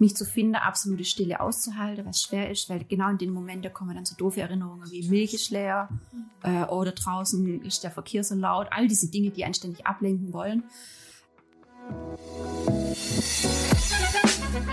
mich 0.00 0.16
zu 0.16 0.24
finden, 0.24 0.54
absolute 0.54 1.04
Stille 1.04 1.40
auszuhalten, 1.40 2.06
was 2.06 2.22
schwer 2.22 2.50
ist, 2.50 2.68
weil 2.68 2.84
genau 2.84 3.10
in 3.10 3.18
den 3.18 3.30
Momenten 3.30 3.72
kommen 3.72 3.94
dann 3.94 4.06
so 4.06 4.14
doofe 4.16 4.40
Erinnerungen 4.40 4.90
wie 4.90 5.08
Milch 5.08 5.34
ist 5.34 5.50
leer 5.50 5.88
äh, 6.42 6.64
oder 6.64 6.92
draußen 6.92 7.62
ist 7.62 7.84
der 7.84 7.90
Verkehr 7.90 8.24
so 8.24 8.34
laut, 8.34 8.68
all 8.70 8.88
diese 8.88 9.10
Dinge, 9.10 9.30
die 9.30 9.44
einen 9.44 9.54
ständig 9.54 9.86
ablenken 9.86 10.32
wollen. 10.32 10.64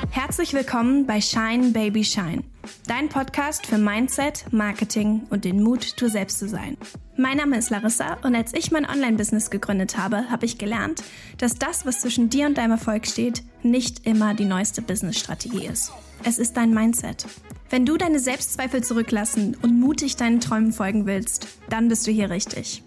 Herzlich 0.10 0.54
willkommen 0.54 1.06
bei 1.06 1.22
Shine 1.22 1.70
Baby 1.72 2.04
Shine, 2.04 2.44
dein 2.88 3.10
Podcast 3.10 3.68
für 3.68 3.78
Mindset, 3.78 4.46
Marketing 4.52 5.22
und 5.30 5.46
den 5.46 5.62
Mut, 5.62 6.02
du 6.02 6.10
selbst 6.10 6.40
zu 6.40 6.50
sein. 6.50 6.78
Mein 7.16 7.38
Name 7.38 7.58
ist 7.58 7.70
Larissa 7.70 8.18
und 8.24 8.36
als 8.36 8.54
ich 8.54 8.72
mein 8.72 8.90
Online-Business 8.90 9.50
gegründet 9.50 9.98
habe, 9.98 10.30
habe 10.30 10.46
ich 10.46 10.58
gelernt, 10.58 11.04
dass 11.38 11.56
das, 11.56 11.86
was 11.86 12.02
zwischen 12.02 12.30
dir 12.30 12.48
und 12.48 12.58
deinem 12.58 12.72
Erfolg 12.72 13.06
steht, 13.08 13.44
nicht 13.64 14.06
immer 14.08 14.34
die 14.34 14.46
neueste 14.46 14.82
Business-Strategie 14.82 15.66
ist. 15.66 15.92
Es 16.24 16.40
ist 16.40 16.58
dein 16.58 16.74
Mindset. 16.74 17.26
Wenn 17.70 17.86
du 17.86 17.98
deine 17.98 18.20
Selbstzweifel 18.20 18.84
zurücklassen 18.84 19.56
und 19.62 19.80
mutig 19.80 20.16
deinen 20.16 20.40
Träumen 20.40 20.74
folgen 20.74 21.06
willst, 21.06 21.48
dann 21.70 21.88
bist 21.88 22.08
du 22.08 22.12
hier 22.12 22.30
richtig. 22.30 22.84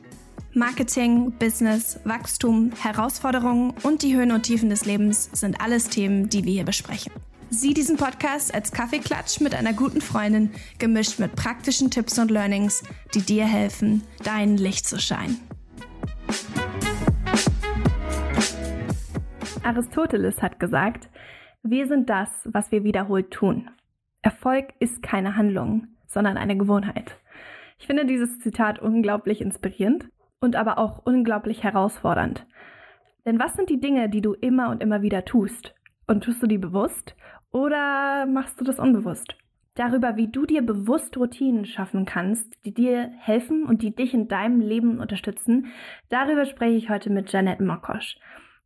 Marketing, 0.54 1.30
Business, 1.38 2.00
Wachstum, 2.02 2.72
Herausforderungen 2.72 3.72
und 3.84 4.02
die 4.02 4.16
Höhen 4.16 4.32
und 4.32 4.42
Tiefen 4.42 4.68
des 4.68 4.84
Lebens 4.84 5.30
sind 5.32 5.60
alles 5.60 5.88
Themen, 5.88 6.28
die 6.28 6.44
wir 6.44 6.52
hier 6.52 6.64
besprechen. 6.64 7.12
Sieh 7.50 7.72
diesen 7.72 7.96
Podcast 7.96 8.52
als 8.52 8.72
Kaffeeklatsch 8.72 9.40
mit 9.40 9.54
einer 9.54 9.72
guten 9.72 10.00
Freundin, 10.00 10.50
gemischt 10.78 11.20
mit 11.20 11.36
praktischen 11.36 11.90
Tipps 11.90 12.18
und 12.18 12.32
Learnings, 12.32 12.82
die 13.14 13.22
dir 13.22 13.44
helfen, 13.44 14.02
dein 14.24 14.56
Licht 14.56 14.88
zu 14.88 14.98
scheinen. 14.98 15.38
Aristoteles 19.62 20.42
hat 20.42 20.58
gesagt, 20.58 21.08
wir 21.62 21.86
sind 21.86 22.10
das, 22.10 22.28
was 22.44 22.72
wir 22.72 22.82
wiederholt 22.82 23.30
tun. 23.30 23.70
Erfolg 24.22 24.74
ist 24.80 25.00
keine 25.00 25.36
Handlung, 25.36 25.86
sondern 26.08 26.36
eine 26.36 26.56
Gewohnheit. 26.56 27.18
Ich 27.78 27.86
finde 27.86 28.04
dieses 28.04 28.40
Zitat 28.40 28.80
unglaublich 28.80 29.40
inspirierend 29.40 30.08
und 30.40 30.56
aber 30.56 30.78
auch 30.78 30.98
unglaublich 31.04 31.62
herausfordernd. 31.62 32.46
Denn 33.24 33.38
was 33.38 33.54
sind 33.54 33.68
die 33.68 33.80
Dinge, 33.80 34.08
die 34.08 34.22
du 34.22 34.32
immer 34.32 34.70
und 34.70 34.82
immer 34.82 35.02
wieder 35.02 35.24
tust? 35.24 35.74
Und 36.06 36.24
tust 36.24 36.42
du 36.42 36.46
die 36.46 36.58
bewusst 36.58 37.14
oder 37.52 38.26
machst 38.26 38.60
du 38.60 38.64
das 38.64 38.78
unbewusst? 38.78 39.36
Darüber, 39.74 40.16
wie 40.16 40.28
du 40.28 40.46
dir 40.46 40.62
bewusst 40.62 41.16
Routinen 41.16 41.64
schaffen 41.64 42.04
kannst, 42.04 42.52
die 42.64 42.74
dir 42.74 43.10
helfen 43.18 43.64
und 43.64 43.82
die 43.82 43.94
dich 43.94 44.12
in 44.14 44.26
deinem 44.26 44.60
Leben 44.60 44.98
unterstützen, 44.98 45.66
darüber 46.08 46.44
spreche 46.44 46.76
ich 46.76 46.90
heute 46.90 47.10
mit 47.10 47.30
Janette 47.32 47.62
Mokosch. 47.62 48.18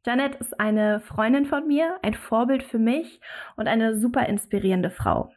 Janette 0.07 0.39
ist 0.39 0.59
eine 0.59 1.01
Freundin 1.01 1.45
von 1.45 1.67
mir, 1.67 1.99
ein 2.03 2.15
Vorbild 2.15 2.63
für 2.63 2.79
mich 2.79 3.21
und 3.57 3.69
eine 3.69 3.99
super 3.99 4.27
inspirierende 4.27 4.91
Frau. 4.91 5.31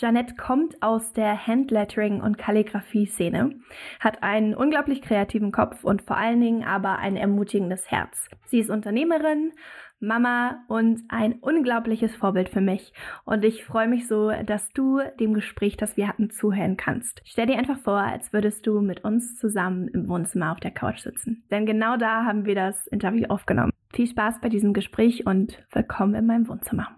Janette 0.00 0.36
kommt 0.36 0.80
aus 0.80 1.12
der 1.12 1.48
Handlettering- 1.48 2.20
und 2.20 2.38
Kalligrafie-Szene, 2.38 3.58
hat 3.98 4.22
einen 4.22 4.54
unglaublich 4.54 5.02
kreativen 5.02 5.50
Kopf 5.50 5.82
und 5.82 6.02
vor 6.02 6.16
allen 6.16 6.40
Dingen 6.40 6.62
aber 6.62 6.98
ein 6.98 7.16
ermutigendes 7.16 7.90
Herz. 7.90 8.28
Sie 8.46 8.60
ist 8.60 8.70
Unternehmerin, 8.70 9.52
Mama 9.98 10.64
und 10.68 11.02
ein 11.08 11.40
unglaubliches 11.40 12.14
Vorbild 12.14 12.48
für 12.48 12.60
mich. 12.60 12.92
Und 13.24 13.44
ich 13.44 13.64
freue 13.64 13.88
mich 13.88 14.06
so, 14.06 14.30
dass 14.46 14.72
du 14.72 15.00
dem 15.18 15.34
Gespräch, 15.34 15.76
das 15.76 15.96
wir 15.96 16.06
hatten, 16.06 16.30
zuhören 16.30 16.76
kannst. 16.76 17.20
Stell 17.24 17.46
dir 17.46 17.58
einfach 17.58 17.80
vor, 17.80 17.98
als 17.98 18.32
würdest 18.32 18.68
du 18.68 18.80
mit 18.80 19.02
uns 19.02 19.36
zusammen 19.36 19.88
im 19.88 20.08
Wohnzimmer 20.08 20.52
auf 20.52 20.60
der 20.60 20.70
Couch 20.70 21.00
sitzen. 21.00 21.42
Denn 21.50 21.66
genau 21.66 21.96
da 21.96 22.24
haben 22.24 22.44
wir 22.44 22.54
das 22.54 22.86
Interview 22.86 23.26
aufgenommen. 23.28 23.72
Viel 23.92 24.06
Spaß 24.06 24.40
bei 24.40 24.48
diesem 24.48 24.74
Gespräch 24.74 25.26
und 25.26 25.58
willkommen 25.72 26.14
in 26.14 26.26
meinem 26.26 26.48
Wohnzimmer. 26.48 26.96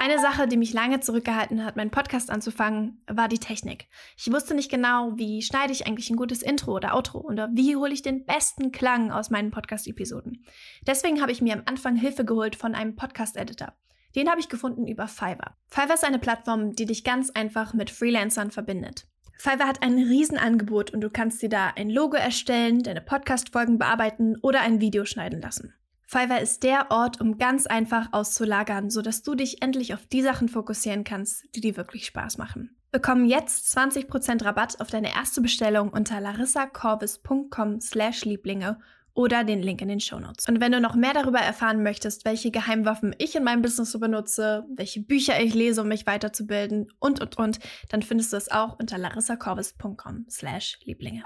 Eine 0.00 0.18
Sache, 0.18 0.46
die 0.46 0.56
mich 0.56 0.72
lange 0.72 1.00
zurückgehalten 1.00 1.64
hat, 1.64 1.76
meinen 1.76 1.90
Podcast 1.90 2.30
anzufangen, 2.30 3.02
war 3.06 3.28
die 3.28 3.38
Technik. 3.38 3.88
Ich 4.18 4.30
wusste 4.30 4.54
nicht 4.54 4.70
genau, 4.70 5.12
wie 5.16 5.40
schneide 5.40 5.72
ich 5.72 5.86
eigentlich 5.86 6.10
ein 6.10 6.16
gutes 6.16 6.42
Intro 6.42 6.72
oder 6.72 6.94
Outro 6.94 7.20
oder 7.20 7.48
wie 7.52 7.74
hole 7.76 7.92
ich 7.92 8.02
den 8.02 8.26
besten 8.26 8.70
Klang 8.70 9.10
aus 9.10 9.30
meinen 9.30 9.50
Podcast-Episoden. 9.50 10.44
Deswegen 10.86 11.22
habe 11.22 11.32
ich 11.32 11.40
mir 11.40 11.54
am 11.54 11.62
Anfang 11.64 11.96
Hilfe 11.96 12.24
geholt 12.24 12.54
von 12.54 12.74
einem 12.74 12.96
Podcast-Editor. 12.96 13.72
Den 14.14 14.28
habe 14.28 14.40
ich 14.40 14.48
gefunden 14.48 14.86
über 14.86 15.08
Fiverr. 15.08 15.56
Fiverr 15.68 15.94
ist 15.94 16.04
eine 16.04 16.18
Plattform, 16.18 16.74
die 16.74 16.86
dich 16.86 17.02
ganz 17.02 17.30
einfach 17.30 17.72
mit 17.72 17.90
Freelancern 17.90 18.50
verbindet. 18.50 19.06
Fiverr 19.38 19.66
hat 19.66 19.82
ein 19.82 19.98
Riesenangebot 19.98 20.92
und 20.92 21.00
du 21.00 21.10
kannst 21.10 21.42
dir 21.42 21.48
da 21.48 21.72
ein 21.76 21.90
Logo 21.90 22.16
erstellen, 22.16 22.82
deine 22.82 23.00
Podcast-Folgen 23.00 23.78
bearbeiten 23.78 24.36
oder 24.42 24.60
ein 24.60 24.80
Video 24.80 25.04
schneiden 25.04 25.40
lassen. 25.40 25.74
Fiverr 26.06 26.40
ist 26.40 26.62
der 26.62 26.90
Ort, 26.90 27.20
um 27.20 27.38
ganz 27.38 27.66
einfach 27.66 28.08
auszulagern, 28.12 28.90
sodass 28.90 29.22
du 29.22 29.34
dich 29.34 29.62
endlich 29.62 29.94
auf 29.94 30.06
die 30.06 30.22
Sachen 30.22 30.48
fokussieren 30.48 31.04
kannst, 31.04 31.44
die 31.54 31.60
dir 31.60 31.76
wirklich 31.76 32.06
Spaß 32.06 32.38
machen. 32.38 32.76
Bekomm 32.92 33.24
jetzt 33.24 33.76
20% 33.76 34.44
Rabatt 34.44 34.80
auf 34.80 34.88
deine 34.88 35.12
erste 35.14 35.40
Bestellung 35.40 35.88
unter 35.88 36.20
larissacorvis.com 36.20 37.80
slash 37.80 38.24
Lieblinge 38.24 38.78
oder 39.14 39.44
den 39.44 39.62
Link 39.62 39.80
in 39.80 39.88
den 39.88 40.00
Shownotes. 40.00 40.48
Und 40.48 40.60
wenn 40.60 40.72
du 40.72 40.80
noch 40.80 40.94
mehr 40.94 41.14
darüber 41.14 41.38
erfahren 41.38 41.82
möchtest, 41.82 42.24
welche 42.24 42.50
Geheimwaffen 42.50 43.14
ich 43.18 43.34
in 43.36 43.44
meinem 43.44 43.62
Business 43.62 43.92
so 43.92 44.00
benutze, 44.00 44.64
welche 44.74 45.00
Bücher 45.00 45.40
ich 45.40 45.54
lese, 45.54 45.82
um 45.82 45.88
mich 45.88 46.06
weiterzubilden 46.06 46.92
und, 46.98 47.20
und, 47.20 47.38
und, 47.38 47.58
dann 47.88 48.02
findest 48.02 48.32
du 48.32 48.36
es 48.36 48.50
auch 48.50 48.78
unter 48.78 48.98
larissacorvis.com 48.98 50.26
slash 50.28 50.78
Lieblinge 50.84 51.22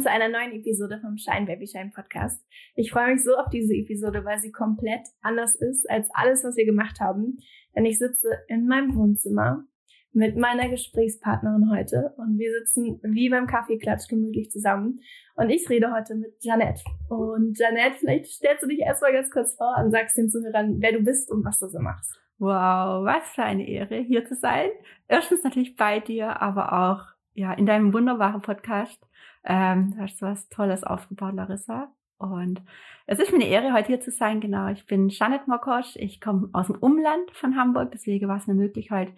zu 0.00 0.10
einer 0.10 0.28
neuen 0.28 0.52
Episode 0.52 1.00
vom 1.00 1.18
Shine 1.18 1.44
Baby 1.44 1.66
Shine 1.66 1.90
Podcast. 1.94 2.42
Ich 2.74 2.90
freue 2.90 3.12
mich 3.12 3.22
so 3.22 3.36
auf 3.36 3.50
diese 3.50 3.74
Episode, 3.74 4.24
weil 4.24 4.38
sie 4.38 4.50
komplett 4.50 5.02
anders 5.20 5.54
ist 5.56 5.88
als 5.90 6.08
alles, 6.14 6.44
was 6.44 6.56
wir 6.56 6.64
gemacht 6.64 7.00
haben. 7.00 7.38
Denn 7.76 7.84
ich 7.84 7.98
sitze 7.98 8.28
in 8.48 8.66
meinem 8.66 8.94
Wohnzimmer 8.96 9.64
mit 10.12 10.36
meiner 10.36 10.68
Gesprächspartnerin 10.68 11.70
heute 11.70 12.14
und 12.16 12.38
wir 12.38 12.52
sitzen 12.58 13.00
wie 13.02 13.28
beim 13.28 13.46
Kaffeeklatsch 13.46 14.08
gemütlich 14.08 14.50
zusammen. 14.50 15.00
Und 15.36 15.50
ich 15.50 15.68
rede 15.68 15.92
heute 15.92 16.14
mit 16.14 16.34
Janette. 16.40 16.82
Und 17.08 17.58
Janette, 17.58 17.96
vielleicht 17.98 18.26
stellst 18.26 18.62
du 18.62 18.68
dich 18.68 18.80
erstmal 18.80 19.12
ganz 19.12 19.30
kurz 19.30 19.54
vor 19.56 19.74
und 19.78 19.90
sagst 19.90 20.16
den 20.16 20.28
Zuhörern, 20.28 20.76
wer 20.80 20.92
du 20.92 21.00
bist 21.00 21.30
und 21.30 21.44
was 21.44 21.58
du 21.58 21.68
so 21.68 21.80
machst. 21.80 22.18
Wow, 22.38 23.04
was 23.04 23.28
für 23.34 23.42
eine 23.42 23.68
Ehre, 23.68 23.96
hier 23.96 24.24
zu 24.24 24.34
sein. 24.34 24.70
Erstens 25.08 25.44
natürlich 25.44 25.76
bei 25.76 26.00
dir, 26.00 26.40
aber 26.42 26.72
auch 26.72 27.12
ja 27.34 27.52
in 27.52 27.66
deinem 27.66 27.92
wunderbaren 27.92 28.42
Podcast. 28.42 29.00
Ähm, 29.44 29.92
du 29.94 30.02
hast 30.02 30.22
was 30.22 30.48
Tolles 30.48 30.84
aufgebaut, 30.84 31.34
Larissa. 31.34 31.92
Und 32.18 32.62
es 33.06 33.18
ist 33.18 33.32
mir 33.32 33.38
eine 33.38 33.48
Ehre, 33.48 33.72
heute 33.72 33.88
hier 33.88 34.00
zu 34.00 34.12
sein. 34.12 34.40
Genau, 34.40 34.68
ich 34.68 34.86
bin 34.86 35.08
Janet 35.08 35.48
Mokosch. 35.48 35.96
Ich 35.96 36.20
komme 36.20 36.48
aus 36.52 36.68
dem 36.68 36.76
Umland 36.76 37.30
von 37.32 37.56
Hamburg. 37.56 37.90
Deswegen 37.92 38.28
war 38.28 38.36
es 38.36 38.48
eine 38.48 38.58
Möglichkeit, 38.58 39.12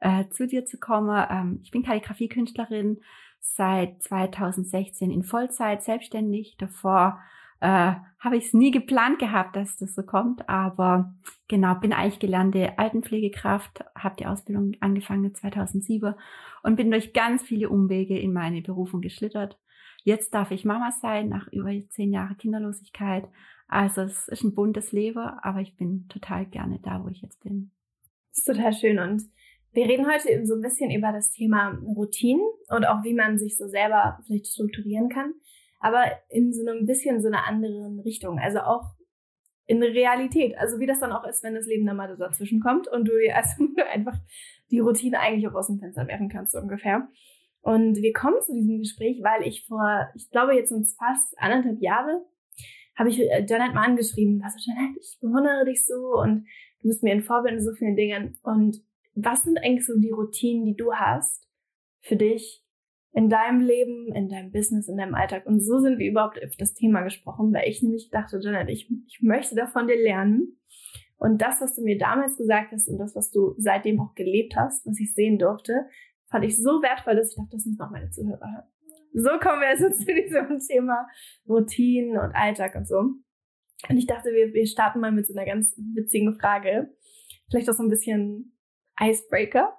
äh, 0.00 0.28
zu 0.28 0.46
dir 0.46 0.66
zu 0.66 0.78
kommen. 0.78 1.26
Ähm, 1.30 1.60
ich 1.62 1.70
bin 1.70 1.82
Kalligrafiekünstlerin 1.82 3.00
seit 3.40 4.02
2016 4.02 5.10
in 5.10 5.22
Vollzeit 5.22 5.82
selbstständig. 5.82 6.56
Davor 6.58 7.18
äh, 7.60 7.94
habe 8.18 8.36
ich 8.36 8.46
es 8.46 8.54
nie 8.54 8.70
geplant 8.70 9.18
gehabt, 9.18 9.56
dass 9.56 9.78
das 9.78 9.94
so 9.94 10.02
kommt. 10.02 10.48
Aber 10.48 11.14
genau, 11.48 11.74
bin 11.76 11.92
eigentlich 11.92 12.18
gelernte 12.18 12.78
Altenpflegekraft, 12.78 13.84
habe 13.96 14.16
die 14.16 14.26
Ausbildung 14.26 14.72
angefangen 14.80 15.34
2007 15.34 16.14
und 16.62 16.76
bin 16.76 16.90
durch 16.90 17.12
ganz 17.14 17.42
viele 17.42 17.70
Umwege 17.70 18.18
in 18.18 18.32
meine 18.32 18.60
Berufung 18.60 19.00
geschlittert. 19.00 19.58
Jetzt 20.04 20.34
darf 20.34 20.50
ich 20.50 20.64
Mama 20.64 20.90
sein, 20.90 21.28
nach 21.28 21.48
über 21.52 21.70
zehn 21.90 22.12
Jahren 22.12 22.36
Kinderlosigkeit. 22.36 23.28
Also 23.68 24.02
es 24.02 24.28
ist 24.28 24.44
ein 24.44 24.54
buntes 24.54 24.92
Leben, 24.92 25.18
aber 25.18 25.60
ich 25.60 25.76
bin 25.76 26.06
total 26.08 26.46
gerne 26.46 26.78
da, 26.82 27.02
wo 27.02 27.08
ich 27.08 27.22
jetzt 27.22 27.42
bin. 27.42 27.70
Das 28.30 28.38
ist 28.38 28.44
total 28.46 28.72
schön 28.72 28.98
und 28.98 29.22
wir 29.72 29.86
reden 29.86 30.06
heute 30.06 30.28
eben 30.28 30.46
so 30.46 30.54
ein 30.54 30.60
bisschen 30.60 30.90
über 30.90 31.12
das 31.12 31.30
Thema 31.30 31.78
Routinen 31.82 32.46
und 32.68 32.84
auch 32.84 33.04
wie 33.04 33.14
man 33.14 33.38
sich 33.38 33.56
so 33.56 33.66
selber 33.68 34.18
vielleicht 34.26 34.48
strukturieren 34.48 35.08
kann, 35.08 35.32
aber 35.80 36.04
in 36.28 36.52
so 36.52 36.60
einem 36.60 36.86
bisschen 36.86 37.22
so 37.22 37.28
einer 37.28 37.46
anderen 37.46 38.00
Richtung, 38.00 38.38
also 38.38 38.60
auch 38.60 38.94
in 39.66 39.82
Realität, 39.82 40.58
also 40.58 40.78
wie 40.78 40.86
das 40.86 41.00
dann 41.00 41.12
auch 41.12 41.26
ist, 41.26 41.42
wenn 41.42 41.54
das 41.54 41.66
Leben 41.66 41.86
dann 41.86 41.96
mal 41.96 42.14
dazwischen 42.16 42.60
kommt 42.60 42.88
und 42.88 43.08
du 43.08 43.18
dir 43.18 43.34
also 43.36 43.64
einfach 43.90 44.18
die 44.70 44.80
Routine 44.80 45.18
eigentlich 45.18 45.48
auch 45.48 45.54
aus 45.54 45.68
dem 45.68 45.78
Fenster 45.78 46.06
werfen 46.06 46.28
kannst 46.28 46.52
so 46.52 46.58
ungefähr. 46.58 47.08
Und 47.62 47.96
wir 47.96 48.12
kommen 48.12 48.42
zu 48.42 48.52
diesem 48.52 48.78
Gespräch, 48.78 49.22
weil 49.22 49.46
ich 49.46 49.66
vor, 49.66 50.08
ich 50.14 50.30
glaube 50.30 50.54
jetzt 50.54 50.70
sind 50.70 50.86
fast 50.98 51.38
anderthalb 51.38 51.80
Jahre, 51.80 52.24
habe 52.96 53.08
ich 53.08 53.20
äh, 53.20 53.46
Janet 53.48 53.74
mal 53.74 53.86
angeschrieben, 53.86 54.42
was 54.42 54.54
Janet, 54.66 54.96
ich 55.00 55.18
bewundere 55.20 55.64
dich 55.64 55.86
so 55.86 56.20
und 56.20 56.44
du 56.82 56.88
bist 56.88 57.02
mir 57.02 57.12
ein 57.12 57.22
Vorbild 57.22 57.54
in 57.54 57.64
so 57.64 57.72
vielen 57.72 57.96
Dingen. 57.96 58.36
Und 58.42 58.82
was 59.14 59.42
sind 59.42 59.58
eigentlich 59.58 59.86
so 59.86 59.98
die 59.98 60.10
Routinen, 60.10 60.64
die 60.64 60.76
du 60.76 60.92
hast 60.92 61.48
für 62.00 62.16
dich 62.16 62.64
in 63.12 63.28
deinem 63.28 63.60
Leben, 63.60 64.12
in 64.14 64.28
deinem 64.28 64.50
Business, 64.50 64.88
in 64.88 64.96
deinem 64.96 65.14
Alltag? 65.14 65.46
Und 65.46 65.60
so 65.60 65.78
sind 65.78 65.98
wir 65.98 66.10
überhaupt 66.10 66.42
auf 66.44 66.56
das 66.58 66.74
Thema 66.74 67.02
gesprochen, 67.02 67.52
weil 67.52 67.68
ich 67.68 67.80
nämlich 67.82 68.10
dachte, 68.10 68.40
Janet, 68.42 68.70
ich, 68.70 68.90
ich 69.06 69.20
möchte 69.22 69.54
davon 69.54 69.86
dir 69.86 70.02
lernen. 70.02 70.58
Und 71.16 71.40
das, 71.40 71.60
was 71.60 71.76
du 71.76 71.82
mir 71.82 71.98
damals 71.98 72.36
gesagt 72.36 72.72
hast 72.72 72.88
und 72.88 72.98
das, 72.98 73.14
was 73.14 73.30
du 73.30 73.54
seitdem 73.56 74.00
auch 74.00 74.14
gelebt 74.16 74.56
hast, 74.56 74.84
was 74.84 74.98
ich 74.98 75.14
sehen 75.14 75.38
durfte, 75.38 75.86
fand 76.32 76.44
ich 76.44 76.60
so 76.60 76.82
wertvoll, 76.82 77.14
dass 77.14 77.30
ich 77.30 77.36
dachte, 77.36 77.56
das 77.56 77.66
müssen 77.66 77.80
auch 77.80 77.90
meine 77.90 78.10
Zuhörer 78.10 78.40
hören. 78.40 78.68
So 79.14 79.38
kommen 79.38 79.60
wir 79.60 79.68
also 79.68 79.88
zu 79.92 80.06
diesem 80.06 80.58
Thema 80.58 81.06
Routinen 81.46 82.18
und 82.18 82.34
Alltag 82.34 82.74
und 82.74 82.88
so. 82.88 82.98
Und 83.88 83.96
ich 83.96 84.06
dachte, 84.06 84.30
wir, 84.30 84.52
wir 84.52 84.66
starten 84.66 85.00
mal 85.00 85.12
mit 85.12 85.26
so 85.26 85.34
einer 85.34 85.44
ganz 85.44 85.76
witzigen 85.94 86.38
Frage. 86.40 86.92
Vielleicht 87.50 87.68
auch 87.68 87.74
so 87.74 87.82
ein 87.82 87.90
bisschen 87.90 88.56
Icebreaker. 88.98 89.76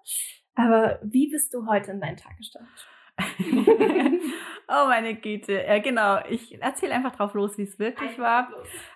Aber 0.56 1.00
wie 1.04 1.30
bist 1.30 1.54
du 1.54 1.66
heute 1.66 1.92
in 1.92 2.00
deinen 2.00 2.18
Tag 2.18 2.38
gestartet? 2.38 2.70
oh 4.68 4.88
meine 4.88 5.16
Güte. 5.16 5.64
Ja, 5.68 5.80
genau. 5.80 6.20
Ich 6.30 6.62
erzähle 6.62 6.94
einfach 6.94 7.16
drauf 7.16 7.34
los, 7.34 7.58
wie 7.58 7.64
es 7.64 7.80
wirklich 7.80 8.18
war. 8.20 8.50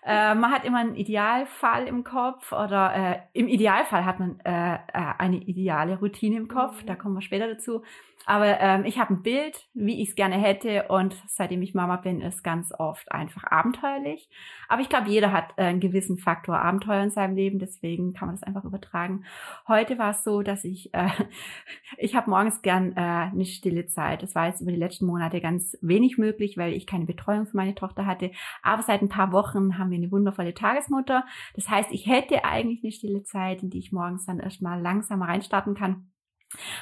Äh, 0.04 0.36
man 0.36 0.52
hat 0.52 0.66
immer 0.66 0.80
einen 0.80 0.96
Idealfall 0.96 1.88
im 1.88 2.04
Kopf 2.04 2.52
oder 2.52 2.94
äh, 2.96 3.40
im 3.40 3.48
Idealfall 3.48 4.06
hat 4.06 4.20
man 4.20 4.40
äh, 4.44 4.76
äh 4.76 5.14
eine 5.18 5.38
ideale 5.38 6.00
Routine 6.00 6.38
im 6.38 6.48
Kopf. 6.48 6.82
Mhm. 6.82 6.88
Da 6.88 6.96
kommen 6.96 7.16
wir 7.16 7.22
später 7.22 7.48
dazu. 7.48 7.84
Aber 8.28 8.60
ähm, 8.60 8.84
ich 8.84 9.00
habe 9.00 9.14
ein 9.14 9.22
Bild, 9.22 9.70
wie 9.74 10.02
ich 10.02 10.10
es 10.10 10.16
gerne 10.16 10.36
hätte 10.36 10.90
und 10.90 11.16
seitdem 11.28 11.62
ich 11.62 11.74
Mama 11.74 11.96
bin, 11.96 12.20
ist 12.20 12.44
ganz 12.44 12.74
oft 12.78 13.10
einfach 13.10 13.46
abenteuerlich. 13.46 14.30
Aber 14.68 14.82
ich 14.82 14.90
glaube, 14.90 15.10
jeder 15.10 15.32
hat 15.32 15.54
äh, 15.56 15.64
einen 15.64 15.80
gewissen 15.80 16.18
Faktor 16.18 16.60
Abenteuer 16.60 17.04
in 17.04 17.10
seinem 17.10 17.38
Leben, 17.38 17.58
deswegen 17.58 18.12
kann 18.12 18.28
man 18.28 18.36
das 18.36 18.44
einfach 18.44 18.66
übertragen. 18.66 19.24
Heute 19.66 19.98
war 19.98 20.12
es 20.12 20.26
so, 20.26 20.42
dass 20.42 20.66
ich, 20.66 20.94
äh, 20.94 21.08
ich 21.98 22.18
habe 22.18 22.30
morgens 22.30 22.62
gern 22.62 22.92
äh, 22.98 23.30
eine 23.32 23.46
stille 23.46 23.86
Zeit. 23.86 24.24
Das 24.24 24.36
war 24.36 24.48
jetzt 24.48 24.60
über 24.60 24.72
die 24.72 24.78
letzten 24.78 25.06
Monate 25.06 25.40
ganz 25.40 25.78
wenig 25.80 26.18
möglich, 26.18 26.58
weil 26.58 26.74
ich 26.74 26.86
keine 26.86 27.06
Betreuung 27.06 27.46
für 27.46 27.56
meine 27.56 27.76
Tochter 27.76 28.06
hatte. 28.06 28.32
Aber 28.62 28.84
seit 28.84 29.02
ein 29.02 29.10
paar 29.10 29.32
Wochen 29.32 29.78
haben 29.78 29.90
wir 29.90 29.98
eine 29.98 30.12
wundervolle 30.12 30.54
Tagesmutter. 30.54 31.26
Das 31.56 31.70
heißt, 31.70 31.94
ich 31.94 32.08
hätte 32.08 32.44
eigentlich 32.44 32.84
eine 32.84 32.92
stille 32.92 33.24
Zeit, 33.24 33.64
in 33.64 33.70
die 33.70 33.80
ich 33.80 33.94
morgens 33.94 34.26
dann 34.26 34.42
erstmal 34.42 34.82
langsam 34.82 35.22
reinstarten 35.22 35.74
kann. 35.74 36.12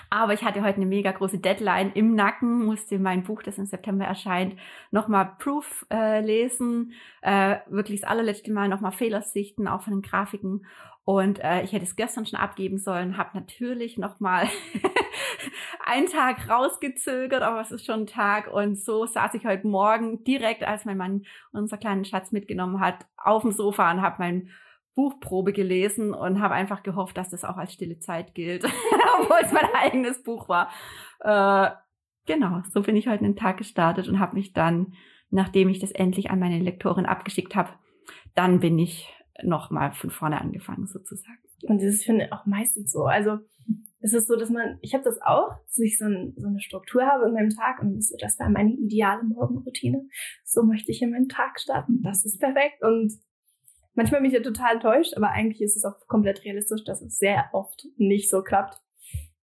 Aber 0.09 0.33
ich 0.33 0.43
hatte 0.43 0.61
heute 0.61 0.77
eine 0.77 0.85
mega 0.85 1.11
große 1.11 1.39
Deadline 1.39 1.91
im 1.93 2.15
Nacken, 2.15 2.65
musste 2.65 2.99
mein 2.99 3.23
Buch, 3.23 3.41
das 3.41 3.57
im 3.57 3.65
September 3.65 4.05
erscheint, 4.05 4.55
nochmal 4.91 5.35
Proof 5.39 5.85
äh, 5.91 6.21
lesen, 6.21 6.93
äh, 7.21 7.57
wirklich 7.67 8.01
das 8.01 8.09
allerletzte 8.09 8.51
Mal 8.51 8.69
nochmal 8.69 8.91
Fehler 8.91 9.21
sichten, 9.21 9.67
auch 9.67 9.81
von 9.81 9.93
den 9.93 10.01
Grafiken. 10.01 10.65
Und 11.03 11.43
äh, 11.43 11.61
ich 11.61 11.71
hätte 11.71 11.85
es 11.85 11.95
gestern 11.95 12.25
schon 12.25 12.39
abgeben 12.39 12.79
sollen, 12.79 13.17
habe 13.17 13.37
natürlich 13.37 13.97
nochmal 13.97 14.47
einen 15.85 16.07
Tag 16.07 16.49
rausgezögert, 16.49 17.43
aber 17.43 17.61
es 17.61 17.71
ist 17.71 17.85
schon 17.85 18.01
ein 18.01 18.07
Tag. 18.07 18.51
Und 18.51 18.79
so 18.79 19.05
saß 19.05 19.35
ich 19.35 19.45
heute 19.45 19.67
Morgen 19.67 20.23
direkt, 20.23 20.63
als 20.63 20.85
mein 20.85 20.97
Mann 20.97 21.25
unser 21.51 21.77
kleinen 21.77 22.05
Schatz 22.05 22.31
mitgenommen 22.31 22.79
hat, 22.79 23.05
auf 23.17 23.43
dem 23.43 23.51
Sofa 23.51 23.91
und 23.91 24.01
habe 24.01 24.15
mein 24.17 24.49
Buchprobe 24.95 25.53
gelesen 25.53 26.13
und 26.13 26.41
habe 26.41 26.53
einfach 26.53 26.81
gehofft, 26.81 27.17
dass 27.17 27.29
das 27.29 27.43
auch 27.43 27.57
als 27.57 27.73
stille 27.73 27.99
Zeit 27.99 28.33
gilt, 28.33 28.63
obwohl 29.19 29.37
es 29.41 29.51
mein 29.51 29.67
eigenes 29.75 30.23
Buch 30.23 30.49
war. 30.49 30.69
Äh, 31.19 31.71
genau, 32.25 32.61
so 32.71 32.81
bin 32.81 32.95
ich 32.95 33.07
heute 33.07 33.25
in 33.25 33.33
den 33.33 33.35
Tag 33.35 33.57
gestartet 33.57 34.07
und 34.07 34.19
habe 34.19 34.35
mich 34.35 34.53
dann, 34.53 34.93
nachdem 35.29 35.69
ich 35.69 35.79
das 35.79 35.91
endlich 35.91 36.31
an 36.31 36.39
meine 36.39 36.59
Lektorin 36.59 37.05
abgeschickt 37.05 37.55
habe, 37.55 37.69
dann 38.33 38.59
bin 38.59 38.79
ich 38.79 39.13
nochmal 39.43 39.91
von 39.91 40.09
vorne 40.09 40.39
angefangen 40.39 40.87
sozusagen. 40.87 41.39
Und 41.63 41.81
das 41.81 42.03
finde 42.03 42.25
ich, 42.25 42.31
auch 42.31 42.45
meistens 42.45 42.91
so. 42.91 43.03
Also 43.03 43.39
es 43.99 44.13
ist 44.13 44.27
so, 44.27 44.35
dass 44.35 44.49
man, 44.49 44.77
ich 44.81 44.93
habe 44.93 45.03
das 45.03 45.19
auch, 45.21 45.49
dass 45.65 45.79
ich 45.79 45.97
so, 45.97 46.05
ein, 46.05 46.33
so 46.37 46.47
eine 46.47 46.59
Struktur 46.59 47.05
habe 47.05 47.25
in 47.25 47.33
meinem 47.33 47.49
Tag 47.49 47.81
und 47.81 48.03
so, 48.03 48.15
das 48.19 48.39
war 48.39 48.49
meine 48.49 48.71
ideale 48.71 49.23
Morgenroutine. 49.23 50.07
So 50.43 50.63
möchte 50.63 50.91
ich 50.91 51.01
in 51.01 51.11
meinen 51.11 51.27
Tag 51.27 51.59
starten. 51.59 52.01
Das 52.03 52.23
ist 52.23 52.39
perfekt. 52.39 52.83
Und 52.83 53.13
Manchmal 53.95 54.21
bin 54.21 54.29
ich 54.29 54.35
ja 54.35 54.43
total 54.43 54.75
enttäuscht, 54.75 55.13
aber 55.15 55.29
eigentlich 55.29 55.61
ist 55.61 55.75
es 55.75 55.85
auch 55.85 55.95
komplett 56.07 56.43
realistisch, 56.43 56.83
dass 56.83 57.01
es 57.01 57.17
sehr 57.17 57.49
oft 57.53 57.87
nicht 57.97 58.29
so 58.29 58.43
klappt. 58.43 58.81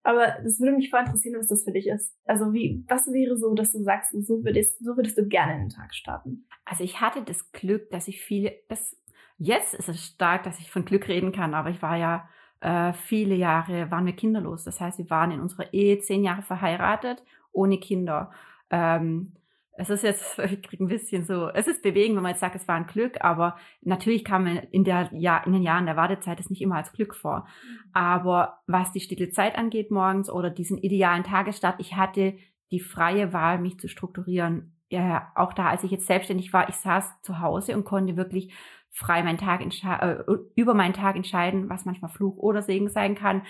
Aber 0.03 0.35
das 0.43 0.59
würde 0.59 0.75
mich 0.75 0.89
voll 0.89 1.01
interessieren, 1.01 1.39
was 1.39 1.47
das 1.47 1.63
für 1.63 1.71
dich 1.71 1.87
ist. 1.87 2.13
Also 2.25 2.53
wie, 2.53 2.83
was 2.87 3.07
wäre 3.07 3.37
so, 3.37 3.53
dass 3.53 3.71
du 3.71 3.83
sagst, 3.83 4.11
so 4.25 4.43
würdest, 4.43 4.83
so 4.83 4.97
würdest 4.97 5.17
du 5.17 5.27
gerne 5.27 5.53
in 5.53 5.59
den 5.59 5.69
Tag 5.69 5.93
starten? 5.93 6.47
Also 6.65 6.83
ich 6.83 7.01
hatte 7.01 7.21
das 7.23 7.51
Glück, 7.51 7.89
dass 7.91 8.07
ich 8.07 8.21
viele, 8.21 8.53
das, 8.67 8.97
jetzt 9.37 9.73
ist 9.73 9.89
es 9.89 10.03
stark, 10.03 10.43
dass 10.43 10.59
ich 10.59 10.71
von 10.71 10.85
Glück 10.85 11.07
reden 11.07 11.31
kann, 11.31 11.53
aber 11.53 11.69
ich 11.69 11.81
war 11.81 11.97
ja 11.97 12.27
äh, 12.61 12.93
viele 12.93 13.35
Jahre, 13.35 13.91
waren 13.91 14.05
wir 14.05 14.13
kinderlos. 14.13 14.63
Das 14.63 14.81
heißt, 14.81 14.97
wir 14.97 15.09
waren 15.09 15.31
in 15.31 15.39
unserer 15.39 15.71
Ehe 15.71 15.99
zehn 15.99 16.23
Jahre 16.23 16.41
verheiratet, 16.41 17.23
ohne 17.51 17.79
Kinder. 17.79 18.31
Ähm, 18.71 19.33
es 19.77 19.89
ist 19.89 20.03
jetzt, 20.03 20.39
ich 20.39 20.61
kriege 20.61 20.83
ein 20.83 20.87
bisschen 20.87 21.23
so, 21.23 21.49
es 21.49 21.67
ist 21.67 21.81
bewegend, 21.81 22.15
wenn 22.15 22.23
man 22.23 22.31
jetzt 22.31 22.41
sagt, 22.41 22.55
es 22.55 22.67
war 22.67 22.75
ein 22.75 22.87
Glück, 22.87 23.23
aber 23.23 23.57
natürlich 23.81 24.23
kam 24.23 24.43
man 24.45 24.57
in, 24.57 24.83
der, 24.83 25.09
ja, 25.13 25.39
in 25.45 25.53
den 25.53 25.63
Jahren 25.63 25.85
der 25.85 25.95
Wartezeit 25.95 26.39
das 26.39 26.49
nicht 26.49 26.61
immer 26.61 26.75
als 26.75 26.91
Glück 26.93 27.15
vor. 27.15 27.47
Aber 27.93 28.59
was 28.67 28.91
die 28.91 28.99
stille 28.99 29.31
Zeit 29.31 29.57
angeht 29.57 29.91
morgens 29.91 30.29
oder 30.29 30.49
diesen 30.49 30.77
idealen 30.77 31.23
Tagesstart, 31.23 31.79
ich 31.79 31.95
hatte 31.95 32.35
die 32.71 32.79
freie 32.79 33.33
Wahl, 33.33 33.59
mich 33.59 33.79
zu 33.79 33.87
strukturieren. 33.87 34.77
Ja, 34.89 35.31
auch 35.35 35.53
da, 35.53 35.69
als 35.69 35.83
ich 35.83 35.91
jetzt 35.91 36.07
selbstständig 36.07 36.51
war, 36.51 36.67
ich 36.69 36.75
saß 36.75 37.21
zu 37.21 37.39
Hause 37.39 37.75
und 37.75 37.85
konnte 37.85 38.17
wirklich 38.17 38.53
frei 38.91 39.23
meinen 39.23 39.37
Tag 39.37 39.61
äh, 39.61 40.23
über 40.55 40.73
meinen 40.73 40.93
Tag 40.93 41.15
entscheiden, 41.15 41.69
was 41.69 41.85
manchmal 41.85 42.11
Fluch 42.11 42.37
oder 42.37 42.61
Segen 42.61 42.89
sein 42.89 43.15
kann. 43.15 43.43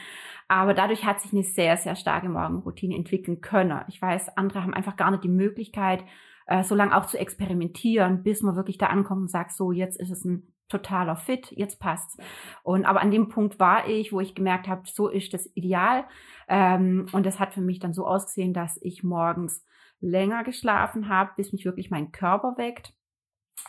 Aber 0.47 0.73
dadurch 0.73 1.05
hat 1.05 1.19
sich 1.19 1.33
eine 1.33 1.43
sehr, 1.43 1.77
sehr 1.77 1.95
starke 1.95 2.29
Morgenroutine 2.29 2.95
entwickeln 2.95 3.41
können. 3.41 3.81
Ich 3.87 4.01
weiß, 4.01 4.37
andere 4.37 4.63
haben 4.63 4.73
einfach 4.73 4.95
gar 4.95 5.11
nicht 5.11 5.23
die 5.23 5.29
Möglichkeit, 5.29 6.03
äh, 6.45 6.63
so 6.63 6.75
lange 6.75 6.95
auch 6.95 7.05
zu 7.05 7.17
experimentieren, 7.17 8.23
bis 8.23 8.41
man 8.41 8.55
wirklich 8.55 8.77
da 8.77 8.87
ankommt 8.87 9.21
und 9.21 9.31
sagt, 9.31 9.51
so, 9.51 9.71
jetzt 9.71 9.99
ist 9.99 10.11
es 10.11 10.23
ein 10.25 10.53
totaler 10.67 11.15
Fit, 11.15 11.51
jetzt 11.51 11.79
passt's. 11.79 12.17
Und 12.63 12.85
aber 12.85 13.01
an 13.01 13.11
dem 13.11 13.27
Punkt 13.29 13.59
war 13.59 13.87
ich, 13.89 14.13
wo 14.13 14.21
ich 14.21 14.35
gemerkt 14.35 14.67
habe, 14.67 14.83
so 14.85 15.09
ist 15.09 15.33
das 15.33 15.49
Ideal. 15.55 16.05
Ähm, 16.47 17.07
und 17.11 17.25
das 17.25 17.39
hat 17.39 17.53
für 17.53 17.61
mich 17.61 17.79
dann 17.79 17.93
so 17.93 18.05
ausgesehen, 18.05 18.53
dass 18.53 18.79
ich 18.81 19.03
morgens 19.03 19.65
länger 19.99 20.43
geschlafen 20.43 21.09
habe, 21.09 21.31
bis 21.35 21.51
mich 21.51 21.65
wirklich 21.65 21.89
mein 21.91 22.11
Körper 22.11 22.57
weckt. 22.57 22.93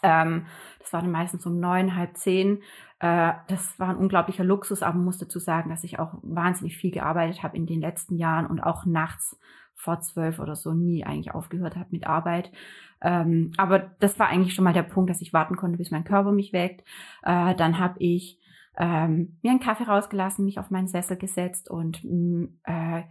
Ähm, 0.03 0.47
das 0.81 0.93
war 0.93 1.01
dann 1.01 1.11
meistens 1.11 1.47
um 1.47 1.61
neun, 1.61 1.97
halb 1.97 2.17
zehn. 2.17 2.63
Äh, 2.99 3.33
das 3.49 3.79
war 3.79 3.91
ein 3.91 3.97
unglaublicher 3.97 4.45
Luxus, 4.45 4.83
aber 4.83 4.99
muss 4.99 5.19
dazu 5.19 5.39
sagen, 5.39 5.71
dass 5.71 5.85
ich 5.85 5.99
auch 5.99 6.15
wahnsinnig 6.23 6.77
viel 6.77 6.91
gearbeitet 6.91 7.43
habe 7.43 7.57
in 7.57 7.67
den 7.67 7.81
letzten 7.81 8.17
Jahren 8.17 8.47
und 8.47 8.61
auch 8.61 8.85
nachts 8.85 9.39
vor 9.75 10.01
zwölf 10.01 10.39
oder 10.39 10.55
so 10.55 10.73
nie 10.73 11.05
eigentlich 11.05 11.35
aufgehört 11.35 11.77
habe 11.77 11.89
mit 11.91 12.07
Arbeit. 12.07 12.53
Ähm, 13.01 13.53
aber 13.57 13.81
das 13.99 14.19
war 14.19 14.29
eigentlich 14.29 14.55
schon 14.55 14.65
mal 14.65 14.73
der 14.73 14.85
Punkt, 14.85 15.11
dass 15.11 15.21
ich 15.21 15.33
warten 15.33 15.57
konnte, 15.57 15.79
bis 15.79 15.91
mein 15.91 16.05
Körper 16.05 16.31
mich 16.31 16.53
weckt. 16.53 16.87
Äh, 17.23 17.55
dann 17.57 17.79
habe 17.79 17.99
ich 17.99 18.39
ähm, 18.79 19.39
mir 19.43 19.51
einen 19.51 19.61
Kaffee 19.61 19.85
rausgelassen, 19.85 20.45
mich 20.45 20.59
auf 20.59 20.71
meinen 20.71 20.89
Sessel 20.89 21.17
gesetzt 21.17 21.69
und 21.69 22.03
mm, 22.05 22.45
äh, 22.65 23.03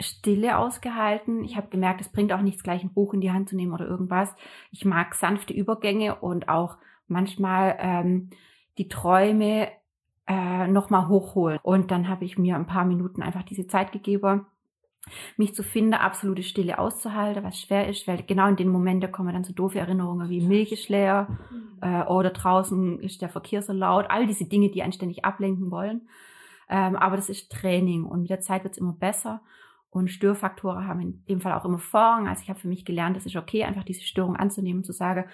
Stille 0.00 0.58
ausgehalten. 0.58 1.44
Ich 1.44 1.56
habe 1.56 1.68
gemerkt, 1.68 2.00
es 2.00 2.08
bringt 2.08 2.32
auch 2.32 2.40
nichts, 2.40 2.62
gleich 2.62 2.82
ein 2.82 2.92
Buch 2.92 3.14
in 3.14 3.20
die 3.20 3.32
Hand 3.32 3.48
zu 3.48 3.56
nehmen 3.56 3.72
oder 3.72 3.86
irgendwas. 3.86 4.34
Ich 4.70 4.84
mag 4.84 5.14
sanfte 5.14 5.52
Übergänge 5.52 6.16
und 6.16 6.48
auch 6.48 6.78
manchmal 7.06 7.76
ähm, 7.78 8.30
die 8.78 8.88
Träume 8.88 9.68
äh, 10.26 10.66
nochmal 10.68 11.08
hochholen. 11.08 11.58
Und 11.62 11.90
dann 11.90 12.08
habe 12.08 12.24
ich 12.24 12.38
mir 12.38 12.56
ein 12.56 12.66
paar 12.66 12.84
Minuten 12.84 13.22
einfach 13.22 13.42
diese 13.42 13.66
Zeit 13.66 13.92
gegeben, 13.92 14.46
mich 15.36 15.54
zu 15.54 15.62
finden, 15.62 15.94
absolute 15.94 16.42
Stille 16.42 16.78
auszuhalten, 16.78 17.42
was 17.42 17.60
schwer 17.60 17.88
ist, 17.88 18.06
weil 18.06 18.22
genau 18.22 18.48
in 18.48 18.56
den 18.56 18.68
Momenten 18.68 19.10
kommen 19.10 19.32
dann 19.32 19.44
so 19.44 19.52
doofe 19.52 19.78
Erinnerungen 19.78 20.28
wie 20.28 20.40
Milch 20.40 20.72
ist 20.72 20.88
leer 20.88 21.28
mhm. 21.50 21.78
äh, 21.80 22.04
oder 22.04 22.30
draußen 22.30 23.00
ist 23.00 23.22
der 23.22 23.28
Verkehr 23.28 23.62
so 23.62 23.72
laut, 23.72 24.06
all 24.08 24.26
diese 24.26 24.44
Dinge, 24.44 24.70
die 24.70 24.82
einen 24.82 24.92
ständig 24.92 25.24
ablenken 25.24 25.70
wollen. 25.70 26.08
Ähm, 26.68 26.96
aber 26.96 27.16
das 27.16 27.28
ist 27.28 27.50
Training 27.50 28.04
und 28.04 28.20
mit 28.20 28.30
der 28.30 28.40
Zeit 28.40 28.62
wird 28.62 28.74
es 28.74 28.78
immer 28.78 28.92
besser. 28.92 29.40
Und 29.90 30.10
Störfaktoren 30.10 30.86
haben 30.86 31.00
in 31.00 31.24
dem 31.28 31.40
Fall 31.40 31.52
auch 31.52 31.64
immer 31.64 31.78
Vorrang. 31.78 32.28
Also 32.28 32.42
ich 32.42 32.48
habe 32.48 32.60
für 32.60 32.68
mich 32.68 32.84
gelernt, 32.84 33.16
es 33.16 33.26
ist 33.26 33.36
okay, 33.36 33.64
einfach 33.64 33.84
diese 33.84 34.02
Störung 34.02 34.36
anzunehmen 34.36 34.80
und 34.80 34.84
zu 34.84 34.92
sagen, 34.92 35.24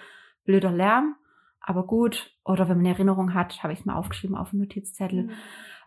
blöder 0.45 0.71
Lärm, 0.71 1.15
aber 1.61 1.85
gut. 1.85 2.35
Oder 2.43 2.67
wenn 2.67 2.77
man 2.77 2.85
eine 2.85 2.95
Erinnerung 2.95 3.33
hat, 3.33 3.61
habe 3.61 3.73
ich 3.73 3.79
es 3.79 3.85
mal 3.85 3.95
aufgeschrieben 3.95 4.35
auf 4.35 4.49
dem 4.49 4.59
Notizzettel. 4.59 5.23
Mhm. 5.23 5.31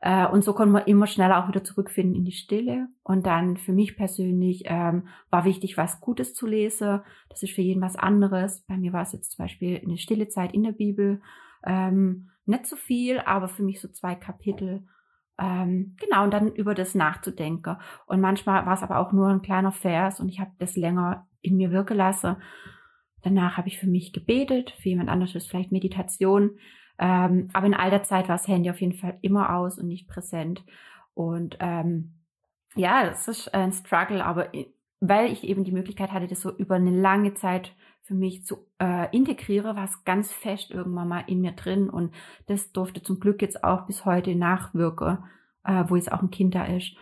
Äh, 0.02 0.26
und 0.26 0.44
so 0.44 0.54
konnte 0.54 0.72
man 0.72 0.84
immer 0.84 1.06
schneller 1.06 1.42
auch 1.42 1.48
wieder 1.48 1.64
zurückfinden 1.64 2.14
in 2.14 2.24
die 2.24 2.32
Stille. 2.32 2.88
Und 3.02 3.26
dann 3.26 3.56
für 3.56 3.72
mich 3.72 3.96
persönlich 3.96 4.62
ähm, 4.66 5.08
war 5.30 5.44
wichtig, 5.44 5.76
was 5.76 6.00
Gutes 6.00 6.34
zu 6.34 6.46
lesen. 6.46 7.00
Das 7.28 7.42
ist 7.42 7.52
für 7.52 7.62
jeden 7.62 7.82
was 7.82 7.96
anderes. 7.96 8.60
Bei 8.68 8.76
mir 8.76 8.92
war 8.92 9.02
es 9.02 9.12
jetzt 9.12 9.32
zum 9.32 9.44
Beispiel 9.44 9.80
eine 9.82 9.98
stille 9.98 10.28
Zeit 10.28 10.54
in 10.54 10.62
der 10.62 10.72
Bibel. 10.72 11.20
Ähm, 11.64 12.30
nicht 12.46 12.66
so 12.66 12.76
viel, 12.76 13.18
aber 13.20 13.48
für 13.48 13.62
mich 13.62 13.80
so 13.80 13.88
zwei 13.88 14.14
Kapitel 14.14 14.86
ähm, 15.40 15.96
genau, 15.98 16.24
und 16.24 16.32
dann 16.32 16.52
über 16.52 16.74
das 16.74 16.94
nachzudenken. 16.94 17.76
Und 18.06 18.20
manchmal 18.20 18.66
war 18.66 18.74
es 18.74 18.82
aber 18.82 18.98
auch 18.98 19.12
nur 19.12 19.28
ein 19.28 19.42
kleiner 19.42 19.72
Vers 19.72 20.20
und 20.20 20.28
ich 20.28 20.38
habe 20.38 20.50
das 20.58 20.76
länger 20.76 21.26
in 21.40 21.56
mir 21.56 21.70
wirken 21.70 21.96
lassen. 21.96 22.36
Danach 23.22 23.56
habe 23.56 23.68
ich 23.68 23.78
für 23.78 23.86
mich 23.86 24.12
gebetet, 24.12 24.70
für 24.78 24.90
jemand 24.90 25.08
anderes 25.08 25.34
ist 25.34 25.48
vielleicht 25.48 25.72
Meditation. 25.72 26.58
Ähm, 26.98 27.48
aber 27.54 27.66
in 27.66 27.74
all 27.74 27.90
der 27.90 28.02
Zeit 28.02 28.28
war 28.28 28.36
das 28.36 28.48
Handy 28.48 28.70
auf 28.70 28.80
jeden 28.80 28.92
Fall 28.92 29.18
immer 29.22 29.56
aus 29.56 29.78
und 29.78 29.88
nicht 29.88 30.08
präsent. 30.08 30.62
Und 31.14 31.56
ähm, 31.60 32.20
ja, 32.74 33.04
das 33.06 33.26
ist 33.26 33.54
ein 33.54 33.72
Struggle, 33.72 34.24
aber 34.24 34.52
weil 35.00 35.32
ich 35.32 35.44
eben 35.44 35.64
die 35.64 35.72
Möglichkeit 35.72 36.12
hatte, 36.12 36.26
das 36.26 36.42
so 36.42 36.54
über 36.54 36.74
eine 36.74 36.90
lange 36.90 37.32
Zeit 37.32 37.74
für 38.10 38.16
mich 38.16 38.44
zu 38.44 38.66
äh, 38.80 39.08
integriere, 39.16 39.76
war 39.76 39.84
es 39.84 40.02
ganz 40.02 40.32
fest 40.32 40.72
irgendwann 40.72 41.06
mal 41.06 41.24
in 41.28 41.40
mir 41.40 41.52
drin 41.52 41.88
und 41.88 42.12
das 42.48 42.72
durfte 42.72 43.04
zum 43.04 43.20
Glück 43.20 43.40
jetzt 43.40 43.62
auch 43.62 43.86
bis 43.86 44.04
heute 44.04 44.34
nachwirken, 44.34 45.18
äh, 45.62 45.84
wo 45.86 45.94
jetzt 45.94 46.10
auch 46.10 46.20
ein 46.20 46.32
Kind 46.32 46.56
da 46.56 46.64
ist. 46.64 46.96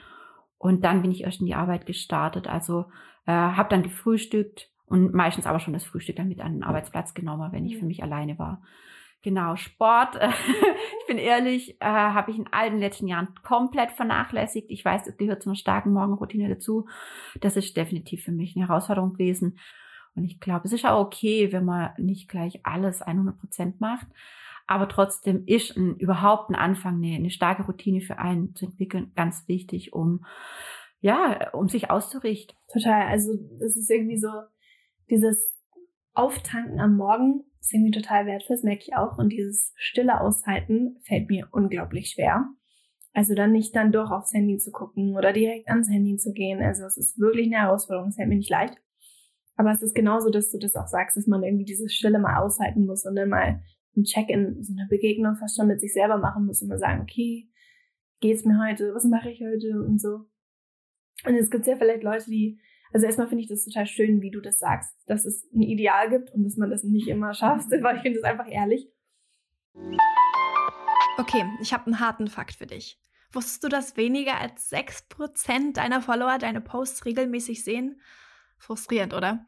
Und 0.59 0.85
dann 0.85 1.01
bin 1.01 1.11
ich 1.11 1.25
erst 1.25 1.41
in 1.41 1.47
die 1.47 1.55
Arbeit 1.55 1.87
gestartet, 1.87 2.47
also 2.47 2.91
äh, 3.27 3.33
habe 3.33 3.71
dann 3.71 3.83
gefrühstückt 3.83 4.71
und 4.85 5.15
meistens 5.15 5.47
aber 5.47 5.61
schon 5.61 5.73
das 5.73 5.85
Frühstück 5.85 6.17
dann 6.17 6.29
mit 6.29 6.43
an 6.43 6.53
den 6.53 6.63
Arbeitsplatz 6.63 7.15
genommen, 7.15 7.53
wenn 7.53 7.65
ich 7.65 7.79
für 7.79 7.87
mich 7.87 8.03
alleine 8.03 8.39
war. 8.39 8.61
Genau, 9.23 9.57
Sport. 9.57 10.15
ich 11.01 11.07
bin 11.07 11.17
ehrlich, 11.17 11.81
äh, 11.81 11.87
habe 11.87 12.33
ich 12.33 12.39
in 12.39 12.49
all 12.53 12.69
den 12.69 12.81
letzten 12.81 13.09
Jahren 13.09 13.29
komplett 13.43 13.93
vernachlässigt. 13.93 14.71
Ich 14.71 14.85
weiß, 14.85 15.07
es 15.07 15.17
gehört 15.17 15.43
zu 15.43 15.49
einer 15.49 15.57
starken 15.57 15.95
Morgenroutine 15.95 16.51
dazu. 16.51 16.87
Das 17.41 17.57
ist 17.57 17.79
definitiv 17.79 18.25
für 18.25 18.33
mich 18.33 18.55
eine 18.55 18.69
Herausforderung 18.69 19.15
gewesen. 19.15 19.59
Und 20.19 20.25
ich 20.25 20.41
glaube, 20.41 20.67
es 20.67 20.73
ist 20.73 20.85
auch 20.85 21.01
okay, 21.01 21.53
wenn 21.53 21.65
man 21.65 21.91
nicht 21.97 22.29
gleich 22.29 22.61
alles 22.65 23.03
100 23.03 23.39
Prozent 23.39 23.81
macht. 23.81 24.07
Aber 24.67 24.89
trotzdem 24.89 25.45
ist 25.47 25.77
ein, 25.77 25.97
überhaupt 25.97 26.51
ein 26.51 26.55
Anfang, 26.55 26.97
eine, 26.97 27.17
eine 27.17 27.31
starke 27.31 27.65
Routine 27.65 28.01
für 28.01 28.19
einen 28.19 28.55
zu 28.55 28.67
entwickeln, 28.67 29.13
ganz 29.15 29.49
wichtig, 29.49 29.95
um, 29.95 30.27
ja, 31.01 31.51
um 31.53 31.69
sich 31.69 31.91
auszurichten. 31.91 32.57
Total. 32.71 33.07
Also, 33.07 33.33
das 33.59 33.77
ist 33.77 33.91
irgendwie 33.91 34.19
so, 34.19 34.29
dieses 35.09 35.57
Auftanken 36.13 36.81
am 36.81 36.97
Morgen 36.97 37.45
ist 37.61 37.73
irgendwie 37.73 37.93
total 37.93 38.27
wertvoll, 38.27 38.57
das 38.57 38.65
merke 38.65 38.83
ich 38.87 38.97
auch. 38.97 39.19
Und 39.19 39.31
dieses 39.31 39.73
stille 39.77 40.21
Aushalten 40.21 40.99
fällt 41.03 41.29
mir 41.31 41.49
unglaublich 41.51 42.11
schwer. 42.11 42.49
Also 43.15 43.35
dann 43.35 43.53
nicht 43.53 43.75
dann 43.75 43.91
doch 43.91 44.11
aufs 44.11 44.33
Handy 44.33 44.59
zu 44.59 44.71
gucken 44.71 45.17
oder 45.17 45.33
direkt 45.33 45.69
ans 45.69 45.89
Handy 45.89 46.17
zu 46.19 46.33
gehen. 46.33 46.63
Also 46.63 46.85
es 46.85 46.97
ist 46.97 47.19
wirklich 47.19 47.47
eine 47.47 47.65
Herausforderung, 47.65 48.11
es 48.11 48.17
fällt 48.17 48.29
mir 48.29 48.37
nicht 48.37 48.51
leicht. 48.51 48.77
Aber 49.59 49.73
es 49.73 49.83
ist 49.83 49.95
genauso, 49.95 50.31
dass 50.31 50.51
du 50.51 50.59
das 50.59 50.77
auch 50.77 50.87
sagst, 50.87 51.17
dass 51.17 51.27
man 51.27 51.43
irgendwie 51.43 51.65
diese 51.65 51.89
Stille 51.89 52.19
mal 52.19 52.39
aushalten 52.39 52.87
muss 52.87 53.05
und 53.05 53.17
dann 53.17 53.29
mal 53.29 53.61
ein 53.97 54.05
Check-in, 54.05 54.63
so 54.63 54.73
eine 54.73 54.87
Begegnung 54.89 55.37
fast 55.37 55.57
schon 55.57 55.67
mit 55.67 55.81
sich 55.81 55.93
selber 55.93 56.17
machen 56.17 56.47
muss 56.47 56.63
und 56.63 56.69
mal 56.69 56.79
sagen, 56.79 57.03
okay, 57.03 57.49
geht's 58.21 58.45
mir 58.45 58.59
heute, 58.65 58.95
was 58.95 59.05
mache 59.05 59.31
ich 59.31 59.41
heute 59.41 59.83
und 59.85 60.01
so. 60.01 60.27
Und 61.27 61.35
es 61.35 61.51
gibt 61.51 61.67
ja 61.67 61.77
vielleicht 61.77 62.05
Leute, 62.05 62.31
die 62.31 62.61
also 62.93 63.07
erstmal 63.07 63.29
finde 63.29 63.43
ich 63.43 63.49
das 63.49 63.65
total 63.65 63.87
schön, 63.87 64.23
wie 64.23 64.31
du 64.31 64.41
das 64.41 64.59
sagst, 64.59 64.95
dass 65.07 65.27
es 65.27 65.47
ein 65.53 65.61
Ideal 65.61 66.09
gibt 66.09 66.33
und 66.33 66.45
dass 66.45 66.57
man 66.57 66.71
das 66.71 66.85
nicht 66.85 67.09
immer 67.09 67.35
schafft, 67.35 67.71
weil 67.83 67.97
ich 67.97 68.03
finde 68.03 68.19
es 68.19 68.25
einfach 68.25 68.49
ehrlich. 68.49 68.89
Okay, 71.19 71.45
ich 71.61 71.73
habe 71.73 71.87
einen 71.87 72.01
harten 72.01 72.29
Fakt 72.29 72.55
für 72.55 72.67
dich. 72.67 72.99
Wusstest 73.33 73.63
du, 73.63 73.69
dass 73.69 73.97
weniger 73.97 74.39
als 74.39 74.73
6% 74.73 75.75
deiner 75.75 76.01
Follower 76.01 76.39
deine 76.39 76.63
Posts 76.63 77.05
regelmäßig 77.05 77.63
sehen? 77.63 78.01
Frustrierend, 78.59 79.15
oder? 79.15 79.47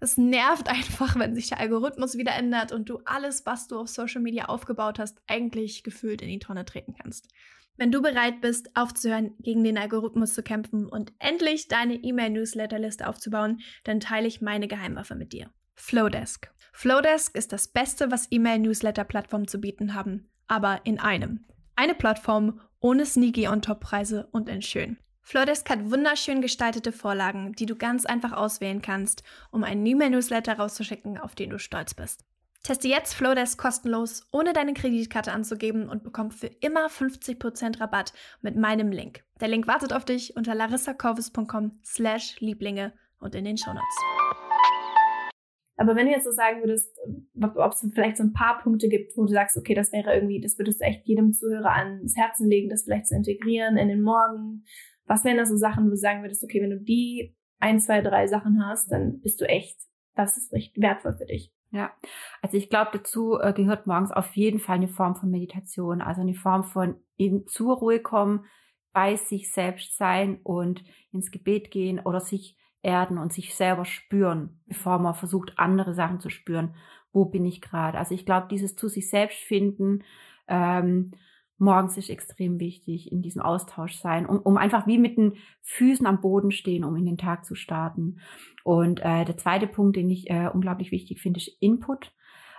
Es 0.00 0.18
nervt 0.18 0.68
einfach, 0.70 1.16
wenn 1.18 1.34
sich 1.34 1.48
der 1.48 1.60
Algorithmus 1.60 2.16
wieder 2.16 2.34
ändert 2.34 2.72
und 2.72 2.88
du 2.88 3.00
alles, 3.04 3.46
was 3.46 3.68
du 3.68 3.78
auf 3.78 3.88
Social 3.88 4.20
Media 4.20 4.46
aufgebaut 4.46 4.98
hast, 4.98 5.18
eigentlich 5.26 5.82
gefühlt 5.82 6.22
in 6.22 6.28
die 6.28 6.38
Tonne 6.38 6.64
treten 6.64 6.94
kannst. 7.00 7.28
Wenn 7.76 7.90
du 7.90 8.02
bereit 8.02 8.40
bist, 8.40 8.76
aufzuhören, 8.76 9.34
gegen 9.38 9.64
den 9.64 9.78
Algorithmus 9.78 10.34
zu 10.34 10.42
kämpfen 10.42 10.86
und 10.86 11.12
endlich 11.18 11.68
deine 11.68 11.94
E-Mail-Newsletterliste 11.94 13.08
aufzubauen, 13.08 13.60
dann 13.84 13.98
teile 13.98 14.28
ich 14.28 14.42
meine 14.42 14.68
Geheimwaffe 14.68 15.14
mit 15.14 15.32
dir. 15.32 15.50
Flowdesk. 15.74 16.52
Flowdesk 16.72 17.36
ist 17.36 17.52
das 17.52 17.68
Beste, 17.68 18.10
was 18.10 18.28
E-Mail-Newsletter-Plattformen 18.30 19.48
zu 19.48 19.58
bieten 19.58 19.94
haben, 19.94 20.30
aber 20.46 20.80
in 20.84 20.98
einem. 21.00 21.44
Eine 21.74 21.94
Plattform 21.94 22.60
ohne 22.80 23.06
sneaky 23.06 23.48
On-Top-Preise 23.48 24.28
und 24.32 24.48
in 24.48 24.62
schön. 24.62 24.98
Flowdesk 25.22 25.70
hat 25.70 25.90
wunderschön 25.90 26.42
gestaltete 26.42 26.92
Vorlagen, 26.92 27.52
die 27.52 27.66
du 27.66 27.76
ganz 27.76 28.04
einfach 28.06 28.32
auswählen 28.32 28.82
kannst, 28.82 29.22
um 29.50 29.62
einen 29.62 29.86
E-Mail-Newsletter 29.86 30.58
rauszuschicken, 30.58 31.16
auf 31.16 31.34
den 31.34 31.50
du 31.50 31.58
stolz 31.58 31.94
bist. 31.94 32.24
Teste 32.64 32.88
jetzt 32.88 33.14
Flowdesk 33.14 33.58
kostenlos, 33.58 34.28
ohne 34.30 34.52
deine 34.52 34.74
Kreditkarte 34.74 35.32
anzugeben 35.32 35.88
und 35.88 36.04
bekomm 36.04 36.30
für 36.30 36.46
immer 36.46 36.86
50% 36.88 37.80
Rabatt 37.80 38.12
mit 38.40 38.56
meinem 38.56 38.92
Link. 38.92 39.24
Der 39.40 39.48
Link 39.48 39.66
wartet 39.66 39.92
auf 39.92 40.04
dich 40.04 40.36
unter 40.36 40.54
larissacorvus.com 40.54 41.80
slash 41.84 42.38
Lieblinge 42.40 42.92
und 43.18 43.34
in 43.34 43.44
den 43.44 43.56
Shownotes. 43.56 43.96
Aber 45.76 45.96
wenn 45.96 46.06
du 46.06 46.12
jetzt 46.12 46.24
so 46.24 46.30
sagen 46.30 46.60
würdest, 46.60 46.96
ob 47.40 47.72
es 47.72 47.84
vielleicht 47.92 48.16
so 48.16 48.22
ein 48.22 48.32
paar 48.32 48.60
Punkte 48.62 48.88
gibt, 48.88 49.16
wo 49.16 49.22
du 49.22 49.32
sagst, 49.32 49.56
okay, 49.56 49.74
das 49.74 49.90
wäre 49.90 50.14
irgendwie, 50.14 50.40
das 50.40 50.56
würdest 50.58 50.80
du 50.80 50.84
echt 50.84 51.06
jedem 51.06 51.32
Zuhörer 51.32 51.72
ans 51.72 52.16
Herzen 52.16 52.48
legen, 52.48 52.68
das 52.68 52.84
vielleicht 52.84 53.08
zu 53.08 53.16
integrieren 53.16 53.76
in 53.76 53.88
den 53.88 54.02
Morgen. 54.02 54.64
Was 55.06 55.24
wären 55.24 55.36
da 55.36 55.46
so 55.46 55.56
Sachen, 55.56 55.86
wo 55.86 55.90
du 55.90 55.96
sagen 55.96 56.22
würdest, 56.22 56.44
okay, 56.44 56.62
wenn 56.62 56.70
du 56.70 56.80
die 56.80 57.34
ein, 57.58 57.80
zwei, 57.80 58.00
drei 58.00 58.26
Sachen 58.26 58.64
hast, 58.66 58.90
dann 58.90 59.20
bist 59.20 59.40
du 59.40 59.48
echt, 59.48 59.78
das 60.14 60.36
ist 60.36 60.52
echt 60.52 60.80
wertvoll 60.80 61.14
für 61.14 61.26
dich. 61.26 61.52
Ja, 61.70 61.90
also 62.42 62.58
ich 62.58 62.68
glaube, 62.68 62.90
dazu 62.92 63.38
äh, 63.40 63.52
gehört 63.54 63.86
morgens 63.86 64.12
auf 64.12 64.36
jeden 64.36 64.58
Fall 64.58 64.76
eine 64.76 64.88
Form 64.88 65.16
von 65.16 65.30
Meditation, 65.30 66.02
also 66.02 66.20
eine 66.20 66.34
Form 66.34 66.64
von 66.64 66.96
in 67.16 67.46
zur 67.46 67.76
Ruhe 67.76 68.00
kommen, 68.00 68.44
bei 68.92 69.16
sich 69.16 69.50
selbst 69.50 69.96
sein 69.96 70.40
und 70.42 70.84
ins 71.12 71.30
Gebet 71.30 71.70
gehen 71.70 71.98
oder 72.00 72.20
sich 72.20 72.58
erden 72.82 73.16
und 73.16 73.32
sich 73.32 73.54
selber 73.54 73.86
spüren, 73.86 74.60
bevor 74.66 74.98
man 74.98 75.14
versucht, 75.14 75.54
andere 75.56 75.94
Sachen 75.94 76.20
zu 76.20 76.28
spüren. 76.28 76.74
Wo 77.12 77.24
bin 77.24 77.46
ich 77.46 77.62
gerade? 77.62 77.96
Also 77.96 78.14
ich 78.14 78.26
glaube, 78.26 78.48
dieses 78.50 78.76
zu 78.76 78.88
sich 78.88 79.08
selbst 79.08 79.38
finden, 79.38 80.04
ähm, 80.48 81.12
morgens 81.62 81.96
ist 81.96 82.10
extrem 82.10 82.60
wichtig, 82.60 83.10
in 83.10 83.22
diesem 83.22 83.40
Austausch 83.40 83.94
sein, 83.94 84.26
um, 84.26 84.38
um 84.38 84.56
einfach 84.56 84.86
wie 84.86 84.98
mit 84.98 85.16
den 85.16 85.34
Füßen 85.62 86.06
am 86.06 86.20
Boden 86.20 86.50
stehen, 86.50 86.84
um 86.84 86.96
in 86.96 87.06
den 87.06 87.16
Tag 87.16 87.44
zu 87.44 87.54
starten. 87.54 88.18
Und 88.64 89.00
äh, 89.00 89.24
der 89.24 89.36
zweite 89.36 89.66
Punkt, 89.66 89.96
den 89.96 90.10
ich 90.10 90.28
äh, 90.28 90.50
unglaublich 90.52 90.90
wichtig 90.90 91.20
finde, 91.20 91.38
ist 91.38 91.56
Input. 91.60 92.12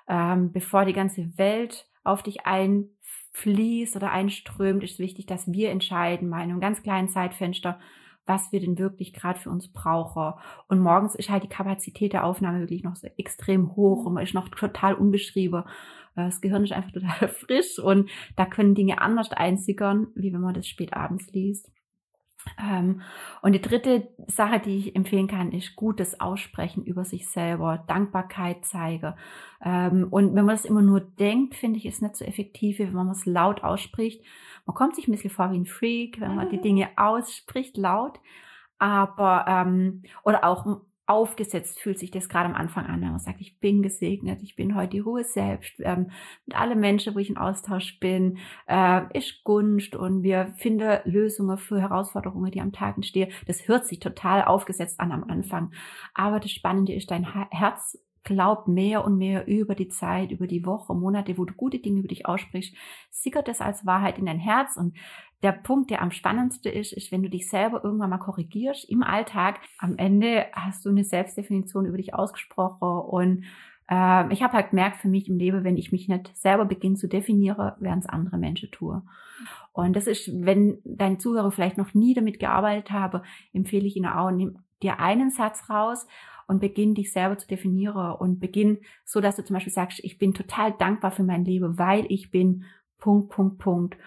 Ähm, 0.07 0.51
bevor 0.51 0.85
die 0.85 0.93
ganze 0.93 1.37
Welt 1.37 1.87
auf 2.03 2.23
dich 2.23 2.45
einfließt 2.45 3.95
oder 3.95 4.11
einströmt, 4.11 4.83
ist 4.83 4.99
wichtig, 4.99 5.25
dass 5.25 5.51
wir 5.51 5.69
entscheiden, 5.69 6.29
mal 6.29 6.43
in 6.43 6.49
einem 6.49 6.59
ganz 6.59 6.81
kleinen 6.81 7.09
Zeitfenster, 7.09 7.79
was 8.25 8.51
wir 8.53 8.61
denn 8.61 8.79
wirklich 8.79 9.13
gerade 9.13 9.39
für 9.39 9.49
uns 9.49 9.67
brauchen. 9.67 10.33
Und 10.67 10.79
morgens 10.79 11.15
ist 11.15 11.29
halt 11.29 11.43
die 11.43 11.49
Kapazität 11.49 12.13
der 12.13 12.25
Aufnahme 12.25 12.61
wirklich 12.61 12.83
noch 12.83 12.95
so 12.95 13.07
extrem 13.17 13.75
hoch 13.75 14.05
und 14.05 14.13
man 14.13 14.23
ist 14.23 14.33
noch 14.33 14.47
total 14.49 14.93
unbeschrieben. 14.93 15.63
Äh, 16.15 16.25
das 16.25 16.41
Gehirn 16.41 16.63
ist 16.63 16.73
einfach 16.73 16.91
total 16.91 17.27
frisch 17.27 17.79
und 17.79 18.09
da 18.35 18.45
können 18.45 18.75
Dinge 18.75 19.01
anders 19.01 19.31
einsickern, 19.31 20.07
wie 20.15 20.33
wenn 20.33 20.41
man 20.41 20.53
das 20.53 20.67
spät 20.67 20.93
abends 20.93 21.31
liest. 21.31 21.69
Ähm, 22.61 23.01
und 23.41 23.53
die 23.53 23.61
dritte 23.61 24.09
Sache, 24.27 24.59
die 24.59 24.77
ich 24.77 24.95
empfehlen 24.95 25.27
kann, 25.27 25.51
ist 25.51 25.75
gutes 25.75 26.19
Aussprechen 26.19 26.83
über 26.83 27.05
sich 27.05 27.27
selber, 27.27 27.83
Dankbarkeit 27.87 28.65
zeige. 28.65 29.15
Ähm, 29.63 30.07
und 30.09 30.35
wenn 30.35 30.45
man 30.45 30.55
das 30.55 30.65
immer 30.65 30.81
nur 30.81 30.99
denkt, 30.99 31.55
finde 31.55 31.79
ich, 31.79 31.85
ist 31.85 32.01
nicht 32.01 32.15
so 32.15 32.25
effektiv, 32.25 32.79
wie 32.79 32.87
wenn 32.87 32.93
man 32.93 33.09
es 33.09 33.25
laut 33.25 33.63
ausspricht. 33.63 34.23
Man 34.65 34.75
kommt 34.75 34.95
sich 34.95 35.07
ein 35.07 35.11
bisschen 35.11 35.29
vor 35.29 35.51
wie 35.51 35.57
ein 35.57 35.65
Freak, 35.65 36.19
wenn 36.19 36.35
man 36.35 36.49
die 36.49 36.61
Dinge 36.61 36.89
ausspricht 36.95 37.77
laut. 37.77 38.19
Aber, 38.77 39.45
ähm, 39.47 40.03
oder 40.23 40.43
auch 40.43 40.81
aufgesetzt 41.05 41.79
fühlt 41.79 41.99
sich 41.99 42.11
das 42.11 42.29
gerade 42.29 42.47
am 42.47 42.55
Anfang 42.55 42.85
an, 42.85 43.01
wenn 43.01 43.09
man 43.09 43.19
sagt, 43.19 43.41
ich 43.41 43.59
bin 43.59 43.81
gesegnet, 43.81 44.41
ich 44.41 44.55
bin 44.55 44.75
heute 44.75 44.91
die 44.91 44.99
Ruhe 44.99 45.23
selbst, 45.23 45.73
ähm, 45.79 46.11
mit 46.45 46.57
allen 46.57 46.79
Menschen, 46.79 47.13
wo 47.13 47.19
ich 47.19 47.29
in 47.29 47.37
Austausch 47.37 47.99
bin, 47.99 48.37
äh, 48.67 49.01
ist 49.17 49.43
Gunst 49.43 49.95
und 49.95 50.23
wir 50.23 50.53
finden 50.57 50.99
Lösungen 51.03 51.57
für 51.57 51.81
Herausforderungen, 51.81 52.51
die 52.51 52.61
am 52.61 52.71
Tag 52.71 52.95
entstehen. 52.95 53.31
Das 53.47 53.67
hört 53.67 53.85
sich 53.85 53.99
total 53.99 54.43
aufgesetzt 54.43 54.99
an 54.99 55.11
am 55.11 55.25
Anfang. 55.25 55.71
Aber 56.13 56.39
das 56.39 56.51
Spannende 56.51 56.93
ist, 56.93 57.11
dein 57.11 57.25
Herz 57.51 57.97
glaub 58.23 58.67
mehr 58.67 59.03
und 59.03 59.17
mehr 59.17 59.47
über 59.47 59.75
die 59.75 59.89
Zeit, 59.89 60.31
über 60.31 60.47
die 60.47 60.65
Woche, 60.65 60.95
Monate, 60.95 61.37
wo 61.37 61.45
du 61.45 61.53
gute 61.53 61.79
Dinge 61.79 61.99
über 61.99 62.07
dich 62.07 62.25
aussprichst, 62.25 62.73
sickert 63.11 63.47
das 63.47 63.61
als 63.61 63.85
Wahrheit 63.85 64.17
in 64.17 64.25
dein 64.25 64.39
Herz. 64.39 64.77
Und 64.77 64.95
der 65.43 65.51
Punkt, 65.51 65.91
der 65.91 66.01
am 66.01 66.11
spannendsten 66.11 66.71
ist, 66.71 66.93
ist, 66.93 67.11
wenn 67.11 67.21
du 67.21 67.29
dich 67.29 67.49
selber 67.49 67.83
irgendwann 67.83 68.09
mal 68.09 68.17
korrigierst 68.17 68.89
im 68.89 69.03
Alltag. 69.03 69.59
Am 69.77 69.97
Ende 69.97 70.45
hast 70.53 70.85
du 70.85 70.89
eine 70.89 71.03
Selbstdefinition 71.03 71.85
über 71.85 71.97
dich 71.97 72.15
ausgesprochen 72.15 72.87
und 72.87 73.43
äh, 73.89 74.33
ich 74.33 74.41
habe 74.41 74.53
halt 74.53 74.69
gemerkt 74.69 74.97
für 74.97 75.09
mich 75.09 75.27
im 75.27 75.35
Leben, 75.35 75.65
wenn 75.65 75.77
ich 75.77 75.91
mich 75.91 76.07
nicht 76.07 76.35
selber 76.35 76.65
beginne 76.65 76.95
zu 76.95 77.07
definieren, 77.07 77.73
während 77.79 78.05
es 78.05 78.09
andere 78.09 78.37
Menschen 78.37 78.71
tue. 78.71 79.03
Und 79.73 79.95
das 79.95 80.07
ist, 80.07 80.29
wenn 80.33 80.77
dein 80.85 81.19
Zuhörer 81.19 81.51
vielleicht 81.51 81.77
noch 81.77 81.93
nie 81.93 82.13
damit 82.13 82.39
gearbeitet 82.39 82.91
habe, 82.91 83.23
empfehle 83.51 83.85
ich 83.85 83.97
ihnen 83.97 84.05
auch, 84.05 84.31
nimm 84.31 84.59
dir 84.81 84.99
einen 84.99 85.29
Satz 85.29 85.69
raus 85.69 86.07
und 86.47 86.59
beginn 86.59 86.93
dich 86.93 87.11
selber 87.11 87.37
zu 87.37 87.47
definieren 87.47 88.15
und 88.15 88.39
beginn 88.39 88.79
so, 89.03 89.19
dass 89.19 89.35
du 89.35 89.43
zum 89.43 89.55
Beispiel 89.55 89.73
sagst, 89.73 89.99
ich 90.03 90.17
bin 90.17 90.33
total 90.33 90.71
dankbar 90.73 91.11
für 91.11 91.23
mein 91.23 91.43
Leben, 91.43 91.77
weil 91.77 92.05
ich 92.09 92.31
bin 92.31 92.65
Punkt, 93.03 93.31
Punkt, 93.31 93.57
Punkt. 93.57 93.97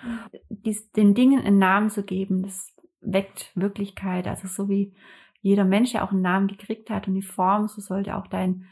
Dies, 0.49 0.91
den 0.93 1.15
Dingen 1.15 1.45
einen 1.45 1.59
Namen 1.59 1.91
zu 1.91 2.03
geben, 2.03 2.43
das 2.43 2.75
weckt 3.03 3.53
Wirklichkeit. 3.55 4.27
Also 4.27 4.49
so 4.49 4.71
wie 4.71 4.95
jeder 5.43 5.67
Mensch 5.67 5.93
ja 5.93 6.03
auch 6.03 6.13
einen 6.13 6.23
Namen 6.23 6.47
gekriegt 6.47 6.89
hat 6.89 7.07
und 7.07 7.15
die 7.15 7.21
Form, 7.21 7.69
so 7.69 7.83
sollte 7.83 8.17
auch 8.17 8.27
dein, 8.27 8.65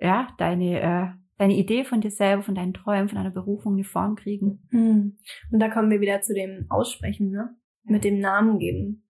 ja, 0.00 0.28
deine, 0.38 0.80
äh, 0.80 1.06
deine 1.38 1.56
Idee 1.56 1.82
von 1.82 2.00
dir 2.00 2.12
selber, 2.12 2.44
von 2.44 2.54
deinen 2.54 2.72
Träumen, 2.72 3.08
von 3.08 3.16
deiner 3.16 3.32
Berufung 3.32 3.72
eine 3.72 3.82
Form 3.82 4.14
kriegen. 4.14 4.62
Hm. 4.70 5.16
Und 5.50 5.58
da 5.58 5.68
kommen 5.68 5.90
wir 5.90 6.00
wieder 6.00 6.20
zu 6.20 6.34
dem 6.34 6.66
Aussprechen, 6.68 7.30
ne? 7.30 7.56
Mit 7.82 8.04
dem 8.04 8.20
Namen 8.20 8.60
geben 8.60 9.02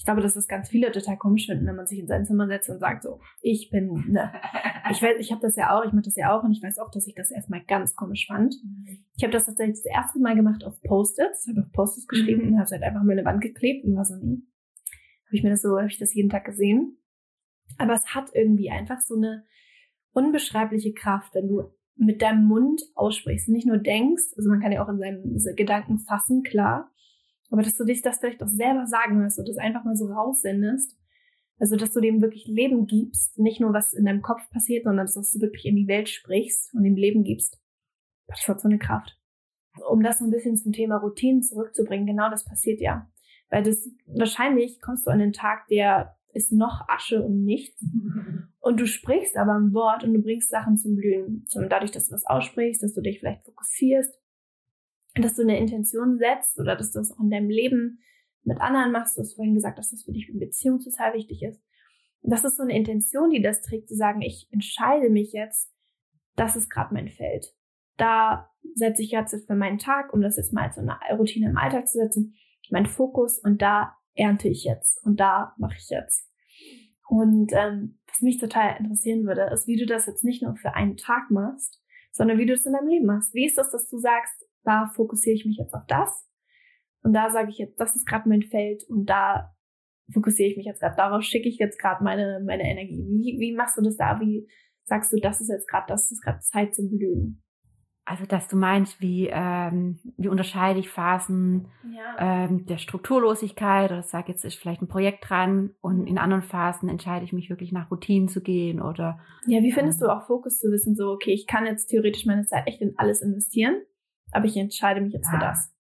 ich 0.00 0.06
glaube, 0.06 0.22
dass 0.22 0.32
das 0.32 0.48
ganz 0.48 0.70
viele 0.70 0.90
total 0.92 1.18
komisch 1.18 1.44
finden, 1.44 1.66
wenn 1.66 1.76
man 1.76 1.86
sich 1.86 1.98
in 1.98 2.06
sein 2.06 2.24
Zimmer 2.24 2.46
setzt 2.46 2.70
und 2.70 2.78
sagt 2.78 3.02
so, 3.02 3.20
ich 3.42 3.68
bin, 3.68 4.06
ne. 4.08 4.32
Ich 4.90 5.02
weiß, 5.02 5.18
ich 5.20 5.30
habe 5.30 5.42
das 5.42 5.56
ja 5.56 5.78
auch, 5.78 5.84
ich 5.84 5.92
mache 5.92 6.06
das 6.06 6.16
ja 6.16 6.34
auch 6.34 6.42
und 6.42 6.52
ich 6.52 6.62
weiß 6.62 6.78
auch, 6.78 6.90
dass 6.90 7.06
ich 7.06 7.14
das 7.14 7.30
erstmal 7.30 7.62
ganz 7.64 7.94
komisch 7.94 8.26
fand. 8.26 8.56
Ich 9.14 9.22
habe 9.22 9.32
das 9.32 9.44
tatsächlich 9.44 9.76
das 9.76 9.84
erste 9.84 10.18
Mal 10.18 10.34
gemacht 10.34 10.64
auf 10.64 10.80
Post-its, 10.80 11.46
habe 11.48 11.60
auf 11.60 11.70
Post-its 11.72 12.08
geschrieben 12.08 12.46
mhm. 12.46 12.48
und 12.48 12.54
habe 12.54 12.64
es 12.64 12.72
halt 12.72 12.82
einfach 12.82 13.02
mal 13.02 13.12
eine 13.12 13.26
Wand 13.26 13.42
geklebt 13.42 13.84
und 13.84 13.94
war 13.94 14.06
so, 14.06 14.16
nie. 14.16 14.42
Habe 15.26 15.36
ich 15.36 15.42
mir 15.42 15.50
das 15.50 15.60
so, 15.60 15.76
habe 15.76 15.86
ich 15.86 15.98
das 15.98 16.14
jeden 16.14 16.30
Tag 16.30 16.46
gesehen. 16.46 16.96
Aber 17.76 17.92
es 17.92 18.14
hat 18.14 18.30
irgendwie 18.32 18.70
einfach 18.70 19.00
so 19.00 19.16
eine 19.16 19.44
unbeschreibliche 20.12 20.94
Kraft, 20.94 21.34
wenn 21.34 21.46
du 21.46 21.70
mit 21.94 22.22
deinem 22.22 22.46
Mund 22.46 22.82
aussprichst, 22.94 23.50
nicht 23.50 23.66
nur 23.66 23.76
denkst, 23.76 24.32
also 24.34 24.48
man 24.48 24.60
kann 24.60 24.72
ja 24.72 24.82
auch 24.82 24.88
in 24.88 24.98
seinen 24.98 25.56
Gedanken 25.56 25.98
fassen, 25.98 26.42
klar, 26.42 26.89
aber 27.50 27.62
dass 27.62 27.76
du 27.76 27.84
dich 27.84 28.02
das 28.02 28.18
vielleicht 28.18 28.42
auch 28.42 28.48
selber 28.48 28.86
sagen 28.86 29.20
hörst 29.20 29.38
und 29.38 29.48
das 29.48 29.58
einfach 29.58 29.84
mal 29.84 29.96
so 29.96 30.06
raussendest. 30.06 30.96
Also, 31.58 31.76
dass 31.76 31.92
du 31.92 32.00
dem 32.00 32.22
wirklich 32.22 32.46
Leben 32.46 32.86
gibst, 32.86 33.38
nicht 33.38 33.60
nur 33.60 33.74
was 33.74 33.92
in 33.92 34.06
deinem 34.06 34.22
Kopf 34.22 34.48
passiert, 34.50 34.84
sondern 34.84 35.06
dass 35.06 35.14
du 35.14 35.40
wirklich 35.40 35.66
in 35.66 35.76
die 35.76 35.88
Welt 35.88 36.08
sprichst 36.08 36.72
und 36.74 36.84
dem 36.84 36.96
Leben 36.96 37.22
gibst. 37.22 37.60
Das 38.28 38.48
hat 38.48 38.60
so 38.60 38.68
eine 38.68 38.78
Kraft. 38.78 39.18
Um 39.90 40.02
das 40.02 40.18
so 40.18 40.24
ein 40.24 40.30
bisschen 40.30 40.56
zum 40.56 40.72
Thema 40.72 40.96
Routinen 40.96 41.42
zurückzubringen, 41.42 42.06
genau 42.06 42.30
das 42.30 42.44
passiert 42.44 42.80
ja. 42.80 43.10
Weil 43.50 43.62
das, 43.62 43.90
wahrscheinlich 44.06 44.80
kommst 44.80 45.06
du 45.06 45.10
an 45.10 45.18
den 45.18 45.32
Tag, 45.32 45.66
der 45.68 46.16
ist 46.32 46.52
noch 46.52 46.88
Asche 46.88 47.22
und 47.22 47.44
nichts. 47.44 47.84
Und 48.62 48.78
du 48.78 48.86
sprichst 48.86 49.38
aber 49.38 49.54
ein 49.54 49.72
Wort 49.72 50.04
und 50.04 50.12
du 50.12 50.20
bringst 50.20 50.50
Sachen 50.50 50.76
zum 50.76 50.94
Blühen. 50.94 51.46
Zum, 51.46 51.70
dadurch, 51.70 51.92
dass 51.92 52.08
du 52.08 52.14
was 52.14 52.26
aussprichst, 52.26 52.82
dass 52.82 52.92
du 52.92 53.00
dich 53.00 53.18
vielleicht 53.18 53.42
fokussierst, 53.44 54.19
dass 55.14 55.34
du 55.34 55.42
eine 55.42 55.58
Intention 55.58 56.18
setzt 56.18 56.58
oder 56.58 56.76
dass 56.76 56.92
du 56.92 57.00
es 57.00 57.12
auch 57.12 57.20
in 57.20 57.30
deinem 57.30 57.50
Leben 57.50 58.00
mit 58.44 58.60
anderen 58.60 58.92
machst. 58.92 59.16
Du 59.16 59.22
hast 59.22 59.34
vorhin 59.34 59.54
gesagt, 59.54 59.78
dass 59.78 59.90
das 59.90 60.04
für 60.04 60.12
dich 60.12 60.28
in 60.28 60.38
Beziehung 60.38 60.80
total 60.80 61.14
wichtig 61.14 61.42
ist. 61.42 61.60
Das 62.22 62.44
ist 62.44 62.56
so 62.56 62.62
eine 62.62 62.76
Intention, 62.76 63.30
die 63.30 63.42
das 63.42 63.62
trägt, 63.62 63.88
zu 63.88 63.94
sagen, 63.94 64.20
ich 64.22 64.48
entscheide 64.50 65.08
mich 65.08 65.32
jetzt, 65.32 65.72
das 66.36 66.56
ist 66.56 66.68
gerade 66.68 66.94
mein 66.94 67.08
Feld. 67.08 67.54
Da 67.96 68.50
setze 68.74 69.02
ich 69.02 69.10
jetzt 69.10 69.46
für 69.46 69.54
meinen 69.54 69.78
Tag, 69.78 70.12
um 70.12 70.20
das 70.20 70.36
jetzt 70.36 70.52
mal 70.52 70.70
so 70.72 70.80
eine 70.80 70.98
Routine 71.18 71.50
im 71.50 71.56
Alltag 71.56 71.88
zu 71.88 71.98
setzen, 71.98 72.34
mein 72.70 72.86
Fokus 72.86 73.38
und 73.38 73.60
da 73.62 73.96
ernte 74.14 74.48
ich 74.48 74.64
jetzt 74.64 75.02
und 75.04 75.18
da 75.18 75.54
mache 75.58 75.76
ich 75.78 75.88
jetzt. 75.90 76.28
Und 77.08 77.52
ähm, 77.52 77.98
was 78.06 78.20
mich 78.20 78.38
total 78.38 78.76
interessieren 78.78 79.26
würde, 79.26 79.50
ist, 79.52 79.66
wie 79.66 79.76
du 79.76 79.86
das 79.86 80.06
jetzt 80.06 80.24
nicht 80.24 80.42
nur 80.42 80.54
für 80.56 80.74
einen 80.74 80.96
Tag 80.96 81.30
machst, 81.30 81.82
sondern 82.12 82.38
wie 82.38 82.46
du 82.46 82.52
es 82.52 82.66
in 82.66 82.72
deinem 82.72 82.88
Leben 82.88 83.06
machst. 83.06 83.34
Wie 83.34 83.46
ist 83.46 83.58
das, 83.58 83.70
dass 83.70 83.88
du 83.88 83.98
sagst, 83.98 84.46
da 84.64 84.90
fokussiere 84.94 85.34
ich 85.34 85.46
mich 85.46 85.58
jetzt 85.58 85.74
auf 85.74 85.86
das 85.86 86.28
und 87.02 87.12
da 87.12 87.30
sage 87.30 87.50
ich 87.50 87.58
jetzt, 87.58 87.80
das 87.80 87.96
ist 87.96 88.06
gerade 88.06 88.28
mein 88.28 88.42
Feld 88.42 88.84
und 88.88 89.06
da 89.06 89.54
fokussiere 90.12 90.50
ich 90.50 90.56
mich 90.56 90.66
jetzt 90.66 90.80
gerade, 90.80 90.96
darauf 90.96 91.22
schicke 91.22 91.48
ich 91.48 91.58
jetzt 91.58 91.78
gerade 91.78 92.02
meine, 92.04 92.42
meine 92.44 92.64
Energie. 92.64 93.04
Wie, 93.08 93.36
wie 93.38 93.54
machst 93.54 93.78
du 93.78 93.82
das 93.82 93.96
da? 93.96 94.20
Wie 94.20 94.48
sagst 94.84 95.12
du, 95.12 95.18
das 95.18 95.40
ist 95.40 95.48
jetzt 95.48 95.68
gerade, 95.68 95.86
das 95.88 96.10
ist 96.10 96.22
gerade 96.22 96.40
Zeit 96.40 96.74
zum 96.74 96.90
Blühen? 96.90 97.42
Also, 98.06 98.24
dass 98.26 98.48
du 98.48 98.56
meinst, 98.56 99.00
wie, 99.00 99.28
ähm, 99.30 100.00
wie 100.16 100.26
unterscheide 100.26 100.80
ich 100.80 100.88
Phasen 100.88 101.68
ja. 101.84 102.46
ähm, 102.46 102.66
der 102.66 102.78
Strukturlosigkeit 102.78 103.92
oder 103.92 104.02
sag 104.02 104.28
jetzt 104.28 104.44
ist 104.44 104.56
vielleicht 104.56 104.82
ein 104.82 104.88
Projekt 104.88 105.28
dran 105.28 105.74
und 105.80 106.08
in 106.08 106.18
anderen 106.18 106.42
Phasen 106.42 106.88
entscheide 106.88 107.24
ich 107.24 107.32
mich 107.32 107.50
wirklich 107.50 107.70
nach 107.70 107.88
Routinen 107.88 108.28
zu 108.28 108.40
gehen 108.40 108.82
oder. 108.82 109.20
Ja, 109.46 109.62
wie 109.62 109.70
findest 109.70 110.02
ähm, 110.02 110.08
du 110.08 110.12
auch 110.12 110.26
Fokus 110.26 110.58
zu 110.58 110.72
wissen, 110.72 110.96
so, 110.96 111.10
okay, 111.12 111.30
ich 111.30 111.46
kann 111.46 111.66
jetzt 111.66 111.86
theoretisch 111.86 112.26
meine 112.26 112.44
Zeit 112.46 112.66
echt 112.66 112.80
in 112.80 112.94
alles 112.96 113.22
investieren, 113.22 113.76
aber 114.32 114.46
ich 114.46 114.56
entscheide 114.56 115.00
mich 115.00 115.12
jetzt 115.12 115.26
ja. 115.26 115.38
für 115.38 115.38
das. 115.38 115.72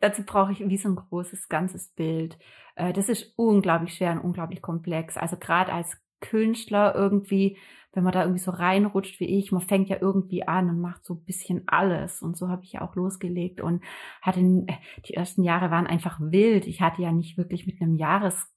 Dazu 0.00 0.22
brauche 0.24 0.52
ich 0.52 0.60
wie 0.60 0.78
so 0.78 0.88
ein 0.88 0.96
großes 0.96 1.48
ganzes 1.48 1.88
Bild. 1.88 2.38
Äh, 2.74 2.92
das 2.92 3.08
ist 3.08 3.32
unglaublich 3.36 3.94
schwer 3.94 4.12
und 4.12 4.20
unglaublich 4.20 4.62
komplex. 4.62 5.16
Also 5.16 5.36
gerade 5.36 5.72
als 5.72 6.00
Künstler 6.20 6.94
irgendwie, 6.94 7.58
wenn 7.92 8.04
man 8.04 8.12
da 8.12 8.22
irgendwie 8.22 8.40
so 8.40 8.50
reinrutscht 8.50 9.20
wie 9.20 9.38
ich, 9.38 9.52
man 9.52 9.62
fängt 9.62 9.88
ja 9.88 9.98
irgendwie 10.00 10.46
an 10.46 10.68
und 10.68 10.80
macht 10.80 11.04
so 11.04 11.14
ein 11.14 11.24
bisschen 11.24 11.64
alles. 11.66 12.22
Und 12.22 12.36
so 12.36 12.48
habe 12.48 12.64
ich 12.64 12.72
ja 12.72 12.82
auch 12.82 12.94
losgelegt 12.94 13.60
und 13.60 13.82
hatte 14.22 14.40
äh, 14.40 14.66
die 15.06 15.14
ersten 15.14 15.42
Jahre 15.42 15.70
waren 15.70 15.86
einfach 15.86 16.18
wild. 16.20 16.66
Ich 16.66 16.80
hatte 16.80 17.02
ja 17.02 17.12
nicht 17.12 17.36
wirklich 17.36 17.66
mit 17.66 17.80
einem 17.80 17.96
Jahres 17.96 18.48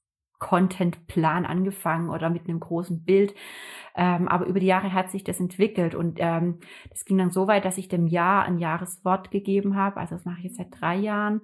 Contentplan 0.44 1.46
angefangen 1.46 2.10
oder 2.10 2.28
mit 2.28 2.46
einem 2.46 2.60
großen 2.60 3.02
Bild. 3.02 3.34
Ähm, 3.96 4.28
aber 4.28 4.44
über 4.44 4.60
die 4.60 4.66
Jahre 4.66 4.92
hat 4.92 5.10
sich 5.10 5.24
das 5.24 5.40
entwickelt 5.40 5.94
und 5.94 6.18
ähm, 6.20 6.58
das 6.90 7.06
ging 7.06 7.16
dann 7.16 7.30
so 7.30 7.46
weit, 7.46 7.64
dass 7.64 7.78
ich 7.78 7.88
dem 7.88 8.06
Jahr 8.06 8.44
ein 8.44 8.58
Jahreswort 8.58 9.30
gegeben 9.30 9.74
habe. 9.74 9.96
Also 9.96 10.16
das 10.16 10.26
mache 10.26 10.38
ich 10.38 10.44
jetzt 10.44 10.56
seit 10.56 10.68
drei 10.78 10.96
Jahren 10.96 11.40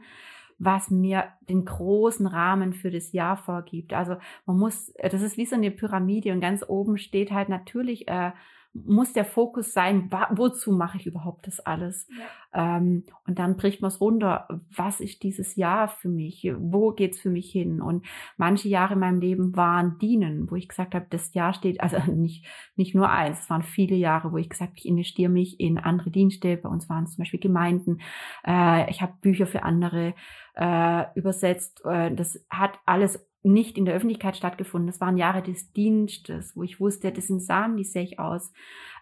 was 0.62 0.90
mir 0.90 1.24
den 1.48 1.64
großen 1.64 2.26
Rahmen 2.26 2.74
für 2.74 2.90
das 2.90 3.12
Jahr 3.12 3.38
vorgibt. 3.38 3.94
Also 3.94 4.16
man 4.44 4.58
muss, 4.58 4.92
das 5.00 5.22
ist 5.22 5.38
wie 5.38 5.46
so 5.46 5.56
eine 5.56 5.70
Pyramide 5.70 6.32
und 6.32 6.40
ganz 6.40 6.62
oben 6.68 6.98
steht 6.98 7.30
halt 7.30 7.48
natürlich 7.48 8.08
äh, 8.08 8.32
muss 8.72 9.12
der 9.12 9.24
Fokus 9.24 9.72
sein, 9.72 10.10
wozu 10.30 10.72
mache 10.72 10.96
ich 10.96 11.06
überhaupt 11.06 11.46
das 11.46 11.58
alles? 11.58 12.06
Ja. 12.08 12.76
Ähm, 12.76 13.04
und 13.26 13.38
dann 13.38 13.56
bricht 13.56 13.80
man 13.80 13.88
es 13.88 14.00
runter, 14.00 14.46
was 14.74 15.00
ist 15.00 15.22
dieses 15.24 15.56
Jahr 15.56 15.88
für 15.88 16.08
mich? 16.08 16.48
Wo 16.56 16.92
geht's 16.92 17.18
für 17.20 17.30
mich 17.30 17.50
hin? 17.50 17.82
Und 17.82 18.06
manche 18.36 18.68
Jahre 18.68 18.94
in 18.94 19.00
meinem 19.00 19.20
Leben 19.20 19.56
waren 19.56 19.98
Dienen, 19.98 20.50
wo 20.50 20.54
ich 20.54 20.68
gesagt 20.68 20.94
habe, 20.94 21.06
das 21.10 21.34
Jahr 21.34 21.52
steht, 21.52 21.80
also 21.80 21.98
nicht, 22.12 22.46
nicht 22.76 22.94
nur 22.94 23.10
eins, 23.10 23.40
es 23.40 23.50
waren 23.50 23.62
viele 23.62 23.96
Jahre, 23.96 24.32
wo 24.32 24.36
ich 24.36 24.48
gesagt 24.48 24.70
habe, 24.70 24.78
ich 24.78 24.86
investiere 24.86 25.30
mich 25.30 25.58
in 25.58 25.78
andere 25.78 26.10
Dienste. 26.10 26.56
Bei 26.56 26.68
uns 26.68 26.88
waren 26.88 27.04
es 27.04 27.14
zum 27.16 27.22
Beispiel 27.22 27.40
Gemeinden. 27.40 28.00
Äh, 28.46 28.88
ich 28.88 29.02
habe 29.02 29.14
Bücher 29.20 29.46
für 29.46 29.64
andere 29.64 30.14
äh, 30.54 31.04
übersetzt. 31.14 31.82
Äh, 31.84 32.14
das 32.14 32.44
hat 32.50 32.78
alles 32.86 33.29
nicht 33.42 33.78
in 33.78 33.84
der 33.84 33.94
Öffentlichkeit 33.94 34.36
stattgefunden. 34.36 34.86
Das 34.86 35.00
waren 35.00 35.16
Jahre 35.16 35.42
des 35.42 35.72
Dienstes, 35.72 36.54
wo 36.54 36.62
ich 36.62 36.78
wusste, 36.78 37.10
das 37.10 37.26
sind 37.26 37.42
Samen, 37.42 37.76
die 37.76 37.84
sehe 37.84 38.02
ich 38.02 38.18
aus. 38.18 38.52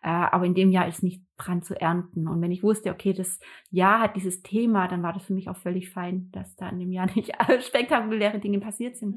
Äh, 0.02 0.08
aber 0.08 0.46
in 0.46 0.54
dem 0.54 0.70
Jahr 0.70 0.86
ist 0.86 1.02
nicht 1.02 1.22
dran 1.36 1.62
zu 1.62 1.80
ernten. 1.80 2.28
Und 2.28 2.40
wenn 2.40 2.52
ich 2.52 2.62
wusste, 2.62 2.90
okay, 2.90 3.12
das 3.12 3.40
Jahr 3.70 4.00
hat 4.00 4.16
dieses 4.16 4.42
Thema, 4.42 4.86
dann 4.86 5.02
war 5.02 5.12
das 5.12 5.24
für 5.24 5.34
mich 5.34 5.48
auch 5.48 5.56
völlig 5.56 5.90
fein, 5.90 6.30
dass 6.32 6.54
da 6.56 6.68
in 6.68 6.78
dem 6.78 6.92
Jahr 6.92 7.08
nicht 7.14 7.32
spektakuläre 7.60 8.38
Dinge 8.38 8.60
passiert 8.60 8.96
sind. 8.96 9.16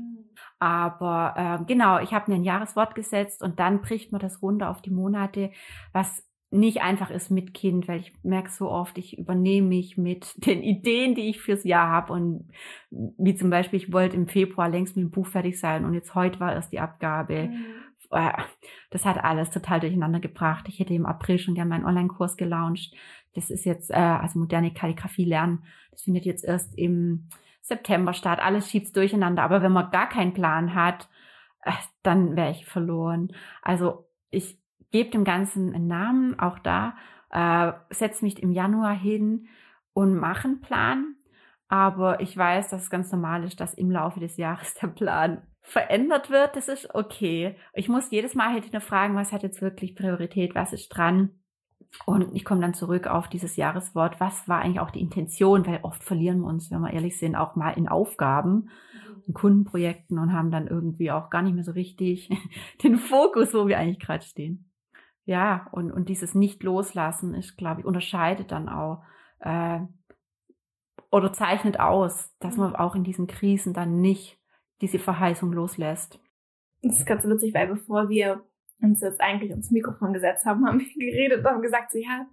Aber 0.60 1.34
äh, 1.38 1.66
genau, 1.66 2.00
ich 2.00 2.14
habe 2.14 2.32
mir 2.32 2.38
ein 2.38 2.44
Jahreswort 2.44 2.96
gesetzt 2.96 3.44
und 3.44 3.60
dann 3.60 3.82
bricht 3.82 4.12
man 4.12 4.22
das 4.22 4.42
runter 4.42 4.70
auf 4.70 4.82
die 4.82 4.92
Monate, 4.92 5.52
was 5.94 6.24
nicht 6.52 6.82
einfach 6.82 7.10
ist 7.10 7.32
mit 7.32 7.54
Kind, 7.54 7.88
weil 7.88 8.02
ich 8.02 8.14
merke 8.24 8.50
so 8.50 8.70
oft, 8.70 8.98
ich 8.98 9.18
übernehme 9.18 9.70
mich 9.70 9.98
mit 9.98 10.34
den 10.46 10.62
Ideen, 10.62 11.16
die 11.16 11.30
ich 11.30 11.42
fürs 11.42 11.64
Jahr 11.64 11.90
habe 11.90 12.14
und 12.14 12.50
wie 12.90 13.36
zum 13.36 13.50
Beispiel, 13.50 13.78
ich 13.78 13.94
wollte 13.94 14.18
im 14.18 14.28
Februar 14.28 14.70
längst 14.70 14.98
mit 14.98 15.06
dem 15.06 15.12
Buch 15.12 15.28
fertig 15.28 15.60
sein 15.60 15.86
und 15.86 15.94
jetzt 15.94 16.14
heute 16.14 16.40
war 16.40 16.54
erst 16.54 16.74
die 16.74 16.82
Abgabe. 16.82 17.48
Mhm. 17.48 17.66
Äh, 18.12 18.34
das 18.90 19.06
hat 19.06 19.24
alles 19.24 19.50
total 19.50 19.80
durcheinander 19.80 20.20
gebracht. 20.20 20.68
Ich 20.68 20.80
hätte 20.80 20.94
im 20.94 21.06
April 21.06 21.40
schon 21.40 21.56
gerne 21.56 21.70
meinen 21.70 21.86
Online-Kurs 21.86 22.36
gelauncht. 22.36 22.94
Das 23.34 23.50
ist 23.50 23.64
jetzt, 23.64 23.90
äh, 23.90 23.96
also 23.96 24.38
moderne 24.38 24.74
Kalligrafie 24.74 25.26
lernen. 25.26 25.64
Das 25.92 26.04
findet 26.04 26.26
jetzt 26.26 26.44
erst 26.44 26.78
im 26.78 27.30
September 27.62 28.14
statt. 28.14 28.40
Alles 28.42 28.70
schiebt 28.70 28.96
durcheinander. 28.98 29.44
Aber 29.44 29.62
wenn 29.62 29.72
man 29.72 29.92
gar 29.92 30.10
keinen 30.10 30.34
Plan 30.34 30.76
hat, 30.76 31.08
äh, 31.64 31.72
dann 32.04 32.36
wäre 32.36 32.52
ich 32.52 32.66
verloren. 32.66 33.32
Also 33.62 34.10
ich 34.30 34.61
gebe 34.92 35.10
dem 35.10 35.24
Ganzen 35.24 35.74
einen 35.74 35.88
Namen, 35.88 36.40
auch 36.40 36.60
da, 36.60 36.96
äh, 37.32 37.72
setze 37.90 38.24
mich 38.24 38.42
im 38.42 38.52
Januar 38.52 38.94
hin 38.94 39.48
und 39.94 40.16
mache 40.16 40.48
einen 40.48 40.62
Plan. 40.62 41.16
Aber 41.68 42.20
ich 42.20 42.36
weiß, 42.36 42.70
dass 42.70 42.84
es 42.84 42.90
ganz 42.90 43.12
normal 43.12 43.46
ist, 43.46 43.60
dass 43.60 43.74
im 43.74 43.92
Laufe 43.92 44.20
des 44.20 44.38
Jahres 44.38 44.74
der 44.82 44.88
Plan 44.88 45.42
verändert 45.62 46.30
wird. 46.30 46.56
Das 46.56 46.68
ist 46.68 46.94
okay. 46.94 47.56
Ich 47.74 47.88
muss 47.88 48.12
jedes 48.12 48.36
Mal 48.36 48.52
halt 48.52 48.72
nur 48.74 48.82
fragen, 48.82 49.16
was 49.16 49.32
hat 49.32 49.44
jetzt 49.44 49.62
wirklich 49.62 49.96
Priorität, 49.96 50.56
was 50.56 50.74
ist 50.74 50.90
dran. 50.90 51.32
Und 52.06 52.36
ich 52.36 52.46
komme 52.46 52.62
dann 52.62 52.74
zurück 52.74 53.08
auf 53.08 53.28
dieses 53.28 53.58
Jahreswort. 53.58 54.20
Was 54.20 54.48
war 54.48 54.62
eigentlich 54.62 54.80
auch 54.80 54.92
die 54.92 55.02
Intention? 55.02 55.66
Weil 55.66 55.80
oft 55.84 56.04
verlieren 56.04 56.40
wir 56.40 56.48
uns, 56.48 56.72
wenn 56.72 56.82
wir 56.82 56.94
ehrlich 56.94 57.18
sind, 57.18 57.36
auch 57.36 57.56
mal 57.56 57.72
in 57.72 57.88
Aufgaben 57.88 58.70
und 59.28 59.34
Kundenprojekten 59.34 60.18
und 60.18 60.34
haben 60.34 60.52
dann 60.52 60.68
irgendwie 60.68 61.12
auch 61.12 61.30
gar 61.30 61.42
nicht 61.42 61.54
mehr 61.54 61.64
so 61.64 61.72
richtig 61.72 62.30
den 62.84 62.98
Fokus, 62.98 63.54
wo 63.54 63.68
wir 63.68 63.78
eigentlich 63.78 64.00
gerade 64.00 64.26
stehen 64.26 64.71
ja, 65.26 65.68
und, 65.72 65.92
und 65.92 66.10
dieses 66.10 66.36
Nicht-Loslassen 66.36 67.34
ist, 67.34 67.58
glaube 67.58 67.82
ich, 67.82 67.86
unterscheidet 67.86 68.52
dann 68.52 68.70
auch 68.70 69.04
äh, 69.40 69.80
oder 71.12 71.34
zeichnet 71.34 71.80
aus, 71.80 72.34
dass 72.40 72.58
man 72.58 72.76
auch 72.76 72.96
in 72.96 73.04
diesen 73.04 73.28
Krisen 73.28 73.74
dann 73.74 74.02
nicht 74.02 74.40
diese 74.82 74.98
Verheißung 75.00 75.52
loslässt. 75.52 76.20
Das 76.82 77.00
ist 77.00 77.06
ganz 77.06 77.24
witzig, 77.26 77.54
weil 77.54 77.68
bevor 77.68 78.10
wir 78.10 78.44
uns 78.82 79.02
jetzt 79.02 79.22
eigentlich 79.22 79.52
ins 79.52 79.70
Mikrofon 79.70 80.14
gesetzt 80.14 80.46
haben, 80.46 80.66
haben 80.66 80.80
wir 80.80 81.12
geredet 81.12 81.40
und 81.40 81.46
haben 81.46 81.62
gesagt, 81.62 81.92
so 81.92 82.00
ja, 82.00 82.26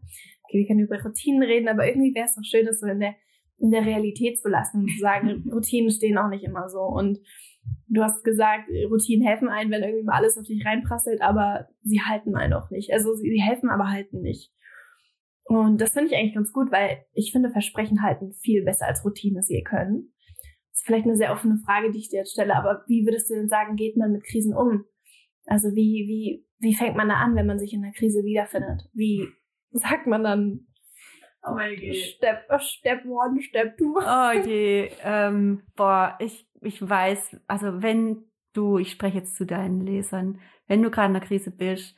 okay, 0.45 0.59
wir 0.59 0.67
können 0.67 0.81
über 0.81 1.03
Routinen 1.03 1.43
reden, 1.43 1.69
aber 1.69 1.87
irgendwie 1.87 2.15
wäre 2.15 2.27
es 2.27 2.37
doch 2.37 2.45
schön, 2.45 2.65
das 2.65 2.81
so 2.81 2.87
in 2.87 3.01
der, 3.01 3.15
in 3.59 3.71
der 3.71 3.85
Realität 3.85 4.41
zu 4.41 4.49
lassen, 4.49 4.89
zu 4.89 4.99
sagen, 4.99 5.45
Routinen 5.53 5.91
stehen 5.91 6.17
auch 6.17 6.29
nicht 6.29 6.45
immer 6.45 6.71
so. 6.71 6.81
Und 6.81 7.19
du 7.89 8.03
hast 8.03 8.23
gesagt, 8.25 8.69
Routinen 8.91 9.27
helfen 9.27 9.49
ein, 9.49 9.71
wenn 9.71 9.83
irgendwie 9.83 10.05
mal 10.05 10.17
alles 10.17 10.39
auf 10.39 10.47
dich 10.47 10.65
reinprasselt, 10.65 11.23
aber 11.23 11.69
sie 11.83 12.01
halten 12.01 12.37
einen 12.37 12.53
auch 12.53 12.71
nicht. 12.71 12.93
Also 12.93 13.15
sie 13.15 13.43
helfen, 13.43 13.71
aber 13.71 13.91
halten 13.91 14.21
nicht. 14.21 14.53
Und 15.45 15.81
das 15.81 15.93
finde 15.93 16.09
ich 16.09 16.17
eigentlich 16.17 16.35
ganz 16.35 16.53
gut, 16.53 16.71
weil 16.71 17.05
ich 17.15 17.33
finde, 17.33 17.51
Versprechen 17.51 18.03
halten 18.03 18.35
viel 18.43 18.65
besser 18.65 18.87
als 18.87 19.05
Routinen 19.05 19.39
es 19.39 19.49
je 19.49 19.63
können. 19.63 20.13
Das 20.71 20.81
ist 20.81 20.87
vielleicht 20.87 21.07
eine 21.07 21.17
sehr 21.17 21.33
offene 21.33 21.59
Frage, 21.65 21.91
die 21.91 21.99
ich 21.99 22.11
dir 22.11 22.19
jetzt 22.19 22.33
stelle, 22.33 22.55
aber 22.55 22.85
wie 22.87 23.07
würdest 23.07 23.31
du 23.31 23.35
denn 23.35 23.49
sagen, 23.49 23.77
geht 23.77 23.97
man 23.97 24.13
mit 24.13 24.25
Krisen 24.25 24.55
um? 24.55 24.85
Also 25.47 25.69
wie, 25.69 26.05
wie, 26.07 26.47
wie 26.59 26.75
fängt 26.75 26.97
man 26.97 27.09
da 27.09 27.15
an, 27.15 27.35
wenn 27.35 27.47
man 27.47 27.59
sich 27.59 27.73
in 27.73 27.83
einer 27.83 27.95
Krise 27.95 28.23
wiederfindet? 28.25 28.91
Wie 28.93 29.27
sagt 29.73 30.07
man 30.07 30.23
dann, 30.23 30.69
Oh. 31.45 31.57
Step, 31.93 32.51
Step 32.61 33.05
one, 33.07 33.41
Step 33.41 33.79
two. 33.79 33.97
Oh 33.97 34.33
je. 34.33 34.91
Ähm, 35.03 35.63
boah, 35.77 36.17
ich 36.19 36.48
ich 36.63 36.87
weiß, 36.87 37.37
also 37.47 37.83
wenn 37.83 38.25
du, 38.53 38.79
ich 38.79 38.91
spreche 38.91 39.19
jetzt 39.19 39.37
zu 39.37 39.47
deinen 39.47 39.81
Lesern, 39.81 40.41
wenn 40.67 40.83
du 40.83 40.91
gerade 40.91 41.11
in 41.11 41.17
einer 41.17 41.27
Krise 41.27 41.51
bist, 41.51 41.97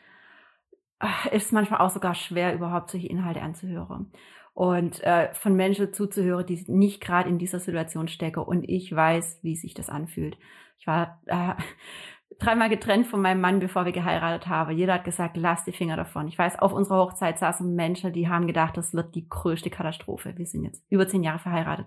äh, 1.00 1.36
ist 1.36 1.52
manchmal 1.52 1.80
auch 1.80 1.90
sogar 1.90 2.14
schwer, 2.14 2.54
überhaupt 2.54 2.90
solche 2.90 3.08
Inhalte 3.08 3.42
anzuhören. 3.42 4.12
Und 4.52 5.02
äh, 5.04 5.32
von 5.32 5.54
Menschen 5.54 5.92
zuzuhören, 5.92 6.44
die 6.44 6.62
nicht 6.68 7.00
gerade 7.00 7.28
in 7.28 7.38
dieser 7.38 7.60
Situation 7.60 8.08
stecken. 8.08 8.40
Und 8.40 8.68
ich 8.68 8.94
weiß, 8.94 9.38
wie 9.42 9.56
sich 9.56 9.74
das 9.74 9.88
anfühlt. 9.88 10.36
Ich 10.78 10.86
war 10.86 11.20
äh, 11.26 11.54
dreimal 12.38 12.68
getrennt 12.68 13.06
von 13.06 13.22
meinem 13.22 13.40
Mann, 13.40 13.60
bevor 13.60 13.84
wir 13.84 13.92
geheiratet 13.92 14.48
haben. 14.48 14.76
Jeder 14.76 14.94
hat 14.94 15.04
gesagt, 15.04 15.36
lass 15.36 15.64
die 15.64 15.72
Finger 15.72 15.96
davon. 15.96 16.28
Ich 16.28 16.38
weiß, 16.38 16.58
auf 16.58 16.72
unserer 16.72 16.98
Hochzeit 16.98 17.38
saßen 17.38 17.74
Menschen, 17.74 18.12
die 18.12 18.28
haben 18.28 18.46
gedacht, 18.46 18.76
das 18.76 18.92
wird 18.92 19.14
die 19.14 19.28
größte 19.28 19.70
Katastrophe. 19.70 20.36
Wir 20.36 20.46
sind 20.46 20.64
jetzt 20.64 20.84
über 20.90 21.08
zehn 21.08 21.22
Jahre 21.22 21.38
verheiratet. 21.38 21.86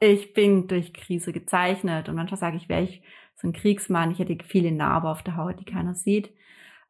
Ich 0.00 0.34
bin 0.34 0.68
durch 0.68 0.92
Krise 0.92 1.32
gezeichnet 1.32 2.08
und 2.08 2.16
manchmal 2.16 2.38
sage 2.38 2.56
ich, 2.56 2.68
wäre 2.68 2.82
ich 2.82 3.02
so 3.36 3.48
ein 3.48 3.52
Kriegsmann, 3.52 4.10
ich 4.10 4.18
hätte 4.18 4.36
viele 4.44 4.72
Narben 4.72 5.08
auf 5.08 5.22
der 5.22 5.36
Haut, 5.36 5.60
die 5.60 5.64
keiner 5.64 5.94
sieht. 5.94 6.32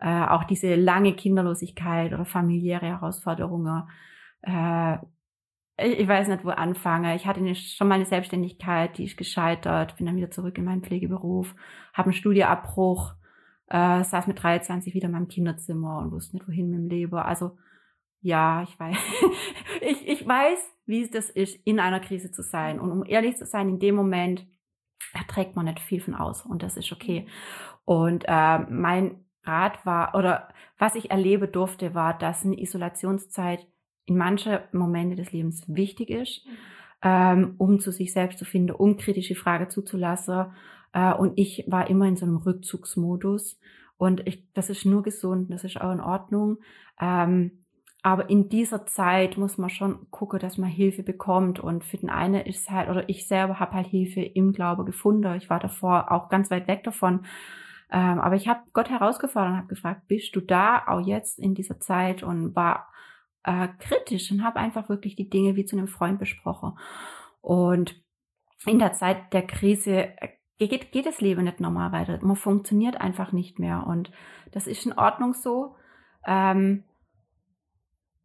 Äh, 0.00 0.26
auch 0.26 0.44
diese 0.44 0.74
lange 0.74 1.14
Kinderlosigkeit 1.14 2.12
oder 2.12 2.24
familiäre 2.24 2.86
Herausforderungen. 2.86 3.84
Äh, 4.42 4.98
ich 5.76 6.06
weiß 6.06 6.28
nicht, 6.28 6.44
wo 6.44 6.50
anfange. 6.50 7.16
Ich 7.16 7.26
hatte 7.26 7.40
eine, 7.40 7.54
schon 7.54 7.88
mal 7.88 7.96
eine 7.96 8.04
Selbstständigkeit, 8.04 8.96
die 8.96 9.04
ist 9.04 9.16
gescheitert, 9.16 9.96
bin 9.96 10.06
dann 10.06 10.16
wieder 10.16 10.30
zurück 10.30 10.56
in 10.58 10.64
meinen 10.64 10.82
Pflegeberuf, 10.82 11.54
habe 11.92 12.06
einen 12.06 12.12
Studieabbruch, 12.12 13.14
äh, 13.68 14.04
saß 14.04 14.26
mit 14.28 14.42
23 14.42 14.94
wieder 14.94 15.06
in 15.06 15.12
meinem 15.12 15.28
Kinderzimmer 15.28 15.98
und 15.98 16.12
wusste 16.12 16.36
nicht, 16.36 16.46
wohin 16.48 16.70
mit 16.70 16.78
dem 16.78 16.88
Leben. 16.88 17.16
Also 17.16 17.56
ja, 18.24 18.62
ich 18.62 18.80
weiß, 18.80 18.96
ich, 19.82 20.08
ich 20.08 20.26
weiß, 20.26 20.58
wie 20.86 21.06
das 21.08 21.28
ist, 21.28 21.58
in 21.64 21.78
einer 21.78 22.00
Krise 22.00 22.32
zu 22.32 22.42
sein. 22.42 22.80
Und 22.80 22.90
um 22.90 23.04
ehrlich 23.04 23.36
zu 23.36 23.44
sein, 23.44 23.68
in 23.68 23.78
dem 23.78 23.94
Moment 23.94 24.46
erträgt 25.12 25.56
man 25.56 25.66
nicht 25.66 25.78
viel 25.78 26.00
von 26.00 26.14
aus 26.14 26.44
und 26.44 26.62
das 26.62 26.78
ist 26.78 26.90
okay. 26.90 27.26
Und 27.84 28.24
äh, 28.26 28.58
mein 28.70 29.26
Rat 29.42 29.84
war, 29.84 30.14
oder 30.14 30.48
was 30.78 30.94
ich 30.94 31.10
erlebe 31.10 31.48
durfte, 31.48 31.94
war, 31.94 32.16
dass 32.16 32.46
eine 32.46 32.58
Isolationszeit 32.58 33.66
in 34.06 34.16
manche 34.16 34.66
Momente 34.72 35.16
des 35.16 35.32
Lebens 35.32 35.64
wichtig 35.68 36.08
ist, 36.08 36.46
ähm, 37.02 37.56
um 37.58 37.78
zu 37.78 37.92
sich 37.92 38.14
selbst 38.14 38.38
zu 38.38 38.46
finden, 38.46 38.74
um 38.74 38.96
kritische 38.96 39.34
Frage 39.34 39.68
zuzulassen. 39.68 40.46
Äh, 40.94 41.12
und 41.12 41.38
ich 41.38 41.66
war 41.68 41.90
immer 41.90 42.06
in 42.06 42.16
so 42.16 42.24
einem 42.24 42.38
Rückzugsmodus. 42.38 43.60
Und 43.98 44.26
ich, 44.26 44.50
das 44.54 44.70
ist 44.70 44.86
nur 44.86 45.02
gesund, 45.02 45.52
das 45.52 45.62
ist 45.62 45.78
auch 45.78 45.92
in 45.92 46.00
Ordnung. 46.00 46.58
Ähm, 46.98 47.63
aber 48.04 48.28
in 48.28 48.50
dieser 48.50 48.84
Zeit 48.84 49.38
muss 49.38 49.56
man 49.56 49.70
schon 49.70 50.10
gucken, 50.10 50.38
dass 50.38 50.58
man 50.58 50.68
Hilfe 50.68 51.02
bekommt. 51.02 51.58
Und 51.58 51.84
für 51.84 51.96
den 51.96 52.10
einen 52.10 52.44
ist 52.44 52.70
halt, 52.70 52.90
oder 52.90 53.08
ich 53.08 53.26
selber 53.26 53.58
habe 53.58 53.72
halt 53.72 53.86
Hilfe 53.86 54.20
im 54.20 54.52
Glaube 54.52 54.84
gefunden. 54.84 55.34
Ich 55.36 55.48
war 55.48 55.58
davor 55.58 56.12
auch 56.12 56.28
ganz 56.28 56.50
weit 56.50 56.68
weg 56.68 56.84
davon. 56.84 57.24
Ähm, 57.90 58.20
aber 58.20 58.34
ich 58.36 58.46
habe 58.46 58.60
Gott 58.74 58.90
herausgefordert 58.90 59.52
und 59.52 59.56
habe 59.56 59.68
gefragt, 59.68 60.02
bist 60.06 60.36
du 60.36 60.42
da 60.42 60.86
auch 60.86 61.00
jetzt 61.00 61.38
in 61.38 61.54
dieser 61.54 61.80
Zeit? 61.80 62.22
Und 62.22 62.54
war 62.54 62.92
äh, 63.42 63.68
kritisch 63.78 64.30
und 64.30 64.44
habe 64.44 64.60
einfach 64.60 64.90
wirklich 64.90 65.16
die 65.16 65.30
Dinge 65.30 65.56
wie 65.56 65.64
zu 65.64 65.74
einem 65.74 65.88
Freund 65.88 66.18
besprochen. 66.18 66.78
Und 67.40 67.98
in 68.66 68.78
der 68.78 68.92
Zeit 68.92 69.32
der 69.32 69.46
Krise 69.46 70.08
äh, 70.20 70.28
geht, 70.58 70.92
geht 70.92 71.06
das 71.06 71.22
Leben 71.22 71.44
nicht 71.44 71.58
normal 71.58 71.92
weiter. 71.92 72.18
Man 72.20 72.36
funktioniert 72.36 73.00
einfach 73.00 73.32
nicht 73.32 73.58
mehr. 73.58 73.86
Und 73.86 74.12
das 74.52 74.66
ist 74.66 74.84
in 74.84 74.92
Ordnung 74.92 75.32
so. 75.32 75.76
Ähm, 76.26 76.84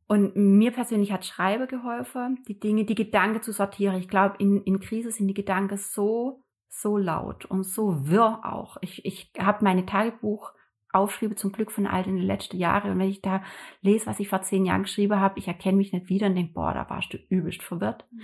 und 0.09 0.35
mir 0.35 0.71
persönlich 0.71 1.11
hat 1.11 1.23
Schreibe 1.23 1.67
geholfen, 1.67 2.43
die 2.47 2.59
Dinge, 2.59 2.83
die 2.83 2.95
Gedanken 2.95 3.43
zu 3.43 3.51
sortieren. 3.51 3.95
Ich 3.97 4.09
glaube, 4.09 4.37
in, 4.39 4.63
in 4.63 4.79
Krise 4.79 5.11
sind 5.11 5.27
die 5.27 5.35
Gedanken 5.35 5.77
so, 5.77 6.43
so 6.67 6.97
laut 6.97 7.45
und 7.45 7.63
so 7.63 8.09
wirr 8.09 8.39
auch. 8.43 8.77
Ich, 8.81 9.05
ich 9.05 9.31
habe 9.37 9.63
meine 9.63 9.85
Tagebuch 9.85 10.51
aufschriebe, 10.91 11.35
zum 11.35 11.51
Glück 11.51 11.71
von 11.71 11.85
all 11.85 12.01
den 12.01 12.17
letzten 12.17 12.57
Jahren. 12.57 12.89
Und 12.89 12.97
wenn 12.97 13.07
ich 13.07 13.21
da 13.21 13.43
lese, 13.81 14.07
was 14.07 14.19
ich 14.19 14.29
vor 14.29 14.41
zehn 14.41 14.65
Jahren 14.65 14.81
geschrieben 14.81 15.19
habe, 15.19 15.37
ich 15.37 15.47
erkenne 15.47 15.77
mich 15.77 15.93
nicht 15.93 16.09
wieder 16.09 16.25
und 16.25 16.33
denke, 16.33 16.53
boah, 16.53 16.73
da 16.73 16.89
warst 16.89 17.13
du 17.13 17.17
übelst 17.29 17.61
verwirrt. 17.61 18.07
Mhm. 18.09 18.21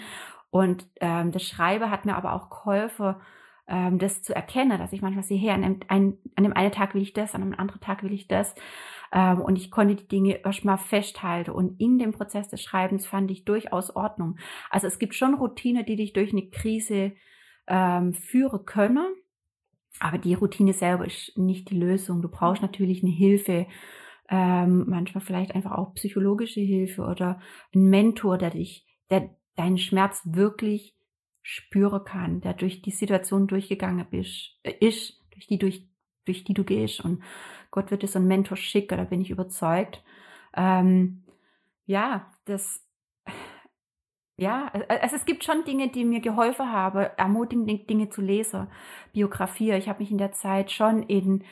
Und 0.49 0.87
ähm, 1.01 1.31
das 1.31 1.43
Schreiben 1.43 1.91
hat 1.91 2.05
mir 2.05 2.15
aber 2.15 2.33
auch 2.33 2.49
geholfen, 2.49 3.15
ähm, 3.67 3.99
das 3.99 4.23
zu 4.23 4.35
erkennen, 4.35 4.79
dass 4.79 4.91
ich 4.91 5.03
manchmal 5.03 5.23
sehe, 5.23 5.39
hey, 5.39 5.51
an 5.51 5.61
dem, 5.61 5.79
ein, 5.87 6.17
an 6.35 6.45
dem 6.45 6.53
einen 6.53 6.71
Tag 6.71 6.95
will 6.95 7.03
ich 7.03 7.13
das, 7.13 7.35
an 7.35 7.43
einem 7.43 7.53
anderen 7.53 7.81
Tag 7.81 8.01
will 8.01 8.13
ich 8.13 8.27
das. 8.27 8.55
Ähm, 9.11 9.41
und 9.41 9.57
ich 9.57 9.71
konnte 9.71 9.95
die 9.95 10.07
Dinge 10.07 10.43
erstmal 10.43 10.77
festhalten. 10.77 11.51
Und 11.51 11.79
in 11.79 11.97
dem 11.99 12.11
Prozess 12.11 12.49
des 12.49 12.61
Schreibens 12.61 13.05
fand 13.05 13.31
ich 13.31 13.45
durchaus 13.45 13.95
Ordnung. 13.95 14.37
Also 14.69 14.87
es 14.87 14.99
gibt 14.99 15.15
schon 15.15 15.35
Routine, 15.35 15.83
die 15.83 15.95
dich 15.95 16.13
durch 16.13 16.31
eine 16.31 16.49
Krise 16.49 17.13
ähm, 17.67 18.13
führen 18.13 18.65
können. 18.65 19.05
Aber 19.99 20.17
die 20.17 20.33
Routine 20.33 20.73
selber 20.73 21.05
ist 21.05 21.37
nicht 21.37 21.69
die 21.69 21.77
Lösung. 21.77 22.21
Du 22.21 22.29
brauchst 22.29 22.61
natürlich 22.61 23.01
eine 23.01 23.13
Hilfe, 23.13 23.67
ähm, 24.29 24.85
manchmal 24.87 25.23
vielleicht 25.23 25.53
einfach 25.53 25.71
auch 25.71 25.93
psychologische 25.93 26.59
Hilfe 26.59 27.03
oder 27.03 27.39
ein 27.73 27.89
Mentor, 27.89 28.37
der 28.37 28.49
dich, 28.49 28.85
der 29.09 29.29
deinen 29.55 29.77
Schmerz 29.77 30.21
wirklich 30.25 30.95
spüren 31.41 32.03
kann, 32.03 32.41
der 32.41 32.53
durch 32.53 32.81
die 32.81 32.91
Situation 32.91 33.47
durchgegangen 33.47 34.05
bist, 34.09 34.57
äh, 34.63 34.73
ist, 34.79 35.21
durch 35.31 35.47
die, 35.47 35.59
durch, 35.59 35.87
durch 36.25 36.43
die 36.43 36.53
du 36.53 36.63
gehst. 36.63 37.01
Und 37.01 37.23
Gott 37.71 37.91
wird 37.91 38.03
dir 38.03 38.07
so 38.07 38.19
einen 38.19 38.27
Mentor 38.27 38.57
schicken, 38.57 38.97
da 38.97 39.03
bin 39.05 39.21
ich 39.21 39.29
überzeugt. 39.29 40.03
Ähm, 40.55 41.23
ja, 41.85 42.31
das, 42.45 42.83
ja, 44.37 44.71
also 44.89 45.15
es 45.15 45.25
gibt 45.25 45.43
schon 45.43 45.63
Dinge, 45.65 45.89
die 45.89 46.05
mir 46.05 46.19
geholfen 46.19 46.71
haben, 46.71 47.07
ermutigende 47.17 47.77
Dinge 47.77 48.09
zu 48.09 48.21
lesen, 48.21 48.67
Biografie. 49.13 49.71
Ich 49.73 49.87
habe 49.87 49.99
mich 49.99 50.11
in 50.11 50.17
der 50.17 50.31
Zeit 50.31 50.71
schon 50.71 51.03
in 51.03 51.43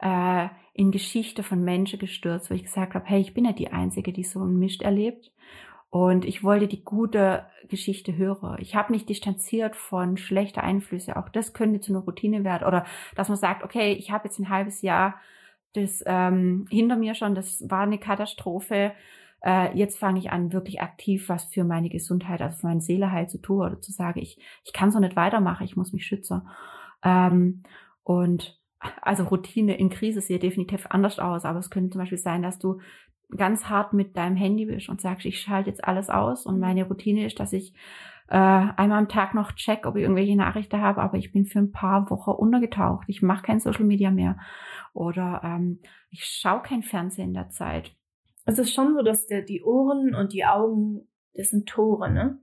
äh, 0.00 0.48
in 0.78 0.92
Geschichte 0.92 1.42
von 1.42 1.64
Menschen 1.64 1.98
gestürzt, 1.98 2.50
wo 2.50 2.54
ich 2.54 2.62
gesagt 2.62 2.94
habe, 2.94 3.04
hey, 3.06 3.20
ich 3.20 3.34
bin 3.34 3.44
ja 3.44 3.52
die 3.52 3.72
Einzige, 3.72 4.12
die 4.12 4.22
so 4.22 4.40
einen 4.40 4.60
Mist 4.60 4.82
erlebt. 4.82 5.32
Und 5.90 6.26
ich 6.26 6.44
wollte 6.44 6.68
die 6.68 6.84
gute 6.84 7.46
Geschichte 7.68 8.16
hören. 8.16 8.58
Ich 8.60 8.74
habe 8.74 8.92
mich 8.92 9.06
distanziert 9.06 9.74
von 9.74 10.16
schlechten 10.18 10.60
Einflüssen. 10.60 11.14
Auch 11.14 11.30
das 11.30 11.54
könnte 11.54 11.80
zu 11.80 11.92
einer 11.92 12.04
Routine 12.04 12.44
werden. 12.44 12.66
Oder 12.66 12.84
dass 13.14 13.28
man 13.28 13.38
sagt, 13.38 13.62
okay, 13.62 13.92
ich 13.92 14.10
habe 14.10 14.28
jetzt 14.28 14.38
ein 14.38 14.50
halbes 14.50 14.82
Jahr 14.82 15.14
das 15.74 16.02
ähm, 16.06 16.66
hinter 16.70 16.96
mir 16.96 17.14
schon, 17.14 17.34
das 17.34 17.68
war 17.68 17.82
eine 17.82 17.98
Katastrophe. 17.98 18.92
Äh, 19.40 19.76
jetzt 19.76 19.98
fange 19.98 20.18
ich 20.18 20.30
an, 20.30 20.52
wirklich 20.52 20.80
aktiv 20.80 21.28
was 21.28 21.44
für 21.44 21.64
meine 21.64 21.90
Gesundheit, 21.90 22.40
also 22.40 22.58
für 22.58 22.66
meine 22.66 22.80
Seele 22.80 23.12
heil 23.12 23.28
zu 23.28 23.38
tun 23.38 23.60
oder 23.60 23.80
zu 23.80 23.92
sagen, 23.92 24.20
ich, 24.20 24.38
ich 24.64 24.72
kann 24.72 24.90
so 24.90 24.98
nicht 24.98 25.16
weitermachen, 25.16 25.64
ich 25.64 25.76
muss 25.76 25.92
mich 25.92 26.06
schützen. 26.06 26.48
Ähm, 27.02 27.62
und 28.02 28.58
also 29.02 29.24
Routine 29.24 29.76
in 29.76 29.90
Krise 29.90 30.20
sieht 30.20 30.42
definitiv 30.42 30.86
anders 30.90 31.18
aus, 31.18 31.44
aber 31.44 31.58
es 31.58 31.70
könnte 31.70 31.90
zum 31.90 32.00
Beispiel 32.00 32.18
sein, 32.18 32.42
dass 32.42 32.58
du 32.58 32.80
ganz 33.36 33.66
hart 33.66 33.92
mit 33.92 34.16
deinem 34.16 34.36
Handy 34.36 34.66
bist 34.66 34.88
und 34.88 35.00
sagst, 35.00 35.26
ich 35.26 35.40
schalte 35.40 35.70
jetzt 35.70 35.84
alles 35.84 36.08
aus 36.08 36.46
und 36.46 36.58
meine 36.58 36.86
Routine 36.86 37.26
ist, 37.26 37.38
dass 37.40 37.52
ich 37.52 37.74
äh, 38.28 38.36
einmal 38.36 38.98
am 38.98 39.08
Tag 39.08 39.34
noch 39.34 39.52
check, 39.52 39.86
ob 39.86 39.96
ich 39.96 40.02
irgendwelche 40.02 40.36
Nachrichten 40.36 40.80
habe, 40.80 41.00
aber 41.02 41.18
ich 41.18 41.32
bin 41.32 41.46
für 41.46 41.58
ein 41.58 41.72
paar 41.72 42.10
Wochen 42.10 42.30
untergetaucht. 42.30 43.04
Ich 43.08 43.22
mache 43.22 43.42
kein 43.42 43.60
Social 43.60 43.84
Media 43.84 44.10
mehr 44.10 44.38
oder 44.92 45.40
ähm, 45.44 45.80
ich 46.10 46.24
schaue 46.24 46.62
kein 46.62 46.82
Fernsehen 46.82 47.28
in 47.28 47.34
der 47.34 47.50
Zeit. 47.50 47.94
Es 48.46 48.58
ist 48.58 48.72
schon 48.72 48.94
so, 48.94 49.02
dass 49.02 49.26
der, 49.26 49.42
die 49.42 49.62
Ohren 49.62 50.14
und 50.14 50.32
die 50.32 50.44
Augen, 50.44 51.06
das 51.34 51.50
sind 51.50 51.68
Tore, 51.68 52.10
ne? 52.10 52.40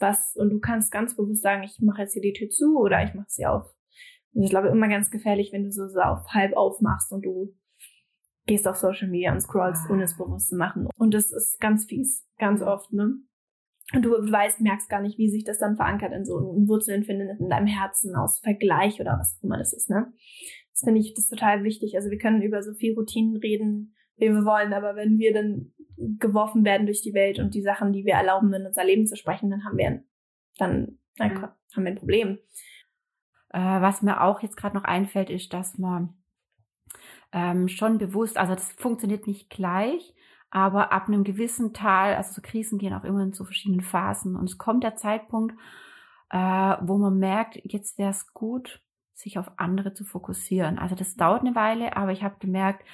Was, 0.00 0.34
und 0.36 0.50
du 0.50 0.58
kannst 0.58 0.90
ganz 0.90 1.16
bewusst 1.16 1.42
sagen, 1.42 1.62
ich 1.62 1.80
mache 1.80 2.02
jetzt 2.02 2.14
hier 2.14 2.22
die 2.22 2.32
Tür 2.32 2.50
zu 2.50 2.76
oder 2.78 3.04
ich 3.04 3.14
mache 3.14 3.28
sie 3.28 3.46
auf. 3.46 3.72
Und 4.32 4.42
ich 4.42 4.50
glaube 4.50 4.68
immer 4.68 4.88
ganz 4.88 5.10
gefährlich, 5.10 5.52
wenn 5.52 5.62
du 5.62 5.70
so, 5.70 5.86
so 5.86 6.00
auf 6.00 6.26
halb 6.34 6.56
aufmachst 6.56 7.12
und 7.12 7.24
du 7.24 7.54
gehst 8.46 8.66
auf 8.68 8.76
Social 8.76 9.08
Media 9.08 9.32
und 9.32 9.40
scrollst, 9.40 9.88
ohne 9.90 10.04
es 10.04 10.16
bewusst 10.16 10.48
zu 10.48 10.56
machen. 10.56 10.88
Und 10.96 11.14
das 11.14 11.30
ist 11.32 11.60
ganz 11.60 11.86
fies, 11.86 12.26
ganz 12.38 12.62
oft, 12.62 12.92
ne? 12.92 13.14
Und 13.92 14.02
du 14.02 14.10
weißt, 14.10 14.60
merkst 14.60 14.88
gar 14.88 15.02
nicht, 15.02 15.18
wie 15.18 15.28
sich 15.28 15.44
das 15.44 15.58
dann 15.58 15.76
verankert 15.76 16.12
in 16.12 16.24
so 16.24 16.34
Wurzeln 16.66 17.04
findet 17.04 17.38
in 17.38 17.48
deinem 17.48 17.66
Herzen 17.66 18.16
aus 18.16 18.40
Vergleich 18.40 19.00
oder 19.00 19.18
was 19.18 19.38
auch 19.38 19.44
immer 19.44 19.58
das 19.58 19.72
ist, 19.72 19.90
ne? 19.90 20.12
Das 20.72 20.80
finde 20.82 21.00
ich 21.00 21.14
das 21.14 21.28
total 21.28 21.62
wichtig. 21.64 21.94
Also 21.96 22.10
wir 22.10 22.18
können 22.18 22.42
über 22.42 22.62
so 22.62 22.72
viel 22.74 22.94
Routinen 22.94 23.36
reden, 23.36 23.94
wie 24.16 24.30
wir 24.30 24.44
wollen, 24.44 24.72
aber 24.72 24.96
wenn 24.96 25.18
wir 25.18 25.32
dann 25.32 25.72
geworfen 25.96 26.64
werden 26.64 26.86
durch 26.86 27.02
die 27.02 27.14
Welt 27.14 27.38
und 27.38 27.54
die 27.54 27.62
Sachen, 27.62 27.92
die 27.92 28.04
wir 28.04 28.14
erlauben, 28.14 28.52
in 28.52 28.66
unser 28.66 28.84
Leben 28.84 29.06
zu 29.06 29.16
sprechen, 29.16 29.50
dann 29.50 29.64
haben 29.64 29.76
wir 29.76 30.02
dann, 30.58 30.98
dann 31.16 31.34
mhm. 31.34 31.42
haben 31.42 31.84
wir 31.84 31.92
ein 31.92 31.98
Problem. 31.98 32.38
Äh, 33.50 33.58
was 33.58 34.02
mir 34.02 34.22
auch 34.22 34.42
jetzt 34.42 34.56
gerade 34.56 34.74
noch 34.74 34.84
einfällt, 34.84 35.30
ist, 35.30 35.52
dass 35.52 35.78
man 35.78 36.14
ähm, 37.34 37.66
schon 37.66 37.98
bewusst, 37.98 38.38
also 38.38 38.54
das 38.54 38.72
funktioniert 38.72 39.26
nicht 39.26 39.50
gleich, 39.50 40.14
aber 40.50 40.92
ab 40.92 41.08
einem 41.08 41.24
gewissen 41.24 41.74
Teil, 41.74 42.14
also 42.14 42.32
so 42.32 42.40
Krisen 42.40 42.78
gehen 42.78 42.94
auch 42.94 43.02
immer 43.02 43.24
in 43.24 43.32
so 43.32 43.44
verschiedenen 43.44 43.80
Phasen 43.80 44.36
und 44.36 44.48
es 44.48 44.56
kommt 44.56 44.84
der 44.84 44.94
Zeitpunkt, 44.94 45.56
äh, 46.30 46.38
wo 46.38 46.96
man 46.96 47.18
merkt, 47.18 47.60
jetzt 47.64 47.98
wäre 47.98 48.10
es 48.10 48.32
gut, 48.32 48.80
sich 49.14 49.36
auf 49.36 49.50
andere 49.56 49.94
zu 49.94 50.04
fokussieren. 50.04 50.78
Also 50.78 50.94
das 50.94 51.16
dauert 51.16 51.40
eine 51.40 51.56
Weile, 51.56 51.96
aber 51.96 52.12
ich 52.12 52.22
habe 52.22 52.36
gemerkt, 52.38 52.84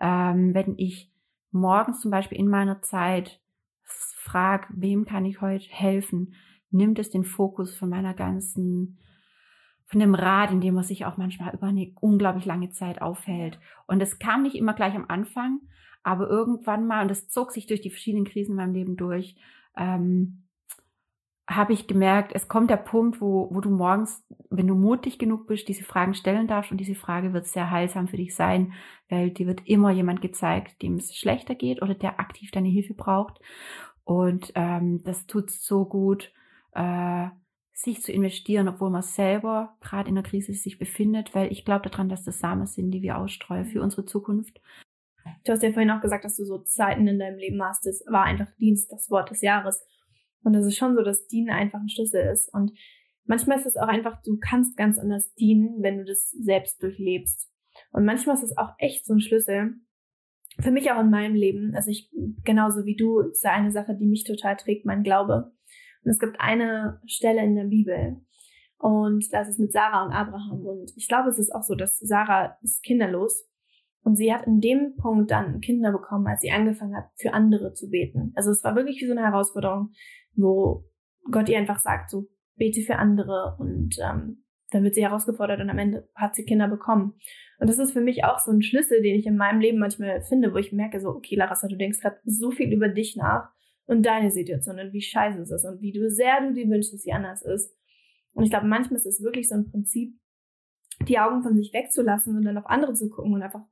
ähm, 0.00 0.54
wenn 0.54 0.78
ich 0.78 1.12
morgens 1.50 2.00
zum 2.00 2.12
Beispiel 2.12 2.38
in 2.38 2.48
meiner 2.48 2.82
Zeit 2.82 3.40
frage, 3.82 4.68
wem 4.70 5.06
kann 5.06 5.24
ich 5.24 5.40
heute 5.40 5.66
helfen, 5.70 6.34
nimmt 6.70 7.00
es 7.00 7.10
den 7.10 7.24
Fokus 7.24 7.74
von 7.74 7.88
meiner 7.88 8.14
ganzen 8.14 8.98
von 9.88 10.00
dem 10.00 10.14
Rad, 10.14 10.52
in 10.52 10.60
dem 10.60 10.74
man 10.74 10.84
sich 10.84 11.06
auch 11.06 11.16
manchmal 11.16 11.54
über 11.54 11.66
eine 11.68 11.92
unglaublich 12.00 12.44
lange 12.44 12.70
Zeit 12.70 13.02
aufhält. 13.02 13.58
Und 13.86 14.00
es 14.02 14.18
kam 14.18 14.42
nicht 14.42 14.54
immer 14.54 14.74
gleich 14.74 14.94
am 14.94 15.06
Anfang, 15.08 15.60
Aber 16.02 16.28
irgendwann 16.28 16.86
mal, 16.86 17.02
und 17.02 17.10
das 17.10 17.28
zog 17.28 17.52
sich 17.52 17.66
durch 17.66 17.80
die 17.80 17.90
verschiedenen 17.90 18.24
Krisen 18.24 18.52
in 18.52 18.56
meinem 18.56 18.74
Leben 18.74 18.96
durch, 18.96 19.36
ähm, 19.76 20.44
habe 21.48 21.72
ich 21.72 21.86
gemerkt, 21.86 22.32
es 22.34 22.48
kommt 22.48 22.70
der 22.70 22.76
Punkt, 22.76 23.20
wo, 23.20 23.48
wo 23.50 23.60
du 23.60 23.70
morgens, 23.70 24.24
wenn 24.50 24.66
du 24.66 24.74
mutig 24.74 25.18
genug 25.18 25.46
bist, 25.46 25.66
diese 25.68 25.84
Fragen 25.84 26.14
stellen 26.14 26.46
darfst 26.46 26.70
und 26.70 26.78
diese 26.78 26.94
Frage 26.94 27.32
wird 27.32 27.46
sehr 27.46 27.70
heilsam 27.70 28.06
für 28.08 28.18
dich 28.18 28.34
sein, 28.34 28.74
weil 29.08 29.30
dir 29.30 29.46
wird 29.46 29.66
immer 29.66 29.90
jemand 29.90 30.20
gezeigt, 30.20 30.82
dem 30.82 30.96
es 30.96 31.16
schlechter 31.16 31.54
geht 31.54 31.82
oder 31.82 31.94
der 31.94 32.20
aktiv 32.20 32.50
deine 32.50 32.68
Hilfe 32.68 32.94
braucht. 32.94 33.40
Und 34.04 34.52
ähm, 34.54 35.02
das 35.04 35.26
tut 35.26 35.50
so 35.50 35.86
gut, 35.86 36.32
äh, 36.72 37.28
sich 37.78 38.02
zu 38.02 38.10
investieren, 38.10 38.66
obwohl 38.66 38.90
man 38.90 39.02
selber 39.02 39.76
gerade 39.80 40.08
in 40.08 40.16
der 40.16 40.24
Krise 40.24 40.52
sich 40.52 40.78
befindet, 40.78 41.32
weil 41.32 41.52
ich 41.52 41.64
glaube 41.64 41.88
daran, 41.88 42.08
dass 42.08 42.24
das 42.24 42.40
Samen 42.40 42.66
sind, 42.66 42.90
die 42.90 43.02
wir 43.02 43.16
ausstreuen 43.18 43.66
für 43.66 43.80
unsere 43.80 44.04
Zukunft. 44.04 44.60
Du 45.44 45.52
hast 45.52 45.62
ja 45.62 45.70
vorhin 45.70 45.92
auch 45.92 46.00
gesagt, 46.00 46.24
dass 46.24 46.36
du 46.36 46.44
so 46.44 46.58
Zeiten 46.58 47.06
in 47.06 47.20
deinem 47.20 47.38
Leben 47.38 47.62
hast. 47.62 47.86
Das 47.86 48.02
war 48.08 48.24
einfach 48.24 48.50
Dienst, 48.58 48.90
das 48.90 49.10
Wort 49.10 49.30
des 49.30 49.42
Jahres. 49.42 49.86
Und 50.42 50.56
es 50.56 50.66
ist 50.66 50.76
schon 50.76 50.96
so, 50.96 51.02
dass 51.02 51.28
Dienen 51.28 51.50
einfach 51.50 51.78
ein 51.78 51.88
Schlüssel 51.88 52.22
ist. 52.32 52.52
Und 52.52 52.72
manchmal 53.26 53.58
ist 53.58 53.66
es 53.66 53.76
auch 53.76 53.86
einfach, 53.86 54.20
du 54.22 54.38
kannst 54.38 54.76
ganz 54.76 54.98
anders 54.98 55.32
dienen, 55.34 55.80
wenn 55.80 55.98
du 55.98 56.04
das 56.04 56.30
selbst 56.30 56.82
durchlebst. 56.82 57.48
Und 57.92 58.04
manchmal 58.04 58.34
ist 58.34 58.42
es 58.42 58.56
auch 58.56 58.72
echt 58.78 59.06
so 59.06 59.14
ein 59.14 59.20
Schlüssel. 59.20 59.74
Für 60.58 60.72
mich 60.72 60.90
auch 60.90 60.98
in 60.98 61.10
meinem 61.10 61.36
Leben. 61.36 61.76
Also 61.76 61.92
ich, 61.92 62.10
genauso 62.42 62.86
wie 62.86 62.96
du, 62.96 63.20
ist 63.20 63.46
eine 63.46 63.70
Sache, 63.70 63.94
die 63.94 64.06
mich 64.06 64.24
total 64.24 64.56
trägt, 64.56 64.84
mein 64.84 65.04
Glaube. 65.04 65.52
Und 66.04 66.10
es 66.10 66.18
gibt 66.18 66.40
eine 66.40 67.00
Stelle 67.06 67.42
in 67.44 67.54
der 67.54 67.64
Bibel. 67.64 68.20
Und 68.78 69.32
das 69.32 69.48
ist 69.48 69.58
mit 69.58 69.72
Sarah 69.72 70.04
und 70.04 70.12
Abraham. 70.12 70.64
Und 70.64 70.92
ich 70.96 71.08
glaube, 71.08 71.28
es 71.28 71.38
ist 71.38 71.54
auch 71.54 71.62
so, 71.62 71.74
dass 71.74 71.98
Sarah 71.98 72.56
ist 72.62 72.82
kinderlos. 72.82 73.48
Und 74.02 74.16
sie 74.16 74.32
hat 74.32 74.46
in 74.46 74.60
dem 74.60 74.94
Punkt 74.96 75.30
dann 75.30 75.60
Kinder 75.60 75.92
bekommen, 75.92 76.26
als 76.26 76.40
sie 76.40 76.50
angefangen 76.50 76.96
hat, 76.96 77.10
für 77.16 77.34
andere 77.34 77.74
zu 77.74 77.90
beten. 77.90 78.32
Also 78.36 78.50
es 78.50 78.62
war 78.64 78.76
wirklich 78.76 79.00
wie 79.02 79.06
so 79.06 79.12
eine 79.12 79.24
Herausforderung, 79.24 79.90
wo 80.34 80.84
Gott 81.30 81.48
ihr 81.48 81.58
einfach 81.58 81.80
sagt, 81.80 82.10
so 82.10 82.28
bete 82.56 82.80
für 82.82 82.96
andere 82.96 83.56
und 83.58 83.96
ähm, 84.02 84.44
dann 84.70 84.84
wird 84.84 84.94
sie 84.94 85.02
herausgefordert 85.02 85.60
und 85.60 85.70
am 85.70 85.78
Ende 85.78 86.08
hat 86.14 86.34
sie 86.34 86.44
Kinder 86.44 86.68
bekommen. 86.68 87.14
Und 87.58 87.68
das 87.68 87.78
ist 87.78 87.92
für 87.92 88.00
mich 88.00 88.24
auch 88.24 88.38
so 88.38 88.50
ein 88.50 88.62
Schlüssel, 88.62 89.02
den 89.02 89.16
ich 89.16 89.26
in 89.26 89.36
meinem 89.36 89.60
Leben 89.60 89.78
manchmal 89.78 90.22
finde, 90.22 90.52
wo 90.52 90.58
ich 90.58 90.72
merke, 90.72 91.00
so, 91.00 91.08
okay, 91.08 91.36
Larissa, 91.36 91.68
du 91.68 91.76
denkst 91.76 92.00
gerade 92.00 92.18
so 92.24 92.50
viel 92.50 92.72
über 92.72 92.88
dich 92.88 93.16
nach 93.16 93.50
und 93.88 94.04
deine 94.04 94.30
Situation 94.30 94.78
und 94.78 94.92
wie 94.92 95.00
scheiße 95.00 95.40
es 95.40 95.50
ist 95.50 95.64
und 95.64 95.80
wie 95.80 95.92
du 95.92 96.10
sehr 96.10 96.40
du 96.42 96.52
dir 96.52 96.68
wünschst, 96.68 96.92
dass 96.92 97.02
sie 97.02 97.12
anders 97.12 97.42
ist. 97.42 97.74
Und 98.34 98.44
ich 98.44 98.50
glaube, 98.50 98.66
manchmal 98.66 98.98
ist 98.98 99.06
es 99.06 99.22
wirklich 99.22 99.48
so 99.48 99.56
ein 99.56 99.70
Prinzip, 99.70 100.14
die 101.08 101.18
Augen 101.18 101.42
von 101.42 101.56
sich 101.56 101.72
wegzulassen 101.72 102.36
und 102.36 102.44
dann 102.44 102.58
auf 102.58 102.66
andere 102.66 102.92
zu 102.92 103.08
gucken 103.08 103.32
und 103.32 103.42
einfach 103.42 103.64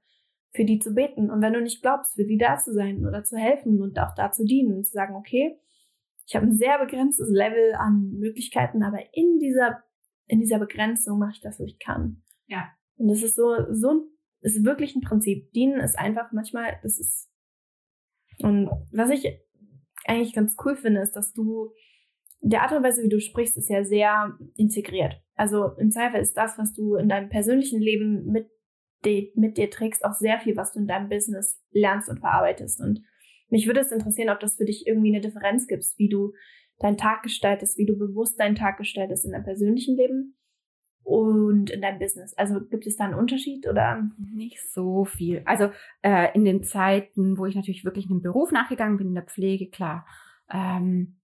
für 0.53 0.65
die 0.65 0.79
zu 0.79 0.95
beten. 0.95 1.31
Und 1.31 1.43
wenn 1.43 1.53
du 1.53 1.61
nicht 1.61 1.83
glaubst, 1.83 2.15
für 2.15 2.25
die 2.25 2.39
da 2.39 2.57
zu 2.57 2.73
sein 2.73 3.07
oder 3.07 3.25
zu 3.25 3.37
helfen 3.37 3.83
und 3.83 3.99
auch 3.99 4.15
da 4.15 4.33
zu 4.33 4.45
dienen 4.45 4.75
und 4.75 4.87
zu 4.87 4.93
sagen, 4.93 5.15
okay, 5.15 5.61
ich 6.27 6.35
habe 6.35 6.47
ein 6.47 6.57
sehr 6.57 6.79
begrenztes 6.79 7.29
Level 7.29 7.75
an 7.75 8.13
Möglichkeiten, 8.19 8.83
aber 8.83 8.99
in 9.13 9.39
dieser, 9.39 9.83
in 10.27 10.41
dieser 10.41 10.59
Begrenzung 10.59 11.19
mache 11.19 11.33
ich 11.35 11.41
das, 11.41 11.61
was 11.61 11.67
ich 11.67 11.79
kann. 11.79 12.23
Ja. 12.47 12.71
Und 12.97 13.09
das 13.09 13.23
ist 13.23 13.37
so, 13.37 13.55
so, 13.71 14.09
ist 14.41 14.65
wirklich 14.65 14.97
ein 14.97 15.03
Prinzip. 15.03 15.53
Dienen 15.53 15.79
ist 15.81 15.99
einfach 15.99 16.33
manchmal, 16.33 16.79
das 16.83 16.99
ist, 16.99 17.31
und 18.41 18.71
was 18.93 19.11
ich 19.11 19.46
eigentlich 20.09 20.35
ganz 20.35 20.57
cool 20.65 20.77
finde, 20.77 21.01
ist, 21.01 21.13
dass 21.13 21.33
du, 21.33 21.73
der 22.41 22.63
Art 22.63 22.73
und 22.73 22.83
Weise, 22.83 23.03
wie 23.03 23.09
du 23.09 23.21
sprichst, 23.21 23.57
ist 23.57 23.71
ja 23.71 23.85
sehr 23.85 24.37
integriert. 24.57 25.21
Also 25.35 25.73
im 25.79 25.91
Zweifel 25.91 26.21
ist 26.21 26.37
das, 26.37 26.59
was 26.59 26.73
du 26.73 26.97
in 26.97 27.09
deinem 27.09 27.29
persönlichen 27.29 27.81
Leben 27.81 28.27
mit, 28.27 28.49
mit 29.35 29.57
dir 29.57 29.71
trägst, 29.71 30.05
auch 30.05 30.15
sehr 30.15 30.39
viel, 30.39 30.57
was 30.57 30.73
du 30.73 30.81
in 30.81 30.87
deinem 30.87 31.09
Business 31.09 31.61
lernst 31.71 32.09
und 32.09 32.21
verarbeitest. 32.21 32.81
Und 32.81 33.03
mich 33.49 33.67
würde 33.67 33.81
es 33.81 33.93
interessieren, 33.93 34.31
ob 34.31 34.41
das 34.41 34.57
für 34.57 34.65
dich 34.65 34.87
irgendwie 34.87 35.15
eine 35.15 35.21
Differenz 35.21 35.67
gibt, 35.67 35.85
wie 35.97 36.09
du 36.09 36.33
deinen 36.79 36.97
Tag 36.97 37.23
gestaltest, 37.23 37.79
wie 37.79 37.87
du 37.87 37.97
bewusst 37.97 38.39
deinen 38.39 38.57
Tag 38.57 38.79
gestaltest 38.79 39.25
in 39.25 39.33
deinem 39.33 39.45
persönlichen 39.45 39.97
Leben 39.97 40.37
und 41.07 41.71
in 41.71 41.81
deinem 41.83 42.01
Business. 42.01 42.35
Also 42.35 42.61
gibt 42.61 42.85
es 42.85 42.97
da 42.97 43.05
einen 43.05 43.15
Unterschied 43.15 43.69
oder? 43.69 44.09
Nicht 44.19 44.59
so 44.73 45.05
viel. 45.05 45.41
Also 45.45 45.71
äh, 46.03 46.35
in 46.35 46.45
den 46.45 46.65
Zeiten, 46.65 47.39
wo 47.39 47.47
ich 47.47 47.55
natürlich 47.55 47.85
wirklich 47.85 48.11
einem 48.11 48.23
Beruf 48.23 48.51
nachgegangen 48.51 48.97
bin, 48.97 49.09
in 49.09 49.15
der 49.15 49.23
Pflege, 49.23 49.71
klar, 49.71 50.05
ähm, 50.51 51.15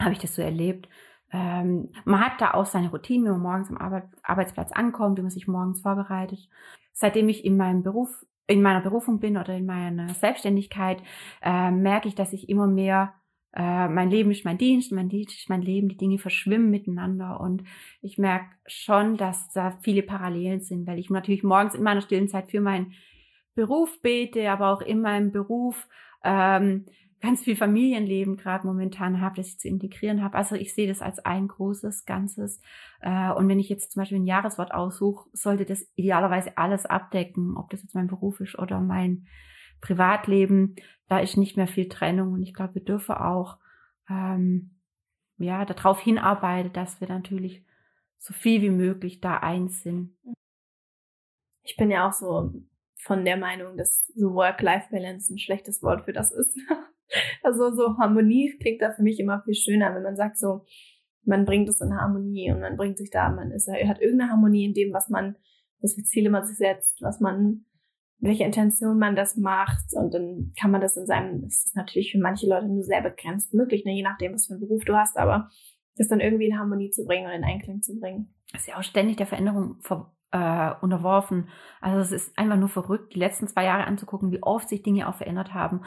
habe 0.00 0.12
ich 0.12 0.18
das 0.18 0.34
so 0.34 0.42
erlebt. 0.42 0.88
Ähm, 1.32 1.90
man 2.04 2.24
hat 2.24 2.40
da 2.40 2.54
auch 2.54 2.66
seine 2.66 2.90
Routine, 2.90 3.26
wenn 3.26 3.32
man 3.34 3.42
morgens 3.42 3.70
am 3.70 3.78
Arbeit, 3.78 4.08
Arbeitsplatz 4.24 4.72
ankommt, 4.72 5.16
wie 5.16 5.22
man 5.22 5.30
sich 5.30 5.46
morgens 5.46 5.80
vorbereitet. 5.80 6.48
Seitdem 6.92 7.28
ich 7.28 7.44
in 7.44 7.56
meinem 7.56 7.84
Beruf 7.84 8.26
in 8.46 8.62
meiner 8.62 8.82
Berufung 8.82 9.20
bin 9.20 9.38
oder 9.38 9.54
in 9.54 9.64
meiner 9.64 10.12
Selbstständigkeit, 10.12 11.00
äh, 11.40 11.70
merke 11.70 12.08
ich, 12.08 12.14
dass 12.14 12.32
ich 12.32 12.48
immer 12.48 12.66
mehr 12.66 13.14
äh, 13.56 13.88
mein 13.88 14.10
Leben 14.10 14.30
ist 14.30 14.44
mein 14.44 14.58
Dienst, 14.58 14.90
mein 14.92 15.08
Dienst 15.08 15.38
ist 15.38 15.48
mein 15.48 15.62
Leben, 15.62 15.88
die 15.88 15.96
Dinge 15.96 16.18
verschwimmen 16.18 16.70
miteinander 16.70 17.40
und 17.40 17.62
ich 18.02 18.18
merke 18.18 18.46
schon, 18.66 19.16
dass 19.16 19.50
da 19.52 19.78
viele 19.82 20.02
Parallelen 20.02 20.60
sind, 20.60 20.86
weil 20.86 20.98
ich 20.98 21.08
natürlich 21.08 21.44
morgens 21.44 21.74
in 21.74 21.82
meiner 21.82 22.00
stillen 22.00 22.28
Zeit 22.28 22.50
für 22.50 22.60
meinen 22.60 22.94
Beruf 23.54 24.02
bete, 24.02 24.50
aber 24.50 24.70
auch 24.70 24.80
in 24.80 25.00
meinem 25.00 25.30
Beruf 25.30 25.88
ähm, 26.24 26.86
ganz 27.20 27.42
viel 27.42 27.56
Familienleben 27.56 28.36
gerade 28.36 28.66
momentan 28.66 29.20
habe, 29.20 29.36
das 29.36 29.48
ich 29.48 29.58
zu 29.58 29.68
integrieren 29.68 30.22
habe. 30.22 30.36
Also 30.36 30.56
ich 30.56 30.74
sehe 30.74 30.88
das 30.88 31.00
als 31.00 31.20
ein 31.20 31.48
großes 31.48 32.04
Ganzes. 32.04 32.60
Äh, 33.00 33.30
und 33.32 33.48
wenn 33.48 33.58
ich 33.58 33.68
jetzt 33.68 33.92
zum 33.92 34.00
Beispiel 34.00 34.18
ein 34.18 34.26
Jahreswort 34.26 34.74
aussuche, 34.74 35.28
sollte 35.32 35.64
das 35.64 35.86
idealerweise 35.94 36.58
alles 36.58 36.84
abdecken, 36.84 37.56
ob 37.56 37.70
das 37.70 37.82
jetzt 37.82 37.94
mein 37.94 38.08
Beruf 38.08 38.40
ist 38.40 38.58
oder 38.58 38.80
mein 38.80 39.26
Privatleben. 39.84 40.76
Da 41.08 41.18
ist 41.20 41.36
nicht 41.36 41.56
mehr 41.56 41.66
viel 41.66 41.88
Trennung 41.88 42.32
und 42.32 42.42
ich 42.42 42.54
glaube, 42.54 42.76
wir 42.76 42.84
dürfen 42.84 43.14
auch 43.14 43.58
ähm, 44.08 44.70
ja 45.36 45.64
darauf 45.64 46.00
hinarbeiten, 46.00 46.72
dass 46.72 47.00
wir 47.00 47.08
natürlich 47.08 47.64
so 48.18 48.32
viel 48.32 48.62
wie 48.62 48.70
möglich 48.70 49.20
da 49.20 49.36
eins 49.36 49.82
sind. 49.82 50.16
Ich 51.62 51.76
bin 51.76 51.90
ja 51.90 52.08
auch 52.08 52.12
so 52.12 52.52
von 52.96 53.24
der 53.24 53.36
Meinung, 53.36 53.76
dass 53.76 54.06
so 54.14 54.32
Work-Life-Balance 54.34 55.34
ein 55.34 55.38
schlechtes 55.38 55.82
Wort 55.82 56.04
für 56.04 56.12
das 56.12 56.32
ist. 56.32 56.58
Also 57.42 57.70
so 57.70 57.98
Harmonie 57.98 58.56
klingt 58.58 58.80
da 58.80 58.90
für 58.90 59.02
mich 59.02 59.20
immer 59.20 59.42
viel 59.42 59.54
schöner, 59.54 59.94
wenn 59.94 60.02
man 60.02 60.16
sagt 60.16 60.38
so, 60.38 60.64
man 61.22 61.44
bringt 61.44 61.68
es 61.68 61.82
in 61.82 61.94
Harmonie 61.94 62.50
und 62.50 62.60
man 62.60 62.78
bringt 62.78 62.96
sich 62.96 63.10
da, 63.10 63.28
man 63.28 63.50
ist, 63.50 63.68
hat 63.68 64.00
irgendeine 64.00 64.30
Harmonie 64.30 64.64
in 64.64 64.72
dem, 64.72 64.92
was 64.94 65.10
man, 65.10 65.36
was 65.80 65.94
für 65.94 66.02
Ziele 66.02 66.30
man 66.30 66.46
sich 66.46 66.56
setzt, 66.56 67.02
was 67.02 67.20
man, 67.20 67.66
welche 68.18 68.44
Intention 68.44 68.98
man 68.98 69.16
das 69.16 69.36
macht 69.36 69.84
und 69.92 70.14
dann 70.14 70.52
kann 70.58 70.70
man 70.70 70.80
das 70.80 70.96
in 70.96 71.06
seinem, 71.06 71.42
das 71.42 71.66
ist 71.66 71.76
natürlich 71.76 72.12
für 72.12 72.18
manche 72.18 72.48
Leute 72.48 72.66
nur 72.66 72.82
sehr 72.82 73.02
begrenzt 73.02 73.52
möglich, 73.54 73.84
ne, 73.84 73.94
je 73.94 74.02
nachdem, 74.02 74.34
was 74.34 74.46
für 74.46 74.54
einen 74.54 74.60
Beruf 74.60 74.84
du 74.84 74.96
hast, 74.96 75.16
aber 75.16 75.50
das 75.96 76.08
dann 76.08 76.20
irgendwie 76.20 76.46
in 76.46 76.58
Harmonie 76.58 76.90
zu 76.90 77.04
bringen 77.04 77.26
und 77.26 77.32
in 77.32 77.44
Einklang 77.44 77.82
zu 77.82 77.98
bringen. 77.98 78.34
Das 78.52 78.62
ist 78.62 78.68
ja 78.68 78.78
auch 78.78 78.82
ständig 78.82 79.16
der 79.16 79.26
Veränderung 79.26 79.76
vor, 79.80 80.14
äh, 80.34 80.72
unterworfen. 80.80 81.48
Also 81.80 82.00
es 82.00 82.10
ist 82.10 82.38
einfach 82.38 82.56
nur 82.56 82.68
verrückt, 82.68 83.14
die 83.14 83.20
letzten 83.20 83.46
zwei 83.46 83.64
Jahre 83.64 83.84
anzugucken, 83.84 84.32
wie 84.32 84.42
oft 84.42 84.68
sich 84.68 84.82
Dinge 84.82 85.08
auch 85.08 85.14
verändert 85.14 85.54
haben. 85.54 85.82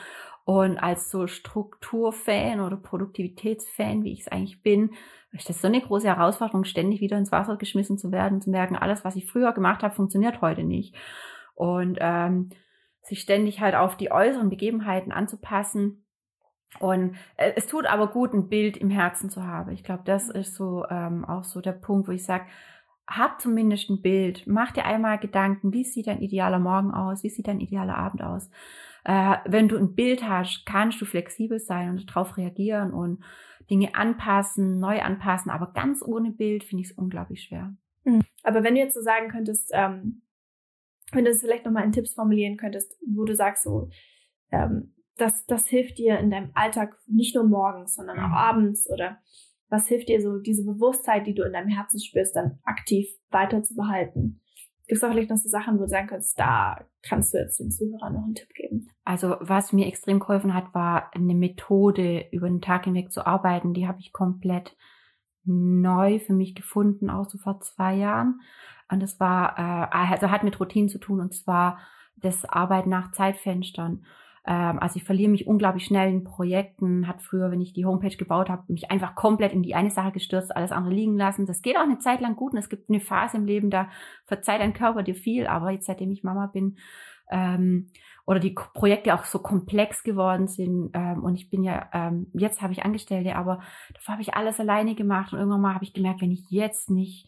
Und 0.45 0.77
als 0.77 1.11
so 1.11 1.27
Strukturfan 1.27 2.61
oder 2.61 2.77
Produktivitätsfan, 2.77 4.05
wie 4.05 4.13
ich 4.13 4.21
es 4.21 4.27
eigentlich 4.29 4.63
bin, 4.63 4.91
ist 5.33 5.49
das 5.49 5.61
so 5.61 5.67
eine 5.67 5.81
große 5.81 6.07
Herausforderung, 6.07 6.63
ständig 6.63 7.01
wieder 7.01 7.17
ins 7.17 7.33
Wasser 7.33 7.57
geschmissen 7.57 7.97
zu 7.97 8.13
werden, 8.13 8.41
zu 8.41 8.49
merken, 8.49 8.77
alles, 8.77 9.03
was 9.03 9.17
ich 9.17 9.29
früher 9.29 9.51
gemacht 9.51 9.83
habe, 9.83 9.93
funktioniert 9.93 10.39
heute 10.39 10.63
nicht. 10.63 10.95
Und 11.57 11.97
ähm, 11.99 12.51
sich 13.01 13.21
ständig 13.21 13.61
halt 13.61 13.75
auf 13.75 13.97
die 13.97 14.11
äußeren 14.11 14.49
Begebenheiten 14.49 15.11
anzupassen. 15.11 16.05
Und 16.79 17.15
äh, 17.37 17.53
es 17.55 17.67
tut 17.67 17.85
aber 17.85 18.07
gut, 18.07 18.33
ein 18.33 18.49
Bild 18.49 18.77
im 18.77 18.89
Herzen 18.89 19.29
zu 19.29 19.45
haben. 19.45 19.71
Ich 19.71 19.83
glaube, 19.83 20.03
das 20.05 20.29
ist 20.29 20.55
so 20.55 20.85
ähm, 20.89 21.25
auch 21.25 21.43
so 21.43 21.61
der 21.61 21.71
Punkt, 21.71 22.07
wo 22.07 22.11
ich 22.11 22.23
sage, 22.23 22.45
hab 23.07 23.39
zumindest 23.39 23.89
ein 23.89 24.01
Bild. 24.01 24.45
Mach 24.45 24.71
dir 24.71 24.85
einmal 24.85 25.17
Gedanken, 25.17 25.73
wie 25.73 25.85
sieht 25.85 26.07
dein 26.07 26.21
idealer 26.21 26.59
Morgen 26.59 26.91
aus? 26.91 27.23
Wie 27.23 27.29
sieht 27.29 27.47
dein 27.47 27.61
idealer 27.61 27.97
Abend 27.97 28.21
aus? 28.21 28.49
Äh, 29.05 29.37
wenn 29.45 29.69
du 29.69 29.77
ein 29.77 29.95
Bild 29.95 30.27
hast, 30.27 30.65
kannst 30.65 30.99
du 30.99 31.05
flexibel 31.05 31.59
sein 31.59 31.91
und 31.91 32.09
darauf 32.09 32.35
reagieren 32.35 32.91
und 32.91 33.23
Dinge 33.69 33.95
anpassen, 33.95 34.79
neu 34.79 35.01
anpassen. 35.01 35.49
Aber 35.49 35.71
ganz 35.71 36.03
ohne 36.03 36.31
Bild 36.31 36.65
finde 36.65 36.83
ich 36.83 36.91
es 36.91 36.97
unglaublich 36.97 37.43
schwer. 37.43 37.73
Mhm. 38.03 38.23
Aber 38.43 38.63
wenn 38.63 38.75
du 38.75 38.81
jetzt 38.81 38.95
so 38.95 39.01
sagen 39.01 39.29
könntest, 39.29 39.71
ähm, 39.73 40.21
wenn 41.11 41.25
du 41.25 41.31
es 41.31 41.41
vielleicht 41.41 41.65
nochmal 41.65 41.85
in 41.85 41.91
Tipps 41.91 42.13
formulieren 42.13 42.57
könntest, 42.57 42.97
wo 43.07 43.23
du 43.23 43.35
sagst 43.35 43.63
so, 43.63 43.89
ähm, 44.51 44.93
das, 45.17 45.45
das 45.45 45.67
hilft 45.67 45.97
dir 45.97 46.19
in 46.19 46.29
deinem 46.29 46.51
Alltag 46.53 46.97
nicht 47.07 47.35
nur 47.35 47.45
morgens, 47.45 47.95
sondern 47.95 48.19
auch 48.19 48.29
mhm. 48.29 48.33
abends 48.33 48.89
oder 48.89 49.17
was 49.69 49.87
hilft 49.87 50.09
dir 50.09 50.21
so, 50.21 50.37
diese 50.37 50.63
Bewusstheit, 50.63 51.27
die 51.27 51.33
du 51.33 51.43
in 51.43 51.53
deinem 51.53 51.69
Herzen 51.69 51.99
spürst, 51.99 52.35
dann 52.35 52.59
aktiv 52.63 53.07
weiter 53.31 53.63
zu 53.63 53.75
behalten? 53.75 54.41
Gibt 54.87 54.99
es 54.99 55.03
auch 55.03 55.11
vielleicht 55.11 55.29
noch 55.29 55.37
so 55.37 55.49
Sachen, 55.49 55.77
wo 55.77 55.83
du 55.83 55.89
sagen 55.89 56.07
kannst, 56.07 56.39
da 56.39 56.85
kannst 57.01 57.33
du 57.33 57.39
jetzt 57.39 57.59
den 57.59 57.71
Zuhörern 57.71 58.13
noch 58.13 58.23
einen 58.23 58.35
Tipp 58.35 58.53
geben? 58.53 58.87
Also 59.03 59.35
was 59.41 59.73
mir 59.73 59.87
extrem 59.87 60.19
geholfen 60.19 60.53
hat, 60.53 60.73
war 60.73 61.13
eine 61.13 61.35
Methode, 61.35 62.25
über 62.31 62.47
den 62.47 62.61
Tag 62.61 62.85
hinweg 62.85 63.11
zu 63.11 63.27
arbeiten. 63.27 63.73
Die 63.73 63.85
habe 63.85 63.99
ich 63.99 64.13
komplett 64.13 64.77
neu 65.43 66.19
für 66.19 66.33
mich 66.33 66.55
gefunden, 66.55 67.09
auch 67.09 67.25
so 67.25 67.37
vor 67.37 67.59
zwei 67.59 67.95
Jahren. 67.95 68.39
Und 68.89 69.01
das 69.01 69.19
war, 69.19 69.57
äh, 69.57 69.95
also 69.95 70.31
hat 70.31 70.43
mit 70.43 70.59
Routinen 70.59 70.89
zu 70.89 70.99
tun, 70.99 71.19
und 71.19 71.33
zwar 71.33 71.79
das 72.15 72.45
Arbeiten 72.45 72.89
nach 72.89 73.11
Zeitfenstern. 73.11 74.05
Ähm, 74.45 74.79
also 74.79 74.95
ich 74.95 75.03
verliere 75.03 75.29
mich 75.29 75.45
unglaublich 75.45 75.85
schnell 75.85 76.09
in 76.09 76.23
Projekten. 76.23 77.07
Hat 77.07 77.21
früher, 77.21 77.51
wenn 77.51 77.61
ich 77.61 77.73
die 77.73 77.85
Homepage 77.85 78.15
gebaut 78.15 78.49
habe, 78.49 78.63
mich 78.71 78.89
einfach 78.89 79.13
komplett 79.15 79.53
in 79.53 79.61
die 79.61 79.75
eine 79.75 79.91
Sache 79.91 80.13
gestürzt, 80.13 80.55
alles 80.55 80.71
andere 80.71 80.93
liegen 80.93 81.17
lassen. 81.17 81.45
Das 81.45 81.61
geht 81.61 81.77
auch 81.77 81.81
eine 81.81 81.99
Zeit 81.99 82.21
lang 82.21 82.35
gut 82.35 82.53
und 82.53 82.59
es 82.59 82.69
gibt 82.69 82.89
eine 82.89 83.01
Phase 83.01 83.37
im 83.37 83.45
Leben, 83.45 83.69
da 83.69 83.89
verzeiht 84.25 84.61
dein 84.61 84.73
Körper 84.73 85.03
dir 85.03 85.15
viel. 85.15 85.47
Aber 85.47 85.71
jetzt, 85.71 85.85
seitdem 85.85 86.11
ich 86.11 86.23
Mama 86.23 86.47
bin, 86.47 86.77
ähm, 87.29 87.89
oder 88.25 88.39
die 88.39 88.55
Projekte 88.73 89.13
auch 89.13 89.23
so 89.23 89.39
komplex 89.39 90.03
geworden 90.03 90.47
sind. 90.47 90.91
Ähm, 90.93 91.23
und 91.23 91.35
ich 91.35 91.49
bin 91.49 91.63
ja, 91.63 91.89
ähm, 91.93 92.27
jetzt 92.33 92.61
habe 92.61 92.73
ich 92.73 92.83
Angestellte, 92.83 93.35
aber 93.35 93.59
davor 93.93 94.13
habe 94.13 94.21
ich 94.21 94.33
alles 94.33 94.59
alleine 94.59 94.95
gemacht. 94.95 95.33
Und 95.33 95.39
irgendwann 95.39 95.61
mal 95.61 95.73
habe 95.73 95.85
ich 95.85 95.93
gemerkt, 95.93 96.21
wenn 96.21 96.31
ich 96.31 96.45
jetzt 96.49 96.89
nicht 96.89 97.27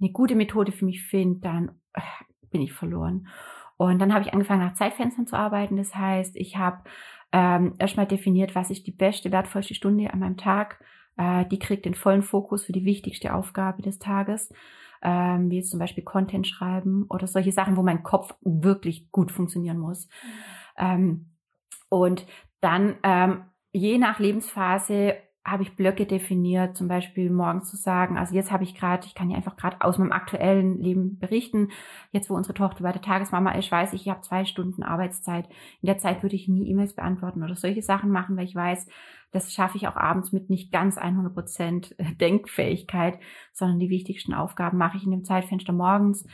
eine 0.00 0.10
gute 0.10 0.34
Methode 0.34 0.72
für 0.72 0.84
mich 0.84 1.02
finde, 1.02 1.40
dann 1.40 1.80
äh, 1.94 2.00
bin 2.50 2.60
ich 2.60 2.72
verloren. 2.72 3.28
Und 3.76 4.00
dann 4.00 4.12
habe 4.12 4.24
ich 4.24 4.32
angefangen, 4.32 4.64
nach 4.64 4.74
Zeitfenstern 4.74 5.26
zu 5.26 5.36
arbeiten. 5.36 5.76
Das 5.76 5.94
heißt, 5.94 6.36
ich 6.36 6.56
habe 6.56 6.82
ähm, 7.32 7.74
erstmal 7.78 8.06
definiert, 8.06 8.54
was 8.54 8.70
ist 8.70 8.86
die 8.86 8.92
beste, 8.92 9.30
wertvollste 9.30 9.74
Stunde 9.74 10.12
an 10.12 10.18
meinem 10.18 10.36
Tag. 10.36 10.82
Äh, 11.16 11.46
die 11.46 11.58
kriegt 11.58 11.84
den 11.84 11.94
vollen 11.94 12.22
Fokus 12.22 12.64
für 12.64 12.72
die 12.72 12.84
wichtigste 12.84 13.34
Aufgabe 13.34 13.82
des 13.82 13.98
Tages. 13.98 14.52
Ähm, 15.00 15.48
wie 15.48 15.58
jetzt 15.58 15.70
zum 15.70 15.78
Beispiel 15.78 16.02
Content 16.02 16.46
schreiben 16.46 17.06
oder 17.08 17.28
solche 17.28 17.52
Sachen, 17.52 17.76
wo 17.76 17.82
mein 17.82 18.02
Kopf 18.02 18.34
wirklich 18.40 19.12
gut 19.12 19.30
funktionieren 19.30 19.78
muss. 19.78 20.08
Mhm. 20.08 20.40
Ähm, 20.76 21.26
und 21.88 22.26
dann 22.60 22.96
ähm, 23.04 23.44
je 23.72 23.98
nach 23.98 24.18
Lebensphase 24.18 25.14
habe 25.50 25.62
ich 25.62 25.76
Blöcke 25.76 26.06
definiert, 26.06 26.76
zum 26.76 26.88
Beispiel 26.88 27.30
morgens 27.30 27.70
zu 27.70 27.76
sagen, 27.76 28.18
also 28.18 28.34
jetzt 28.34 28.50
habe 28.50 28.64
ich 28.64 28.74
gerade, 28.74 29.06
ich 29.06 29.14
kann 29.14 29.30
ja 29.30 29.36
einfach 29.36 29.56
gerade 29.56 29.80
aus 29.80 29.98
meinem 29.98 30.12
aktuellen 30.12 30.80
Leben 30.80 31.18
berichten, 31.18 31.70
jetzt 32.12 32.30
wo 32.30 32.34
unsere 32.34 32.54
Tochter 32.54 32.82
bei 32.82 32.92
der 32.92 33.02
Tagesmama 33.02 33.52
ist, 33.52 33.70
weiß 33.70 33.92
ich, 33.92 34.02
ich 34.02 34.08
habe 34.08 34.20
zwei 34.22 34.44
Stunden 34.44 34.82
Arbeitszeit. 34.82 35.48
In 35.80 35.86
der 35.86 35.98
Zeit 35.98 36.22
würde 36.22 36.36
ich 36.36 36.48
nie 36.48 36.68
E-Mails 36.68 36.94
beantworten 36.94 37.42
oder 37.42 37.54
solche 37.54 37.82
Sachen 37.82 38.10
machen, 38.10 38.36
weil 38.36 38.44
ich 38.44 38.54
weiß, 38.54 38.86
das 39.32 39.52
schaffe 39.52 39.76
ich 39.76 39.88
auch 39.88 39.96
abends 39.96 40.32
mit 40.32 40.48
nicht 40.50 40.72
ganz 40.72 40.98
100 40.98 41.34
Prozent 41.34 41.96
Denkfähigkeit, 42.20 43.18
sondern 43.52 43.78
die 43.78 43.90
wichtigsten 43.90 44.34
Aufgaben 44.34 44.78
mache 44.78 44.96
ich 44.96 45.04
in 45.04 45.10
dem 45.10 45.24
Zeitfenster 45.24 45.72
morgens. 45.72 46.26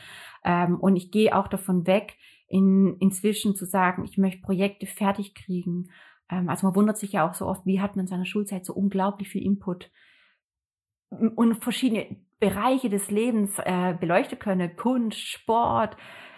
Ähm, 0.44 0.79
und 0.79 0.96
ich 0.96 1.11
gehe 1.11 1.37
auch 1.37 1.48
davon 1.48 1.87
weg, 1.87 2.16
in, 2.48 2.96
inzwischen 3.00 3.57
zu 3.57 3.64
sagen, 3.64 4.05
ich 4.05 4.18
möchte 4.18 4.42
Projekte 4.42 4.87
fertig 4.87 5.35
kriegen 5.35 5.88
also 6.28 6.66
man 6.66 6.76
wundert 6.76 6.98
sich 6.98 7.12
ja 7.12 7.28
auch 7.28 7.34
so 7.34 7.46
oft, 7.46 7.66
wie 7.66 7.80
hat 7.80 7.96
man 7.96 8.04
in 8.04 8.08
seiner 8.08 8.26
Schulzeit 8.26 8.64
so 8.64 8.72
unglaublich 8.72 9.28
viel 9.28 9.44
Input 9.44 9.90
und 11.10 11.62
verschiedene 11.62 12.16
Bereiche 12.40 12.90
des 12.90 13.10
Lebens 13.10 13.58
äh, 13.58 13.94
beleuchten 13.98 14.38
können. 14.38 14.76
Kunst, 14.76 15.20
Sport, 15.20 15.96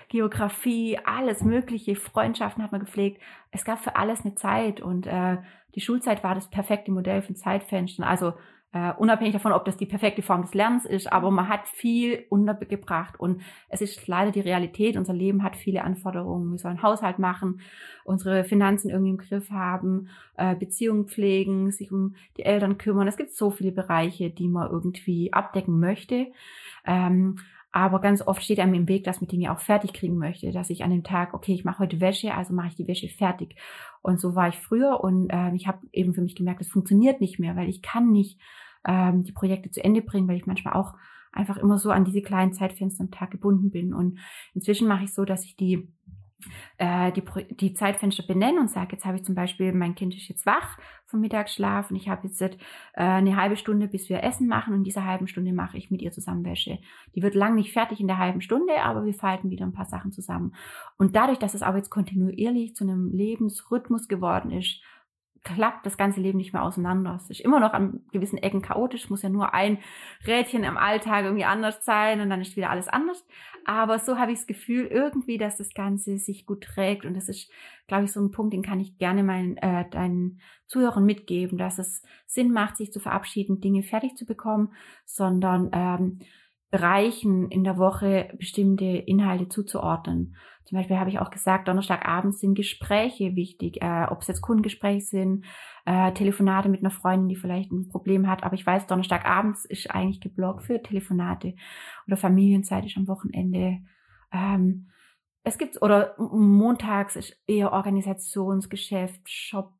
Geografie, 0.08 0.98
alles 1.04 1.42
Mögliche, 1.42 1.96
Freundschaften 1.96 2.62
hat 2.62 2.72
man 2.72 2.80
gepflegt. 2.80 3.20
Es 3.50 3.64
gab 3.64 3.80
für 3.80 3.96
alles 3.96 4.24
eine 4.24 4.34
Zeit 4.34 4.80
und 4.80 5.06
äh, 5.06 5.38
die 5.74 5.80
Schulzeit 5.80 6.22
war 6.22 6.34
das 6.34 6.48
perfekte 6.48 6.92
Modell 6.92 7.22
von 7.22 7.36
Zeitfenstern. 7.36 8.04
Also 8.04 8.34
Uh, 8.76 8.92
unabhängig 8.98 9.32
davon, 9.32 9.52
ob 9.52 9.64
das 9.64 9.78
die 9.78 9.86
perfekte 9.86 10.20
Form 10.20 10.42
des 10.42 10.52
Lernens 10.52 10.84
ist, 10.84 11.10
aber 11.10 11.30
man 11.30 11.48
hat 11.48 11.66
viel 11.66 12.26
untergebracht 12.28 13.18
und 13.18 13.40
es 13.70 13.80
ist 13.80 14.06
leider 14.06 14.32
die 14.32 14.40
Realität. 14.40 14.98
Unser 14.98 15.14
Leben 15.14 15.42
hat 15.42 15.56
viele 15.56 15.82
Anforderungen. 15.82 16.50
Wir 16.50 16.58
sollen 16.58 16.82
Haushalt 16.82 17.18
machen, 17.18 17.60
unsere 18.04 18.44
Finanzen 18.44 18.90
irgendwie 18.90 19.12
im 19.12 19.16
Griff 19.16 19.50
haben, 19.50 20.08
uh, 20.38 20.54
Beziehungen 20.56 21.06
pflegen, 21.06 21.70
sich 21.70 21.90
um 21.90 22.16
die 22.36 22.42
Eltern 22.42 22.76
kümmern. 22.76 23.08
Es 23.08 23.16
gibt 23.16 23.32
so 23.32 23.50
viele 23.50 23.72
Bereiche, 23.72 24.28
die 24.28 24.48
man 24.48 24.70
irgendwie 24.70 25.32
abdecken 25.32 25.80
möchte. 25.80 26.26
Um, 26.86 27.36
aber 27.72 28.00
ganz 28.00 28.26
oft 28.26 28.42
steht 28.42 28.58
einem 28.58 28.74
im 28.74 28.88
Weg, 28.88 29.04
dass 29.04 29.20
man 29.20 29.28
Dinge 29.28 29.52
auch 29.52 29.58
fertig 29.58 29.92
kriegen 29.92 30.16
möchte, 30.16 30.50
dass 30.50 30.70
ich 30.70 30.82
an 30.82 30.90
dem 30.90 31.02
Tag, 31.02 31.34
okay, 31.34 31.52
ich 31.52 31.64
mache 31.64 31.80
heute 31.80 32.00
Wäsche, 32.00 32.34
also 32.34 32.54
mache 32.54 32.68
ich 32.68 32.74
die 32.74 32.88
Wäsche 32.88 33.08
fertig. 33.08 33.54
Und 34.02 34.20
so 34.20 34.34
war 34.34 34.48
ich 34.48 34.56
früher 34.56 35.00
und 35.02 35.28
äh, 35.30 35.54
ich 35.54 35.66
habe 35.66 35.80
eben 35.92 36.14
für 36.14 36.22
mich 36.22 36.34
gemerkt, 36.34 36.60
es 36.60 36.68
funktioniert 36.68 37.20
nicht 37.20 37.38
mehr, 37.38 37.56
weil 37.56 37.68
ich 37.68 37.82
kann 37.82 38.12
nicht 38.12 38.38
ähm, 38.86 39.24
die 39.24 39.32
Projekte 39.32 39.70
zu 39.70 39.82
Ende 39.82 40.02
bringen, 40.02 40.28
weil 40.28 40.36
ich 40.36 40.46
manchmal 40.46 40.74
auch 40.74 40.94
einfach 41.32 41.58
immer 41.58 41.78
so 41.78 41.90
an 41.90 42.04
diese 42.04 42.22
kleinen 42.22 42.52
Zeitfenster 42.52 43.04
am 43.04 43.10
Tag 43.10 43.30
gebunden 43.30 43.70
bin. 43.70 43.92
Und 43.92 44.18
inzwischen 44.54 44.88
mache 44.88 45.04
ich 45.04 45.12
so, 45.12 45.24
dass 45.24 45.44
ich 45.44 45.56
die 45.56 45.92
äh, 46.78 47.12
die, 47.12 47.22
die 47.56 47.74
Zeitfenster 47.74 48.22
benenne 48.22 48.60
und 48.60 48.70
sage, 48.70 48.92
jetzt 48.92 49.04
habe 49.04 49.16
ich 49.16 49.24
zum 49.24 49.34
Beispiel, 49.34 49.72
mein 49.72 49.94
Kind 49.94 50.14
ist 50.14 50.28
jetzt 50.28 50.46
wach 50.46 50.78
vom 51.06 51.20
Mittagsschlaf 51.20 51.90
und 51.90 51.96
ich 51.96 52.08
habe 52.08 52.26
jetzt 52.26 52.40
äh, 52.40 52.50
eine 52.94 53.36
halbe 53.36 53.56
Stunde, 53.56 53.88
bis 53.88 54.08
wir 54.08 54.22
Essen 54.22 54.46
machen 54.46 54.72
und 54.72 54.80
in 54.80 54.84
dieser 54.84 55.04
halben 55.04 55.28
Stunde 55.28 55.52
mache 55.52 55.78
ich 55.78 55.90
mit 55.90 56.02
ihr 56.02 56.12
zusammen 56.12 56.44
Wäsche. 56.44 56.78
Die 57.14 57.22
wird 57.22 57.34
lang 57.34 57.54
nicht 57.54 57.72
fertig 57.72 58.00
in 58.00 58.06
der 58.06 58.18
halben 58.18 58.40
Stunde, 58.40 58.82
aber 58.82 59.04
wir 59.04 59.14
falten 59.14 59.50
wieder 59.50 59.64
ein 59.64 59.72
paar 59.72 59.86
Sachen 59.86 60.12
zusammen. 60.12 60.54
Und 60.98 61.16
dadurch, 61.16 61.38
dass 61.38 61.54
es 61.54 61.62
aber 61.62 61.78
jetzt 61.78 61.90
kontinuierlich 61.90 62.74
zu 62.74 62.84
einem 62.84 63.10
Lebensrhythmus 63.10 64.08
geworden 64.08 64.50
ist, 64.50 64.82
klappt 65.46 65.86
das 65.86 65.96
ganze 65.96 66.20
Leben 66.20 66.38
nicht 66.38 66.52
mehr 66.52 66.64
auseinander. 66.64 67.14
Es 67.22 67.30
ist 67.30 67.40
immer 67.40 67.60
noch 67.60 67.72
an 67.72 68.00
gewissen 68.10 68.36
Ecken 68.36 68.62
chaotisch, 68.62 69.08
muss 69.10 69.22
ja 69.22 69.28
nur 69.28 69.54
ein 69.54 69.78
Rädchen 70.26 70.64
im 70.64 70.76
Alltag 70.76 71.24
irgendwie 71.24 71.44
anders 71.44 71.84
sein 71.84 72.20
und 72.20 72.30
dann 72.30 72.40
ist 72.40 72.56
wieder 72.56 72.70
alles 72.70 72.88
anders. 72.88 73.24
Aber 73.64 74.00
so 74.00 74.18
habe 74.18 74.32
ich 74.32 74.38
das 74.38 74.48
Gefühl 74.48 74.86
irgendwie, 74.86 75.38
dass 75.38 75.56
das 75.56 75.72
Ganze 75.72 76.18
sich 76.18 76.46
gut 76.46 76.64
trägt 76.64 77.04
und 77.04 77.14
das 77.14 77.28
ist, 77.28 77.48
glaube 77.86 78.04
ich, 78.04 78.12
so 78.12 78.20
ein 78.20 78.32
Punkt, 78.32 78.54
den 78.54 78.62
kann 78.62 78.80
ich 78.80 78.98
gerne 78.98 79.22
meinen 79.22 79.56
äh, 79.58 79.88
deinen 79.88 80.40
Zuhörern 80.66 81.04
mitgeben, 81.04 81.58
dass 81.58 81.78
es 81.78 82.02
Sinn 82.26 82.50
macht, 82.52 82.76
sich 82.76 82.92
zu 82.92 82.98
verabschieden, 82.98 83.60
Dinge 83.60 83.84
fertig 83.84 84.16
zu 84.16 84.26
bekommen, 84.26 84.72
sondern 85.04 85.70
ähm, 85.72 86.18
Bereichen 86.70 87.48
in 87.50 87.64
der 87.64 87.78
Woche 87.78 88.28
bestimmte 88.38 88.84
Inhalte 88.84 89.48
zuzuordnen. 89.48 90.36
Zum 90.64 90.76
Beispiel 90.76 90.98
habe 90.98 91.10
ich 91.10 91.20
auch 91.20 91.30
gesagt, 91.30 91.68
Donnerstagabends 91.68 92.40
sind 92.40 92.56
Gespräche 92.56 93.36
wichtig, 93.36 93.80
äh, 93.82 94.06
ob 94.10 94.22
es 94.22 94.26
jetzt 94.26 94.42
Kundengespräche 94.42 95.06
sind, 95.06 95.44
äh, 95.84 96.12
Telefonate 96.12 96.68
mit 96.68 96.80
einer 96.80 96.90
Freundin, 96.90 97.28
die 97.28 97.36
vielleicht 97.36 97.70
ein 97.70 97.88
Problem 97.88 98.28
hat. 98.28 98.42
Aber 98.42 98.54
ich 98.54 98.66
weiß, 98.66 98.88
Donnerstagabends 98.88 99.64
ist 99.64 99.90
eigentlich 99.92 100.20
geblockt 100.20 100.64
für 100.64 100.82
Telefonate 100.82 101.54
oder 102.08 102.16
Familienzeit 102.16 102.84
ist 102.84 102.96
am 102.96 103.06
Wochenende. 103.06 103.78
Ähm, 104.32 104.88
es 105.44 105.58
gibt, 105.58 105.80
oder 105.80 106.16
montags 106.18 107.14
ist 107.14 107.40
eher 107.46 107.72
Organisationsgeschäft, 107.72 109.30
Shop, 109.30 109.75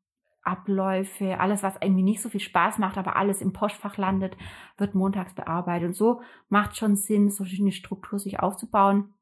Abläufe, 0.47 1.39
alles, 1.39 1.61
was 1.61 1.75
irgendwie 1.81 2.03
nicht 2.03 2.21
so 2.21 2.29
viel 2.29 2.39
Spaß 2.39 2.77
macht, 2.77 2.97
aber 2.97 3.17
alles 3.17 3.41
im 3.41 3.53
Postfach 3.53 3.97
landet, 3.97 4.37
wird 4.77 4.95
montags 4.95 5.35
bearbeitet. 5.35 5.89
Und 5.89 5.95
so 5.95 6.21
macht 6.49 6.77
schon 6.77 6.95
Sinn, 6.95 7.29
so 7.29 7.43
eine 7.43 7.71
Struktur 7.71 8.17
sich 8.17 8.39
aufzubauen 8.39 9.13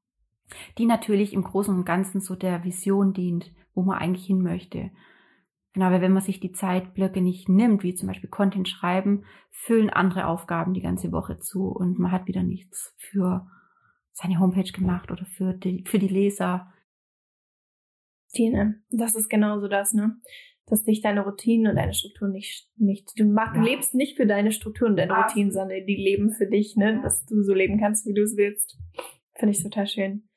die 0.77 0.85
natürlich 0.85 1.33
im 1.33 1.43
Großen 1.43 1.73
und 1.73 1.85
Ganzen 1.85 2.21
so 2.21 2.35
der 2.35 2.63
Vision 2.63 3.13
dient, 3.13 3.51
wo 3.73 3.83
man 3.83 3.97
eigentlich 3.97 4.25
hin 4.25 4.41
möchte. 4.41 4.91
Genau, 5.73 5.91
weil 5.91 6.01
wenn 6.01 6.13
man 6.13 6.23
sich 6.23 6.39
die 6.39 6.53
Zeitblöcke 6.53 7.21
nicht 7.21 7.49
nimmt, 7.49 7.83
wie 7.83 7.95
zum 7.95 8.07
Beispiel 8.07 8.29
Content 8.29 8.69
schreiben, 8.69 9.25
füllen 9.51 9.89
andere 9.89 10.27
Aufgaben 10.27 10.73
die 10.73 10.81
ganze 10.81 11.11
Woche 11.11 11.37
zu 11.37 11.67
und 11.67 11.99
man 11.99 12.11
hat 12.11 12.27
wieder 12.27 12.43
nichts 12.43 12.95
für 12.97 13.47
seine 14.13 14.39
Homepage 14.39 14.71
gemacht 14.71 15.11
oder 15.11 15.25
für 15.25 15.53
die, 15.53 15.83
für 15.85 15.99
die 15.99 16.07
Leser. 16.07 16.71
Tine, 18.31 18.81
das 18.89 19.15
ist 19.15 19.29
genauso 19.29 19.67
das, 19.67 19.93
ne? 19.93 20.17
Dass 20.67 20.83
dich 20.83 21.01
deine 21.01 21.23
Routinen 21.23 21.67
und 21.67 21.75
deine 21.75 21.93
Strukturen 21.93 22.31
nicht, 22.31 22.67
nicht, 22.77 23.11
du, 23.17 23.25
mach, 23.25 23.55
ja. 23.55 23.61
lebst 23.61 23.93
nicht 23.93 24.17
für 24.17 24.25
deine 24.25 24.51
Strukturen 24.51 24.91
und 24.91 24.97
deine 24.97 25.11
ja. 25.11 25.21
Routinen, 25.21 25.51
sondern 25.51 25.85
die 25.85 25.95
leben 25.95 26.31
für 26.31 26.47
dich, 26.47 26.75
ne? 26.75 27.01
Dass 27.03 27.23
du 27.25 27.43
so 27.43 27.53
leben 27.53 27.79
kannst, 27.79 28.07
wie 28.07 28.13
du 28.13 28.23
es 28.23 28.35
willst. 28.35 28.77
Finde 29.35 29.53
ich 29.53 29.61
total 29.61 29.85
schön. 29.85 30.27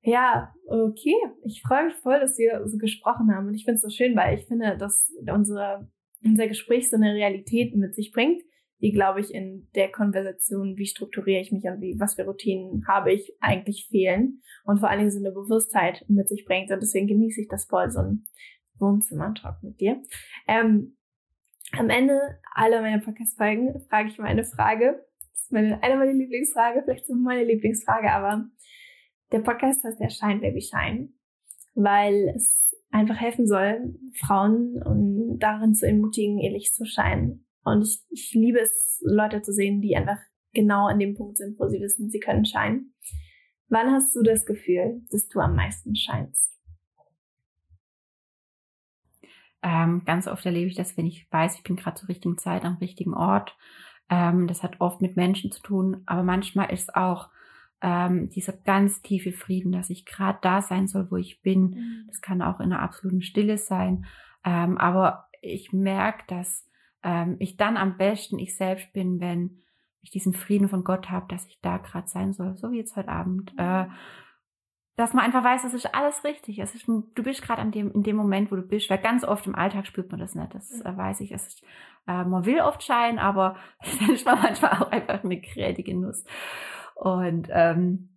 Ja, 0.00 0.54
okay. 0.66 1.14
Ich 1.44 1.62
freue 1.62 1.86
mich 1.86 1.94
voll, 1.96 2.20
dass 2.20 2.38
wir 2.38 2.66
so 2.66 2.78
gesprochen 2.78 3.34
haben. 3.34 3.48
Und 3.48 3.54
ich 3.54 3.64
finde 3.64 3.76
es 3.76 3.82
so 3.82 3.90
schön, 3.90 4.16
weil 4.16 4.38
ich 4.38 4.46
finde, 4.46 4.76
dass 4.78 5.10
unsere, 5.30 5.90
unser 6.24 6.48
Gespräch 6.48 6.88
so 6.88 6.96
eine 6.96 7.14
Realität 7.14 7.76
mit 7.76 7.94
sich 7.94 8.12
bringt, 8.12 8.42
die, 8.80 8.92
glaube 8.92 9.20
ich, 9.20 9.34
in 9.34 9.68
der 9.74 9.90
Konversation, 9.90 10.76
wie 10.76 10.86
strukturiere 10.86 11.40
ich 11.40 11.50
mich 11.50 11.64
und 11.64 11.80
wie, 11.80 11.98
was 11.98 12.14
für 12.14 12.24
Routinen 12.24 12.86
habe 12.86 13.12
ich, 13.12 13.34
eigentlich 13.40 13.88
fehlen. 13.90 14.40
Und 14.64 14.78
vor 14.78 14.88
allen 14.88 15.00
Dingen 15.00 15.10
so 15.10 15.18
eine 15.18 15.32
Bewusstheit 15.32 16.04
mit 16.08 16.28
sich 16.28 16.44
bringt. 16.44 16.70
Und 16.70 16.80
deswegen 16.80 17.08
genieße 17.08 17.42
ich 17.42 17.48
das 17.48 17.66
voll, 17.66 17.90
so 17.90 17.98
ein 18.00 18.24
Wohnzimmer-Talk 18.80 19.62
mit 19.62 19.80
dir. 19.80 20.02
Ähm, 20.46 20.96
am 21.72 21.90
Ende 21.90 22.18
aller 22.54 22.80
meiner 22.80 23.02
Podcast-Folgen 23.02 23.80
frage 23.88 24.08
ich 24.08 24.18
mal 24.18 24.26
eine 24.26 24.44
Frage. 24.44 25.04
Das 25.32 25.42
ist 25.42 25.52
meine, 25.52 25.82
eine 25.82 25.96
meiner 25.96 26.12
Lieblingsfrage, 26.12 26.82
vielleicht 26.84 27.06
so 27.06 27.14
meine 27.14 27.44
Lieblingsfrage, 27.44 28.10
aber 28.10 28.46
der 29.32 29.40
Podcast 29.40 29.84
heißt 29.84 30.00
ja 30.00 30.08
Shine 30.08 30.40
Baby 30.40 30.62
Shine, 30.62 31.10
weil 31.74 32.32
es 32.34 32.68
einfach 32.90 33.20
helfen 33.20 33.46
soll, 33.46 33.94
Frauen 34.18 34.82
und 34.82 35.38
darin 35.38 35.74
zu 35.74 35.86
ermutigen, 35.86 36.38
ihr 36.38 36.52
Licht 36.52 36.74
zu 36.74 36.84
scheinen. 36.84 37.46
Und 37.64 37.82
ich, 37.82 38.02
ich 38.08 38.32
liebe 38.32 38.60
es, 38.60 39.02
Leute 39.04 39.42
zu 39.42 39.52
sehen, 39.52 39.80
die 39.80 39.94
einfach 39.94 40.18
genau 40.52 40.86
an 40.86 40.98
dem 40.98 41.14
Punkt 41.14 41.36
sind, 41.36 41.58
wo 41.58 41.68
sie 41.68 41.80
wissen, 41.80 42.10
sie 42.10 42.20
können 42.20 42.44
scheinen. 42.44 42.94
Wann 43.68 43.92
hast 43.92 44.16
du 44.16 44.22
das 44.22 44.46
Gefühl, 44.46 45.02
dass 45.10 45.28
du 45.28 45.40
am 45.40 45.54
meisten 45.54 45.94
scheinst? 45.94 46.47
Ähm, 49.62 50.02
ganz 50.04 50.28
oft 50.28 50.44
erlebe 50.46 50.68
ich 50.68 50.76
das, 50.76 50.96
wenn 50.96 51.06
ich 51.06 51.26
weiß, 51.30 51.56
ich 51.56 51.62
bin 51.62 51.76
gerade 51.76 51.96
zur 51.96 52.08
richtigen 52.08 52.38
Zeit 52.38 52.64
am 52.64 52.76
richtigen 52.76 53.14
Ort. 53.14 53.56
Ähm, 54.08 54.46
das 54.46 54.62
hat 54.62 54.80
oft 54.80 55.00
mit 55.00 55.16
Menschen 55.16 55.50
zu 55.50 55.60
tun, 55.62 56.02
aber 56.06 56.22
manchmal 56.22 56.70
ist 56.72 56.94
auch 56.94 57.28
ähm, 57.80 58.30
dieser 58.30 58.52
ganz 58.52 59.02
tiefe 59.02 59.32
Frieden, 59.32 59.72
dass 59.72 59.90
ich 59.90 60.04
gerade 60.04 60.38
da 60.42 60.62
sein 60.62 60.88
soll, 60.88 61.10
wo 61.10 61.16
ich 61.16 61.42
bin. 61.42 61.70
Mhm. 61.70 62.04
Das 62.08 62.20
kann 62.20 62.42
auch 62.42 62.60
in 62.60 62.72
einer 62.72 62.82
absoluten 62.82 63.22
Stille 63.22 63.58
sein. 63.58 64.06
Ähm, 64.44 64.78
aber 64.78 65.28
ich 65.42 65.72
merke, 65.72 66.24
dass 66.28 66.66
ähm, 67.02 67.36
ich 67.38 67.56
dann 67.56 67.76
am 67.76 67.96
besten 67.96 68.38
ich 68.38 68.56
selbst 68.56 68.92
bin, 68.92 69.20
wenn 69.20 69.62
ich 70.02 70.10
diesen 70.10 70.32
Frieden 70.32 70.68
von 70.68 70.84
Gott 70.84 71.10
habe, 71.10 71.26
dass 71.28 71.46
ich 71.46 71.60
da 71.60 71.78
gerade 71.78 72.08
sein 72.08 72.32
soll, 72.32 72.56
so 72.56 72.70
wie 72.70 72.78
jetzt 72.78 72.96
heute 72.96 73.08
Abend. 73.08 73.52
Mhm. 73.54 73.58
Äh, 73.58 73.86
dass 74.98 75.14
man 75.14 75.24
einfach 75.24 75.44
weiß, 75.44 75.62
das 75.62 75.74
ist 75.74 75.94
alles 75.94 76.24
richtig. 76.24 76.58
Es 76.58 76.74
ist, 76.74 76.88
du 76.88 77.22
bist 77.22 77.40
gerade 77.40 77.62
an 77.62 77.70
dem, 77.70 77.92
in 77.92 78.02
dem 78.02 78.16
Moment, 78.16 78.50
wo 78.50 78.56
du 78.56 78.62
bist, 78.62 78.90
weil 78.90 78.98
ganz 78.98 79.22
oft 79.22 79.46
im 79.46 79.54
Alltag 79.54 79.86
spürt 79.86 80.10
man 80.10 80.18
das 80.18 80.34
nicht. 80.34 80.52
Das 80.52 80.80
äh, 80.80 80.96
weiß 80.96 81.20
ich. 81.20 81.30
Es 81.30 81.46
ist, 81.46 81.62
äh, 82.08 82.24
man 82.24 82.44
will 82.44 82.60
oft 82.60 82.82
scheinen, 82.82 83.20
aber 83.20 83.54
dann 84.00 84.10
ist 84.10 84.26
man 84.26 84.42
manchmal 84.42 84.72
auch 84.72 84.90
einfach 84.90 85.22
eine 85.22 85.40
krädige 85.40 85.96
Nuss. 85.96 86.24
Und 86.96 87.46
ähm, 87.52 88.08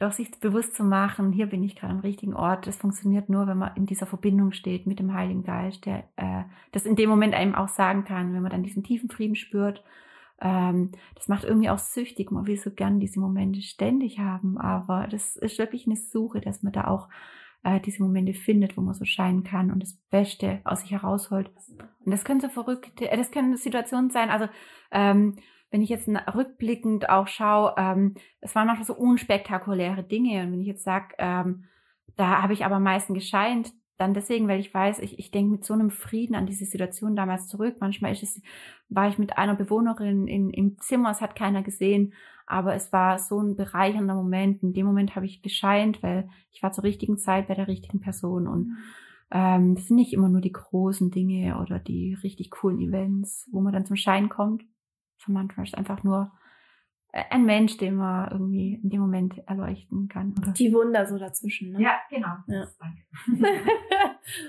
doch 0.00 0.10
sich 0.10 0.32
bewusst 0.40 0.74
zu 0.74 0.82
machen, 0.82 1.30
hier 1.30 1.46
bin 1.46 1.62
ich 1.62 1.76
gerade 1.76 1.92
am 1.92 2.00
richtigen 2.00 2.34
Ort, 2.34 2.66
das 2.66 2.76
funktioniert 2.76 3.28
nur, 3.28 3.46
wenn 3.46 3.56
man 3.56 3.76
in 3.76 3.86
dieser 3.86 4.06
Verbindung 4.06 4.50
steht 4.50 4.88
mit 4.88 4.98
dem 4.98 5.14
Heiligen 5.14 5.44
Geist, 5.44 5.86
der 5.86 6.08
äh, 6.16 6.42
das 6.72 6.86
in 6.86 6.96
dem 6.96 7.08
Moment 7.08 7.34
einem 7.34 7.54
auch 7.54 7.68
sagen 7.68 8.04
kann, 8.04 8.34
wenn 8.34 8.42
man 8.42 8.50
dann 8.50 8.64
diesen 8.64 8.82
tiefen 8.82 9.10
Frieden 9.10 9.36
spürt. 9.36 9.84
Ähm, 10.40 10.92
das 11.14 11.28
macht 11.28 11.44
irgendwie 11.44 11.70
auch 11.70 11.78
süchtig. 11.78 12.30
Man 12.30 12.46
will 12.46 12.56
so 12.56 12.70
gern 12.70 13.00
diese 13.00 13.20
Momente 13.20 13.62
ständig 13.62 14.18
haben, 14.18 14.58
aber 14.58 15.06
das 15.08 15.36
ist 15.36 15.58
wirklich 15.58 15.86
eine 15.86 15.96
Suche, 15.96 16.40
dass 16.40 16.62
man 16.62 16.72
da 16.72 16.86
auch 16.86 17.08
äh, 17.62 17.80
diese 17.80 18.02
Momente 18.02 18.34
findet, 18.34 18.76
wo 18.76 18.80
man 18.80 18.94
so 18.94 19.04
scheinen 19.04 19.44
kann 19.44 19.70
und 19.70 19.82
das 19.82 19.94
Beste 20.10 20.60
aus 20.64 20.82
sich 20.82 20.92
herausholt. 20.92 21.50
Und 22.04 22.10
das 22.10 22.24
können 22.24 22.40
so 22.40 22.48
verrückte, 22.48 23.10
äh, 23.10 23.16
das 23.16 23.30
können 23.30 23.56
Situationen 23.56 24.10
sein. 24.10 24.30
Also 24.30 24.48
ähm, 24.92 25.36
wenn 25.70 25.82
ich 25.82 25.88
jetzt 25.88 26.08
rückblickend 26.08 27.08
auch 27.08 27.26
schaue, 27.26 27.74
ähm, 27.76 28.14
es 28.40 28.54
waren 28.54 28.66
manchmal 28.66 28.86
so 28.86 28.94
unspektakuläre 28.94 30.04
Dinge. 30.04 30.42
Und 30.42 30.52
wenn 30.52 30.60
ich 30.60 30.68
jetzt 30.68 30.84
sage, 30.84 31.14
ähm, 31.18 31.64
da 32.16 32.42
habe 32.42 32.52
ich 32.52 32.64
aber 32.64 32.76
am 32.76 32.82
meisten 32.82 33.14
gescheint, 33.14 33.72
dann 33.98 34.14
deswegen, 34.14 34.48
weil 34.48 34.60
ich 34.60 34.72
weiß, 34.72 34.98
ich, 34.98 35.18
ich 35.18 35.30
denke 35.30 35.52
mit 35.52 35.64
so 35.64 35.74
einem 35.74 35.90
Frieden 35.90 36.34
an 36.34 36.46
diese 36.46 36.66
Situation 36.66 37.16
damals 37.16 37.48
zurück. 37.48 37.76
Manchmal 37.80 38.12
ist 38.12 38.22
es, 38.22 38.42
war 38.88 39.08
ich 39.08 39.18
mit 39.18 39.38
einer 39.38 39.54
Bewohnerin 39.54 40.26
in, 40.26 40.50
im 40.50 40.78
Zimmer, 40.78 41.10
es 41.10 41.20
hat 41.20 41.34
keiner 41.34 41.62
gesehen, 41.62 42.12
aber 42.46 42.74
es 42.74 42.92
war 42.92 43.18
so 43.18 43.40
ein 43.40 43.56
bereichernder 43.56 44.14
Moment. 44.14 44.62
In 44.62 44.74
dem 44.74 44.86
Moment 44.86 45.16
habe 45.16 45.26
ich 45.26 45.42
gescheint, 45.42 46.02
weil 46.02 46.28
ich 46.52 46.62
war 46.62 46.72
zur 46.72 46.84
richtigen 46.84 47.18
Zeit 47.18 47.48
bei 47.48 47.54
der 47.54 47.68
richtigen 47.68 48.00
Person 48.00 48.46
und 48.46 48.68
mhm. 48.68 48.76
ähm, 49.30 49.74
das 49.74 49.86
sind 49.86 49.96
nicht 49.96 50.12
immer 50.12 50.28
nur 50.28 50.42
die 50.42 50.52
großen 50.52 51.10
Dinge 51.10 51.58
oder 51.60 51.78
die 51.78 52.14
richtig 52.22 52.50
coolen 52.50 52.80
Events, 52.80 53.48
wo 53.50 53.60
man 53.60 53.72
dann 53.72 53.86
zum 53.86 53.96
Schein 53.96 54.28
kommt, 54.28 54.62
sondern 55.18 55.46
manchmal 55.46 55.64
ist 55.64 55.72
es 55.72 55.78
einfach 55.78 56.04
nur 56.04 56.32
ein 57.30 57.44
Mensch, 57.44 57.76
den 57.78 57.96
man 57.96 58.30
irgendwie 58.30 58.80
in 58.82 58.90
dem 58.90 59.00
Moment 59.00 59.38
erleuchten 59.46 60.08
kann. 60.08 60.34
Oder? 60.38 60.52
Die 60.52 60.72
Wunder 60.72 61.06
so 61.06 61.18
dazwischen, 61.18 61.72
ne? 61.72 61.82
Ja, 61.82 62.00
genau. 62.10 62.34
Ja. 62.46 62.68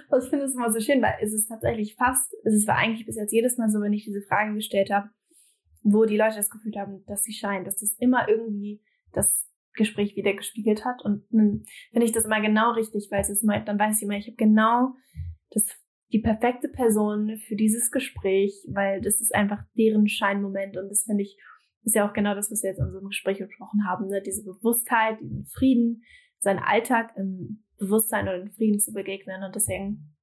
das 0.09 0.27
finde 0.29 0.45
ich 0.45 0.53
immer 0.53 0.71
so 0.71 0.79
schön, 0.79 1.01
weil 1.01 1.15
es 1.21 1.33
ist 1.33 1.47
tatsächlich 1.47 1.95
fast, 1.95 2.33
es 2.43 2.67
war 2.67 2.75
eigentlich 2.75 3.05
bis 3.05 3.15
jetzt 3.15 3.31
jedes 3.31 3.57
Mal 3.57 3.69
so, 3.69 3.79
wenn 3.79 3.93
ich 3.93 4.05
diese 4.05 4.21
Fragen 4.21 4.55
gestellt 4.55 4.91
habe, 4.91 5.09
wo 5.83 6.05
die 6.05 6.17
Leute 6.17 6.35
das 6.35 6.49
Gefühl 6.49 6.73
haben, 6.77 7.05
dass 7.05 7.23
sie 7.23 7.33
scheinen, 7.33 7.63
dass 7.63 7.77
das 7.77 7.95
immer 7.99 8.27
irgendwie 8.27 8.81
das 9.13 9.47
Gespräch 9.73 10.15
wieder 10.15 10.33
gespiegelt 10.33 10.83
hat. 10.83 11.03
Und 11.03 11.25
dann 11.31 11.63
finde 11.91 12.05
ich 12.05 12.11
das 12.11 12.25
immer 12.25 12.41
genau 12.41 12.71
richtig, 12.71 13.07
weil 13.11 13.21
es 13.21 13.29
ist 13.29 13.43
mal, 13.43 13.63
dann 13.63 13.79
weiß 13.79 13.97
ich 13.97 14.03
immer, 14.03 14.17
ich 14.17 14.27
habe 14.27 14.35
genau 14.35 14.93
das, 15.51 15.65
die 16.11 16.19
perfekte 16.19 16.67
Person 16.67 17.37
für 17.47 17.55
dieses 17.55 17.91
Gespräch, 17.91 18.65
weil 18.69 19.01
das 19.01 19.21
ist 19.21 19.33
einfach 19.33 19.63
deren 19.77 20.07
Scheinmoment 20.07 20.75
und 20.75 20.89
das 20.89 21.03
finde 21.03 21.23
ich 21.23 21.37
ist 21.87 21.95
ja 21.95 22.07
auch 22.07 22.13
genau 22.13 22.35
das, 22.35 22.51
was 22.51 22.61
wir 22.61 22.71
jetzt 22.71 22.79
in 22.79 22.85
unserem 22.85 23.07
Gespräch 23.07 23.39
besprochen 23.39 23.87
haben, 23.87 24.07
ne? 24.07 24.21
diese 24.21 24.43
Bewusstheit, 24.43 25.21
diesen 25.21 25.45
Frieden, 25.45 26.03
seinen 26.37 26.59
Alltag 26.59 27.13
im 27.15 27.63
Bewusstsein 27.77 28.27
oder 28.27 28.41
in 28.41 28.49
Frieden 28.49 28.79
zu 28.79 28.91
begegnen. 28.91 29.41
Und 29.41 29.55
deswegen 29.55 30.13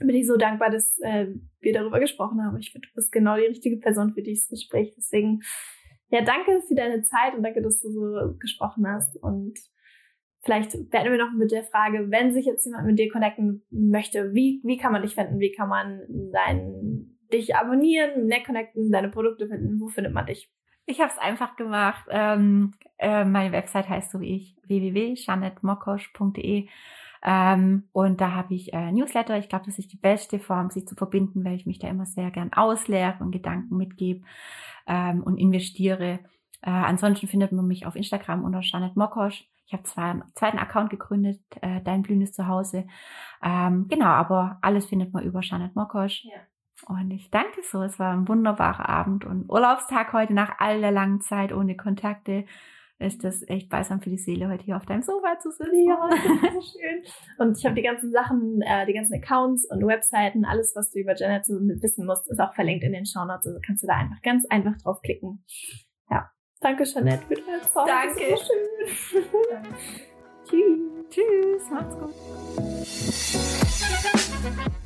bin 0.00 0.16
ich 0.16 0.26
so 0.26 0.36
dankbar, 0.36 0.68
dass 0.68 0.98
äh, 1.02 1.28
wir 1.60 1.72
darüber 1.72 2.00
gesprochen 2.00 2.42
haben. 2.44 2.58
Ich 2.58 2.72
finde, 2.72 2.88
du 2.88 2.94
bist 2.94 3.12
genau 3.12 3.36
die 3.36 3.46
richtige 3.46 3.76
Person 3.76 4.14
für 4.14 4.22
dieses 4.22 4.48
Gespräch. 4.48 4.94
Deswegen, 4.96 5.42
ja, 6.08 6.22
danke 6.22 6.60
für 6.66 6.74
deine 6.74 7.02
Zeit 7.02 7.36
und 7.36 7.44
danke, 7.44 7.62
dass 7.62 7.80
du 7.80 7.88
so 7.88 8.34
gesprochen 8.40 8.84
hast. 8.88 9.16
Und 9.22 9.60
vielleicht 10.42 10.74
werden 10.92 11.12
wir 11.12 11.24
noch 11.24 11.32
mit 11.34 11.52
der 11.52 11.62
Frage, 11.62 12.10
wenn 12.10 12.32
sich 12.32 12.46
jetzt 12.46 12.64
jemand 12.66 12.84
mit 12.84 12.98
dir 12.98 13.08
connecten 13.08 13.62
möchte, 13.70 14.34
wie, 14.34 14.60
wie 14.64 14.76
kann 14.76 14.92
man 14.92 15.02
dich 15.02 15.14
finden? 15.14 15.38
Wie 15.38 15.52
kann 15.52 15.68
man 15.68 16.00
dein, 16.32 17.16
dich 17.32 17.54
abonnieren, 17.54 18.26
net 18.26 18.44
connecten, 18.44 18.90
deine 18.90 19.08
Produkte 19.08 19.46
finden? 19.46 19.78
Wo 19.78 19.86
findet 19.86 20.12
man 20.12 20.26
dich? 20.26 20.50
Ich 20.86 21.00
habe 21.00 21.10
es 21.10 21.18
einfach 21.18 21.56
gemacht. 21.56 22.04
Ähm, 22.08 22.74
äh, 22.98 23.24
meine 23.24 23.52
Website 23.52 23.88
heißt 23.88 24.12
so 24.12 24.20
wie 24.20 24.36
ich 24.36 24.56
www.janetmokosch.de 24.66 26.68
ähm, 27.22 27.88
und 27.92 28.20
da 28.20 28.32
habe 28.32 28.54
ich 28.54 28.72
äh, 28.72 28.92
Newsletter. 28.92 29.36
Ich 29.36 29.48
glaube, 29.48 29.64
das 29.66 29.78
ist 29.78 29.92
die 29.92 29.96
beste 29.96 30.38
Form, 30.38 30.70
sich 30.70 30.86
zu 30.86 30.94
verbinden, 30.94 31.44
weil 31.44 31.56
ich 31.56 31.66
mich 31.66 31.80
da 31.80 31.88
immer 31.88 32.06
sehr 32.06 32.30
gern 32.30 32.52
ausleere 32.52 33.16
und 33.18 33.32
Gedanken 33.32 33.76
mitgebe 33.76 34.24
ähm, 34.86 35.24
und 35.24 35.36
investiere. 35.36 36.20
Äh, 36.62 36.70
ansonsten 36.70 37.26
findet 37.26 37.50
man 37.50 37.66
mich 37.66 37.84
auf 37.84 37.96
Instagram 37.96 38.44
unter 38.44 38.60
Janet 38.62 38.96
Mokosch. 38.96 39.44
Ich 39.66 39.72
habe 39.72 39.82
zwar 39.82 40.10
einen 40.10 40.22
zweiten 40.36 40.58
Account 40.58 40.90
gegründet, 40.90 41.40
äh, 41.60 41.80
Dein 41.82 42.02
blühendes 42.02 42.32
Zuhause. 42.32 42.86
Ähm, 43.42 43.88
genau, 43.88 44.06
aber 44.06 44.58
alles 44.62 44.86
findet 44.86 45.12
man 45.12 45.24
über 45.24 45.40
Janet 45.42 45.74
Mokosch. 45.74 46.24
Ja. 46.24 46.38
Und 46.84 47.10
ich 47.10 47.30
danke 47.30 47.62
so, 47.62 47.82
es 47.82 47.98
war 47.98 48.12
ein 48.12 48.28
wunderbarer 48.28 48.88
Abend 48.88 49.24
und 49.24 49.48
Urlaubstag 49.48 50.12
heute 50.12 50.34
nach 50.34 50.58
all 50.58 50.80
der 50.80 50.92
langen 50.92 51.20
Zeit 51.20 51.52
ohne 51.52 51.76
Kontakte. 51.76 52.44
Ist 52.98 53.24
das 53.24 53.46
echt 53.46 53.68
balsam 53.68 54.00
für 54.00 54.08
die 54.08 54.16
Seele, 54.16 54.48
heute 54.48 54.64
hier 54.64 54.76
auf 54.76 54.86
deinem 54.86 55.02
Sofa 55.02 55.38
zu 55.38 55.50
sitzen. 55.50 55.86
Ja, 55.86 56.08
so 56.10 56.60
schön. 56.62 57.02
Und 57.38 57.58
ich 57.58 57.66
habe 57.66 57.74
die 57.74 57.82
ganzen 57.82 58.10
Sachen, 58.10 58.62
äh, 58.62 58.86
die 58.86 58.94
ganzen 58.94 59.14
Accounts 59.14 59.68
und 59.70 59.86
Webseiten, 59.86 60.46
alles, 60.46 60.72
was 60.74 60.90
du 60.90 61.00
über 61.00 61.14
Janet 61.14 61.44
so 61.44 61.54
wissen 61.54 62.06
musst, 62.06 62.30
ist 62.30 62.40
auch 62.40 62.54
verlinkt 62.54 62.84
in 62.84 62.92
den 62.92 63.04
Shownotes. 63.04 63.48
Also 63.48 63.60
kannst 63.64 63.82
du 63.82 63.86
da 63.86 63.96
einfach 63.96 64.22
ganz 64.22 64.46
einfach 64.46 64.78
draufklicken. 64.82 65.44
Ja. 66.10 66.30
Danke, 66.60 66.84
Jeanette, 66.84 67.26
für 67.26 67.34
deine 67.34 67.60
Zeit. 67.60 67.86
Danke. 67.86 68.34
So 68.34 68.44
schön. 68.44 69.26
Tschüss. 70.48 70.80
Tschüss. 71.10 71.70
Macht's 71.70 71.98
gut. 74.58 74.85